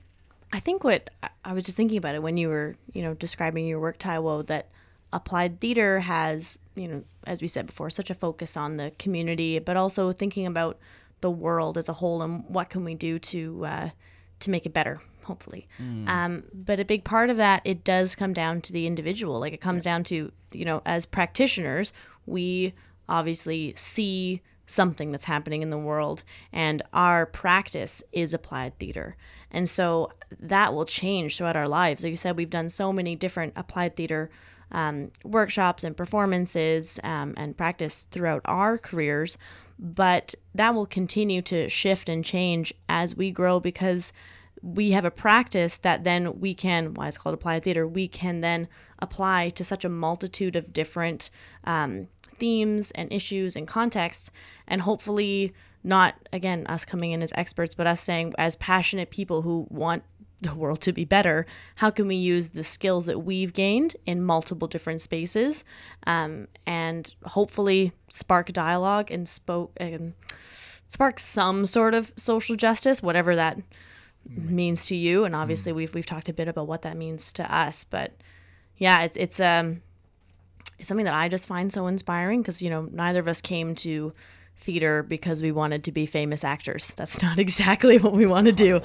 I 0.52 0.60
think 0.60 0.84
what 0.84 1.10
I 1.46 1.54
was 1.54 1.64
just 1.64 1.78
thinking 1.78 1.98
about 1.98 2.16
it 2.16 2.22
when 2.22 2.36
you 2.36 2.50
were 2.50 2.76
you 2.94 3.02
know 3.02 3.14
describing 3.14 3.68
your 3.68 3.80
work, 3.80 4.00
Taiwo, 4.00 4.46
that 4.48 4.68
applied 5.14 5.62
theater 5.62 6.02
has 6.02 6.60
you 6.76 6.88
know 6.90 7.04
as 7.26 7.42
we 7.42 7.48
said 7.48 7.68
before 7.68 7.90
such 7.90 8.10
a 8.10 8.14
focus 8.14 8.58
on 8.58 8.76
the 8.76 8.92
community, 9.00 9.60
but 9.60 9.78
also 9.78 10.12
thinking 10.12 10.46
about 10.46 10.78
the 11.22 11.32
world 11.32 11.78
as 11.78 11.88
a 11.88 11.94
whole 11.94 12.22
and 12.22 12.44
what 12.50 12.70
can 12.70 12.84
we 12.84 12.96
do 12.96 13.18
to 13.20 13.66
uh, 13.66 13.90
to 14.42 14.50
make 14.50 14.66
it 14.66 14.74
better 14.74 15.00
hopefully. 15.30 15.68
Mm. 15.82 16.10
Um, 16.10 16.44
but 16.54 16.80
a 16.80 16.86
big 16.86 17.04
part 17.04 17.30
of 17.30 17.38
that, 17.38 17.62
it 17.64 17.84
does 17.84 18.16
come 18.16 18.34
down 18.34 18.62
to 18.62 18.74
the 18.74 18.88
individual. 18.88 19.40
Like 19.40 19.54
it 19.54 19.62
comes 19.62 19.86
yeah. 19.86 19.92
down 19.94 20.04
to, 20.06 20.32
you 20.52 20.66
know, 20.66 20.82
as 20.86 21.06
practitioners, 21.06 21.94
we 22.26 22.74
obviously 23.08 23.74
see 23.76 24.42
something 24.66 25.12
that's 25.12 25.24
happening 25.24 25.62
in 25.62 25.70
the 25.70 25.78
world, 25.78 26.24
and 26.52 26.82
our 26.94 27.26
practice 27.26 28.04
is 28.12 28.34
applied 28.34 28.78
theater. 28.80 29.16
And 29.52 29.70
so 29.70 30.12
that 30.40 30.74
will 30.74 30.86
change 30.86 31.38
throughout 31.38 31.56
our 31.56 31.68
lives. 31.68 32.04
Like 32.04 32.12
you 32.12 32.18
said, 32.18 32.38
we've 32.38 32.50
done 32.50 32.70
so 32.70 32.92
many 32.92 33.16
different 33.16 33.54
applied 33.56 33.96
theater 33.96 34.30
um, 34.72 35.12
workshops 35.24 35.84
and 35.84 35.98
performances 35.98 37.00
um, 37.04 37.34
and 37.38 37.58
practice 37.58 38.04
throughout 38.04 38.42
our 38.46 38.78
careers, 38.78 39.38
but 39.80 40.36
that 40.54 40.76
will 40.76 40.86
continue 40.86 41.42
to 41.44 41.70
shift 41.70 42.10
and 42.10 42.24
change 42.24 42.74
as 42.88 43.16
we 43.16 43.32
grow 43.32 43.60
because 43.60 44.14
we 44.62 44.92
have 44.92 45.06
a 45.06 45.12
practice 45.12 45.78
that 45.80 46.04
then 46.04 46.40
we 46.40 46.54
can, 46.54 46.94
why 46.94 47.08
it's 47.08 47.18
called 47.18 47.34
applied 47.34 47.64
theater, 47.64 47.88
we 47.88 48.08
can 48.08 48.42
then 48.42 48.68
apply 49.00 49.50
to 49.50 49.64
such 49.64 49.86
a 49.86 49.90
multitude 49.90 50.56
of 50.56 50.74
different 50.74 51.30
um, 51.64 52.08
themes 52.38 52.92
and 52.92 53.12
issues 53.12 53.56
and 53.56 53.68
contexts, 53.68 54.32
and 54.68 54.82
hopefully 54.82 55.54
not 55.84 56.16
again 56.34 56.66
us 56.68 56.86
coming 56.86 57.12
in 57.12 57.22
as 57.22 57.34
experts, 57.36 57.76
but 57.76 57.88
us 57.88 58.02
saying 58.02 58.34
as 58.38 58.56
passionate 58.58 59.10
people 59.10 59.42
who 59.42 59.68
want 59.70 60.04
the 60.42 60.56
world 60.56 60.80
to 60.82 60.94
be 60.94 61.04
better, 61.04 61.46
how 61.76 61.90
can 61.90 62.08
we 62.08 62.16
use 62.16 62.50
the 62.50 62.64
skills 62.64 63.06
that 63.08 63.20
we've 63.20 63.54
gained 63.54 63.96
in 64.06 64.24
multiple 64.24 64.68
different 64.68 65.02
spaces, 65.02 65.64
um, 66.08 66.48
and 66.66 67.14
hopefully 67.26 67.92
spark 68.10 68.52
dialogue 68.52 69.12
and 69.12 69.28
spoke 69.28 69.72
and 69.78 70.14
spark 70.88 71.20
some 71.20 71.66
sort 71.66 71.94
of 71.94 72.12
social 72.16 72.56
justice, 72.56 73.04
whatever 73.04 73.36
that 73.36 73.58
means 74.28 74.86
to 74.86 74.96
you 74.96 75.26
and 75.26 75.36
obviously 75.36 75.72
mm. 75.72 75.76
we've 75.76 75.94
we've 75.94 76.06
talked 76.06 76.30
a 76.30 76.34
bit 76.34 76.48
about 76.48 76.68
what 76.68 76.84
that 76.84 76.96
means 76.96 77.34
to 77.34 77.56
us 77.56 77.84
but 77.84 78.12
yeah 78.78 79.02
it's 79.02 79.18
it's 79.18 79.40
um 79.40 79.82
it's 80.80 80.88
something 80.88 81.06
that 81.06 81.14
I 81.14 81.28
just 81.28 81.48
find 81.48 81.72
so 81.72 81.88
inspiring 81.88 82.42
because 82.42 82.62
you 82.62 82.70
know 82.70 82.88
neither 82.92 83.20
of 83.20 83.28
us 83.28 83.42
came 83.42 83.76
to 83.76 84.14
theater 84.58 85.04
because 85.04 85.42
we 85.42 85.52
wanted 85.52 85.86
to 85.86 85.92
be 85.92 86.06
famous 86.06 86.44
actors. 86.44 86.90
That's 86.96 87.22
not 87.22 87.40
exactly 87.46 87.98
what 87.98 88.14
we 88.14 88.26
want 88.26 88.46
to 88.46 88.52
do. 88.52 88.82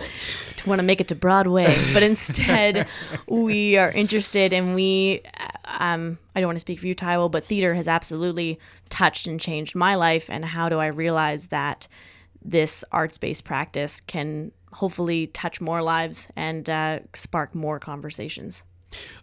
To 0.57 0.68
want 0.68 0.78
to 0.80 0.85
make 0.85 1.01
it 1.01 1.09
to 1.09 1.14
Broadway, 1.14 1.76
but 1.93 2.03
instead 2.03 2.87
we 3.28 3.76
are 3.76 3.91
interested 3.91 4.53
and 4.53 4.74
we 4.74 5.22
um 5.78 6.18
I 6.35 6.41
don't 6.41 6.49
want 6.49 6.57
to 6.57 6.61
speak 6.61 6.80
for 6.80 6.87
you 6.87 6.95
Taiwo, 6.95 7.30
but 7.30 7.45
theater 7.45 7.74
has 7.74 7.89
absolutely 7.89 8.59
touched 8.89 9.26
and 9.26 9.41
changed 9.41 9.74
my 9.74 9.95
life 9.95 10.28
and 10.28 10.45
how 10.45 10.68
do 10.68 10.78
I 10.78 10.87
realize 10.87 11.49
that 11.49 11.87
this 12.47 12.85
arts-based 12.93 13.45
practice 13.45 14.01
can 14.01 14.53
hopefully 14.75 15.29
touch 15.29 15.61
more 15.61 15.83
lives 15.83 16.29
and 16.37 16.68
uh, 16.68 16.99
spark 17.14 17.55
more 17.55 17.79
conversations. 17.79 18.64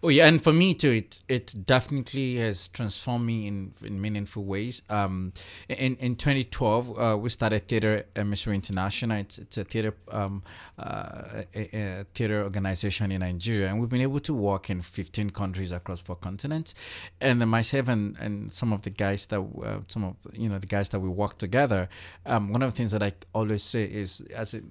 Oh 0.04 0.10
yeah, 0.10 0.28
and 0.28 0.42
for 0.42 0.54
me 0.54 0.74
too, 0.74 0.92
it 0.92 1.20
it 1.28 1.54
definitely 1.66 2.38
has 2.38 2.68
transformed 2.68 3.26
me 3.26 3.48
in, 3.48 3.74
in 3.84 4.02
meaningful 4.02 4.44
ways. 4.44 4.82
Um, 4.90 5.34
in 5.70 5.96
in 5.98 6.16
2012, 6.16 7.00
uh, 7.00 7.18
we 7.18 7.30
started 7.30 7.68
Theater 7.68 8.06
Emissary 8.16 8.56
International. 8.56 9.18
It's, 9.18 9.38
it's 9.38 9.58
a 9.58 9.64
theater 9.64 9.94
um, 10.10 10.44
uh, 10.78 11.44
a, 11.56 11.78
a 11.78 12.06
theater 12.14 12.44
organization 12.44 13.12
in 13.12 13.20
Nigeria, 13.20 13.68
and 13.68 13.80
we've 13.80 13.90
been 13.90 14.02
able 14.02 14.20
to 14.22 14.34
work 14.34 14.70
in 14.70 14.82
15 14.82 15.30
countries 15.32 15.72
across 15.72 16.02
four 16.02 16.16
continents. 16.16 16.76
And 17.20 17.40
myself 17.48 17.88
and, 17.88 18.18
and 18.18 18.52
some 18.52 18.74
of 18.74 18.82
the 18.82 18.90
guys 18.90 19.28
that 19.28 19.40
uh, 19.40 19.80
some 19.88 20.04
of 20.04 20.16
you 20.34 20.50
know 20.50 20.60
the 20.60 20.68
guys 20.68 20.90
that 20.90 21.00
we 21.00 21.10
work 21.10 21.38
together. 21.38 21.90
Um, 22.26 22.52
one 22.52 22.62
of 22.62 22.72
the 22.72 22.78
things 22.78 22.92
that 22.92 23.04
I 23.04 23.14
always 23.34 23.64
say 23.64 23.84
is 23.86 24.22
as 24.36 24.54
it 24.54 24.64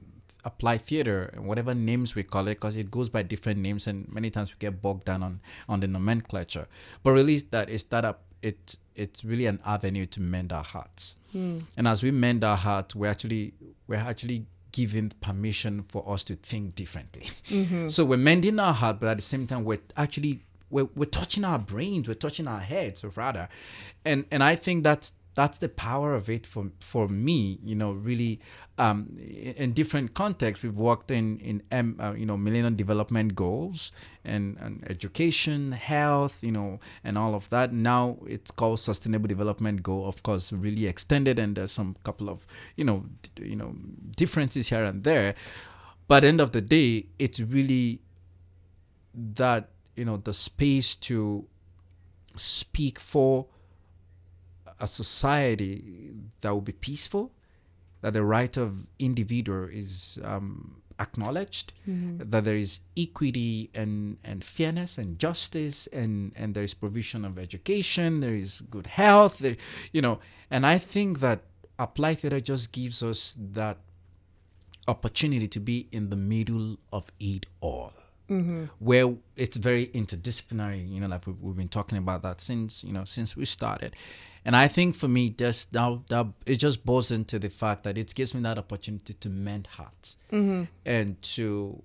apply 0.45 0.78
theater 0.78 1.32
whatever 1.38 1.74
names 1.74 2.14
we 2.14 2.22
call 2.22 2.47
it 2.49 2.55
because 2.55 2.76
it 2.76 2.91
goes 2.91 3.09
by 3.09 3.22
different 3.22 3.61
names 3.61 3.86
and 3.86 4.09
many 4.12 4.30
times 4.30 4.51
we 4.51 4.57
get 4.59 4.80
bogged 4.80 5.05
down 5.05 5.22
on 5.22 5.41
on 5.68 5.80
the 5.80 5.86
nomenclature 5.86 6.66
but 7.03 7.12
really 7.12 7.38
that 7.38 7.68
is 7.68 7.84
that 7.84 8.05
up 8.05 8.22
it 8.43 8.76
it's 8.95 9.24
really 9.24 9.47
an 9.47 9.59
avenue 9.64 10.07
to 10.07 10.20
mend 10.20 10.53
our 10.53 10.64
hearts 10.64 11.16
mm. 11.34 11.62
and 11.76 11.88
as 11.88 12.03
we 12.03 12.11
mend 12.11 12.43
our 12.45 12.57
hearts 12.57 12.95
we're 12.95 13.11
actually 13.11 13.53
we're 13.86 13.97
actually 13.97 14.47
given 14.72 15.11
permission 15.20 15.84
for 15.88 16.09
us 16.09 16.22
to 16.22 16.36
think 16.36 16.74
differently 16.74 17.28
mm-hmm. 17.49 17.88
so 17.95 18.05
we're 18.05 18.16
mending 18.16 18.59
our 18.59 18.72
heart 18.74 19.01
but 19.01 19.09
at 19.09 19.16
the 19.16 19.22
same 19.22 19.47
time 19.47 19.64
we're 19.64 19.80
actually 19.97 20.41
we're, 20.70 20.88
we're 20.95 21.05
touching 21.05 21.45
our 21.45 21.59
brains 21.59 22.07
we're 22.07 22.14
touching 22.14 22.47
our 22.47 22.61
heads 22.61 23.05
rather 23.16 23.49
and 24.05 24.24
and 24.30 24.43
i 24.43 24.55
think 24.55 24.84
that's 24.84 25.12
that's 25.35 25.59
the 25.59 25.68
power 25.68 26.14
of 26.14 26.28
it 26.28 26.47
for 26.47 26.70
for 26.81 27.09
me 27.09 27.59
you 27.62 27.74
know 27.74 27.93
really 27.93 28.41
um, 28.78 29.16
in 29.18 29.72
different 29.72 30.14
contexts 30.14 30.62
we've 30.62 30.76
worked 30.76 31.11
in 31.11 31.39
in 31.41 31.62
M, 31.70 31.97
uh, 32.01 32.12
you 32.12 32.26
know 32.26 32.37
millennium 32.37 32.74
development 32.76 33.35
goals 33.35 33.93
and, 34.24 34.57
and 34.59 34.85
education 34.91 35.72
health 35.72 36.39
you 36.43 36.51
know 36.51 36.81
and 37.05 37.16
all 37.16 37.35
of 37.35 37.49
that. 37.51 37.72
Now 37.72 38.16
it's 38.26 38.51
called 38.51 38.81
sustainable 38.81 39.28
development 39.28 39.83
goal 39.83 40.09
of 40.09 40.22
course 40.22 40.53
really 40.53 40.87
extended 40.87 41.39
and 41.39 41.57
there's 41.57 41.72
some 41.72 41.97
couple 42.05 42.28
of 42.28 42.47
you 42.76 42.85
know 42.85 43.05
d- 43.22 43.51
you 43.51 43.57
know 43.57 43.74
differences 44.16 44.68
here 44.68 44.85
and 44.85 45.05
there. 45.05 45.35
But 46.09 46.24
end 46.24 46.41
of 46.41 46.53
the 46.53 46.61
day 46.61 47.07
it's 47.18 47.39
really 47.39 48.01
that 49.14 49.68
you 49.95 50.05
know 50.05 50.16
the 50.16 50.33
space 50.33 50.95
to 50.97 51.45
speak 52.37 52.99
for 52.99 53.47
a 54.81 54.87
society 54.87 56.12
that 56.41 56.51
will 56.51 56.61
be 56.61 56.72
peaceful, 56.72 57.33
that 58.01 58.12
the 58.12 58.24
right 58.24 58.57
of 58.57 58.87
individual 58.99 59.68
is 59.70 60.18
um, 60.24 60.81
acknowledged, 60.99 61.72
mm-hmm. 61.89 62.31
that 62.31 62.45
there 62.45 62.57
is 62.57 62.81
equity 62.97 63.70
and, 63.74 64.18
and 64.24 64.45
fairness 64.45 64.99
and 64.99 65.18
justice, 65.18 65.87
and, 65.89 66.33
and 66.37 66.55
there 66.55 66.64
is 66.64 66.74
provision 66.74 67.24
of 67.24 67.39
education, 67.39 68.20
there 68.20 68.35
is 68.35 68.62
good 68.70 68.87
health, 68.87 69.39
there, 69.39 69.57
you 69.93 70.03
know. 70.03 70.20
And 70.51 70.66
I 70.66 70.78
think 70.78 71.20
that 71.20 71.41
applied 71.78 72.20
theater 72.20 72.41
just 72.41 72.72
gives 72.72 73.03
us 73.03 73.37
that 73.53 73.78
opportunity 74.87 75.49
to 75.49 75.61
be 75.61 75.89
in 75.93 76.11
the 76.11 76.16
middle 76.16 76.76
of 76.93 77.11
it 77.18 77.47
all. 77.61 77.93
Mm-hmm. 78.28 78.66
where 78.78 79.12
it's 79.35 79.57
very 79.57 79.89
interdisciplinary 79.89 80.89
you 80.89 81.01
know 81.01 81.09
like 81.09 81.26
we've, 81.26 81.41
we've, 81.41 81.57
been 81.57 81.66
talking 81.66 81.99
about 81.99 82.22
that 82.22 82.41
since 82.41 82.85
you 82.85 82.93
know 82.93 83.05
since 83.05 83.37
we 83.37 83.45
started 83.45 83.97
and 84.45 84.57
I 84.57 84.68
think 84.68 84.95
for 84.95 85.09
me, 85.09 85.30
just 85.30 85.72
now 85.72 86.03
that 86.09 86.26
it 86.47 86.57
just 86.57 86.84
boils 86.84 87.11
into 87.11 87.38
the 87.38 87.51
fact 87.51 87.84
that 87.84 87.99
it 87.99 88.14
gives 88.14 88.34
me 88.34 88.41
that 88.43 88.59
opportunity 88.59 89.14
to 89.14 89.28
mend 89.28 89.66
hearts 89.66 90.16
mm-hmm. 90.32 90.64
and 90.86 91.20
to, 91.22 91.82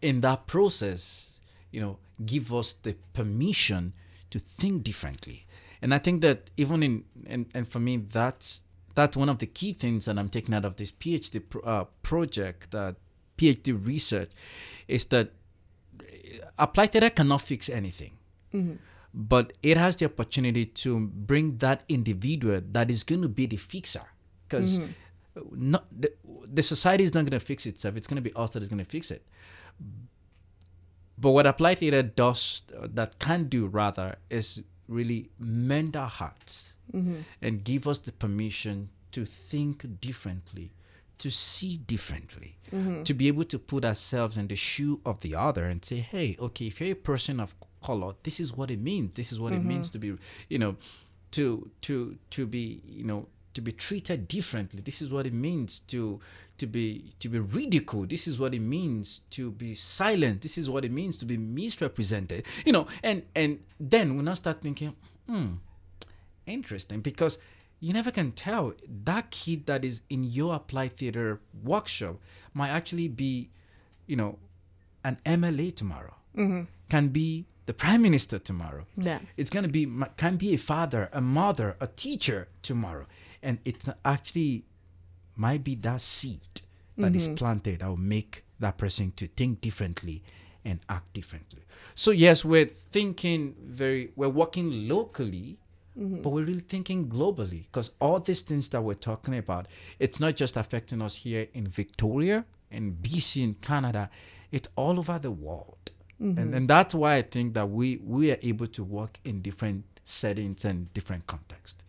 in 0.00 0.20
that 0.22 0.46
process, 0.46 1.40
you 1.70 1.80
know, 1.80 1.98
give 2.24 2.54
us 2.54 2.74
the 2.82 2.94
permission 3.12 3.92
to 4.30 4.38
think 4.38 4.82
differently. 4.82 5.46
And 5.82 5.92
I 5.92 5.98
think 5.98 6.22
that 6.22 6.50
even 6.56 6.82
in 6.82 7.04
and, 7.26 7.46
and 7.54 7.68
for 7.68 7.78
me, 7.80 7.98
that's 7.98 8.62
that's 8.94 9.16
one 9.16 9.28
of 9.28 9.38
the 9.38 9.46
key 9.46 9.74
things 9.74 10.06
that 10.06 10.18
I'm 10.18 10.28
taking 10.30 10.54
out 10.54 10.64
of 10.64 10.76
this 10.76 10.90
PhD 10.90 11.42
pro- 11.46 11.62
uh, 11.62 11.84
project, 12.02 12.74
uh, 12.74 12.92
PhD 13.36 13.78
research, 13.84 14.30
is 14.88 15.04
that 15.06 15.32
uh, 16.00 16.04
applied 16.58 16.92
theater 16.92 17.10
cannot 17.10 17.42
fix 17.42 17.68
anything. 17.68 18.12
But 19.16 19.52
it 19.62 19.76
has 19.76 19.94
the 19.96 20.06
opportunity 20.06 20.66
to 20.66 21.06
bring 21.06 21.58
that 21.58 21.84
individual 21.88 22.60
that 22.72 22.90
is 22.90 23.04
going 23.04 23.22
to 23.22 23.28
be 23.28 23.46
the 23.46 23.56
fixer. 23.56 24.02
Because 24.48 24.80
mm-hmm. 24.80 25.70
not 25.70 25.86
the, 25.96 26.12
the 26.52 26.62
society 26.62 27.04
is 27.04 27.14
not 27.14 27.20
going 27.20 27.38
to 27.38 27.40
fix 27.40 27.64
itself. 27.64 27.96
It's 27.96 28.08
going 28.08 28.16
to 28.16 28.28
be 28.28 28.34
us 28.34 28.50
that 28.50 28.62
is 28.62 28.68
going 28.68 28.84
to 28.84 28.90
fix 28.90 29.12
it. 29.12 29.24
But 31.16 31.30
what 31.30 31.46
applied 31.46 31.78
theater 31.78 32.02
does, 32.02 32.62
uh, 32.76 32.88
that 32.94 33.20
can 33.20 33.44
do 33.44 33.66
rather, 33.66 34.16
is 34.30 34.64
really 34.88 35.30
mend 35.38 35.96
our 35.96 36.08
hearts 36.08 36.72
mm-hmm. 36.92 37.18
and 37.40 37.62
give 37.62 37.86
us 37.86 37.98
the 37.98 38.12
permission 38.12 38.90
to 39.12 39.24
think 39.24 40.00
differently, 40.00 40.72
to 41.18 41.30
see 41.30 41.76
differently, 41.76 42.56
mm-hmm. 42.72 43.04
to 43.04 43.14
be 43.14 43.28
able 43.28 43.44
to 43.44 43.60
put 43.60 43.84
ourselves 43.84 44.36
in 44.36 44.48
the 44.48 44.56
shoe 44.56 45.00
of 45.06 45.20
the 45.20 45.36
other 45.36 45.66
and 45.66 45.84
say, 45.84 45.96
hey, 45.96 46.36
okay, 46.40 46.66
if 46.66 46.80
you're 46.80 46.90
a 46.90 46.94
person 46.94 47.38
of 47.38 47.54
color, 47.84 48.14
this 48.22 48.40
is 48.40 48.52
what 48.56 48.70
it 48.70 48.80
means. 48.80 49.10
This 49.14 49.30
is 49.32 49.38
what 49.38 49.52
it 49.52 49.64
means 49.64 49.90
to 49.90 49.98
be, 49.98 50.16
you 50.48 50.58
know, 50.58 50.76
to 51.32 51.70
to 51.82 52.16
to 52.30 52.46
be, 52.46 52.80
you 52.86 53.04
know, 53.04 53.26
to 53.54 53.60
be 53.60 53.72
treated 53.72 54.26
differently. 54.28 54.80
This 54.80 55.02
is 55.02 55.10
what 55.10 55.26
it 55.26 55.32
means 55.32 55.80
to 55.92 56.20
to 56.58 56.66
be 56.66 57.14
to 57.20 57.28
be 57.28 57.38
ridiculed. 57.38 58.08
This 58.08 58.26
is 58.26 58.38
what 58.38 58.54
it 58.54 58.60
means 58.60 59.20
to 59.30 59.50
be 59.50 59.74
silent. 59.74 60.40
This 60.42 60.56
is 60.58 60.70
what 60.70 60.84
it 60.84 60.92
means 60.92 61.18
to 61.18 61.26
be 61.26 61.36
misrepresented. 61.36 62.44
You 62.64 62.72
know, 62.72 62.86
and 63.02 63.22
and 63.34 63.60
then 63.78 64.16
we 64.16 64.22
now 64.22 64.34
start 64.34 64.62
thinking, 64.62 64.94
hmm, 65.28 65.54
interesting, 66.46 67.00
because 67.00 67.38
you 67.80 67.92
never 67.92 68.10
can 68.10 68.32
tell 68.32 68.72
that 69.04 69.30
kid 69.30 69.66
that 69.66 69.84
is 69.84 70.02
in 70.08 70.24
your 70.24 70.54
applied 70.54 70.96
theater 70.96 71.40
workshop 71.62 72.16
might 72.54 72.70
actually 72.70 73.08
be, 73.08 73.50
you 74.06 74.16
know, 74.16 74.38
an 75.04 75.18
MLA 75.26 75.74
tomorrow. 75.74 76.14
Can 76.88 77.08
be 77.08 77.46
the 77.66 77.74
prime 77.74 78.02
minister 78.02 78.38
tomorrow. 78.38 78.86
Yeah. 78.96 79.20
It's 79.36 79.50
gonna 79.50 79.68
be 79.68 79.88
can 80.16 80.36
be 80.36 80.54
a 80.54 80.58
father, 80.58 81.08
a 81.12 81.20
mother, 81.20 81.76
a 81.80 81.86
teacher 81.86 82.48
tomorrow, 82.62 83.06
and 83.42 83.58
it's 83.64 83.88
actually 84.04 84.64
might 85.36 85.64
be 85.64 85.74
that 85.76 86.00
seed 86.00 86.40
that 86.96 87.16
is 87.16 87.24
mm-hmm. 87.24 87.34
planted 87.34 87.80
that 87.80 87.88
will 87.88 87.96
make 87.96 88.44
that 88.60 88.78
person 88.78 89.12
to 89.16 89.26
think 89.26 89.60
differently 89.60 90.22
and 90.64 90.80
act 90.88 91.12
differently. 91.12 91.62
So 91.94 92.10
yes, 92.10 92.44
we're 92.44 92.66
thinking 92.66 93.54
very, 93.62 94.12
we're 94.16 94.28
working 94.28 94.88
locally, 94.88 95.58
mm-hmm. 95.98 96.22
but 96.22 96.30
we're 96.30 96.44
really 96.44 96.60
thinking 96.60 97.08
globally 97.08 97.64
because 97.64 97.92
all 98.00 98.20
these 98.20 98.42
things 98.42 98.68
that 98.70 98.82
we're 98.82 98.94
talking 98.94 99.36
about, 99.36 99.66
it's 99.98 100.20
not 100.20 100.36
just 100.36 100.56
affecting 100.56 101.02
us 101.02 101.14
here 101.14 101.48
in 101.52 101.66
Victoria 101.66 102.44
and 102.70 102.96
BC 103.02 103.42
in 103.42 103.54
Canada, 103.54 104.08
it's 104.50 104.68
all 104.76 104.98
over 104.98 105.18
the 105.18 105.30
world. 105.30 105.83
And, 106.38 106.54
and 106.54 106.68
that's 106.68 106.94
why 106.94 107.16
I 107.16 107.22
think 107.22 107.54
that 107.54 107.68
we 107.70 107.98
we 108.02 108.30
are 108.32 108.38
able 108.42 108.66
to 108.68 108.82
work 108.84 109.18
in 109.24 109.42
different 109.42 109.84
settings 110.04 110.64
and 110.64 110.92
different 110.94 111.26
contexts. 111.26 111.82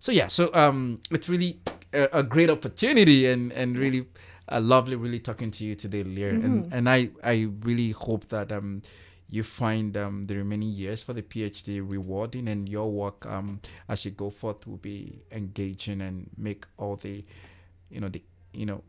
So 0.00 0.12
yeah, 0.12 0.28
so 0.28 0.50
um, 0.54 1.00
it's 1.10 1.28
really 1.28 1.60
a, 1.92 2.08
a 2.12 2.22
great 2.22 2.50
opportunity 2.50 3.26
and 3.26 3.52
and 3.52 3.76
really 3.78 4.06
uh, 4.48 4.60
lovely, 4.60 4.96
really 4.96 5.20
talking 5.20 5.50
to 5.52 5.64
you 5.64 5.74
today, 5.74 6.02
Leah. 6.04 6.34
And 6.44 6.72
and 6.72 6.88
I 6.88 7.10
I 7.22 7.48
really 7.64 7.90
hope 7.92 8.28
that 8.28 8.50
um 8.52 8.82
you 9.28 9.42
find 9.44 9.96
um 9.96 10.26
the 10.26 10.36
remaining 10.36 10.70
years 10.70 11.02
for 11.02 11.12
the 11.14 11.22
PhD 11.22 11.80
rewarding 11.88 12.48
and 12.48 12.68
your 12.68 12.90
work 12.90 13.26
um 13.26 13.60
as 13.88 14.04
you 14.04 14.10
go 14.10 14.30
forth 14.30 14.66
will 14.66 14.78
be 14.82 15.22
engaging 15.30 16.00
and 16.00 16.28
make 16.36 16.64
all 16.78 16.96
the 16.96 17.24
you 17.90 18.00
know 18.00 18.08
the 18.08 18.22
you 18.52 18.66
know 18.66 18.82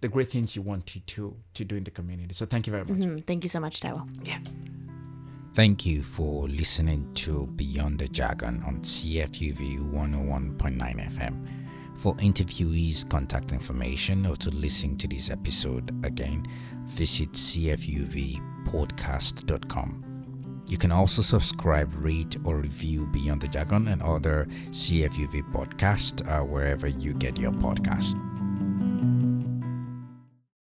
the 0.00 0.08
great 0.08 0.30
things 0.30 0.54
you 0.56 0.62
want 0.62 0.86
to 0.86 1.00
to, 1.00 1.36
to 1.54 1.64
do 1.64 1.76
in 1.76 1.84
the 1.84 1.90
community. 1.90 2.32
So 2.34 2.46
thank 2.46 2.66
you 2.66 2.70
very 2.72 2.84
much. 2.84 2.98
Mhm. 2.98 3.22
Thank 3.26 3.44
you 3.44 3.50
so 3.50 3.60
much, 3.60 3.80
Taiwo. 3.80 4.06
Yeah. 4.24 4.38
Thank 5.54 5.84
you 5.86 6.02
for 6.04 6.46
listening 6.48 7.12
to 7.14 7.46
Beyond 7.56 7.98
the 7.98 8.08
Jargon 8.08 8.62
on 8.64 8.80
CFUV 8.82 9.78
101.9 9.92 10.98
FM. 11.00 11.44
For 11.96 12.14
interviewees' 12.16 13.04
contact 13.08 13.52
information 13.52 14.26
or 14.26 14.36
to 14.36 14.50
listen 14.50 14.96
to 14.98 15.08
this 15.08 15.30
episode 15.30 15.90
again, 16.06 16.44
visit 16.86 17.32
cfuvpodcast.com. 17.32 20.04
You 20.68 20.76
can 20.76 20.92
also 20.92 21.22
subscribe, 21.22 21.90
rate, 21.96 22.36
or 22.44 22.58
review 22.58 23.06
Beyond 23.06 23.40
the 23.40 23.48
Jargon 23.48 23.88
and 23.88 24.02
other 24.02 24.46
CFUV 24.70 25.42
podcasts 25.50 26.20
uh, 26.28 26.44
wherever 26.44 26.86
you 26.86 27.14
get 27.14 27.38
your 27.38 27.52
podcast. 27.52 28.14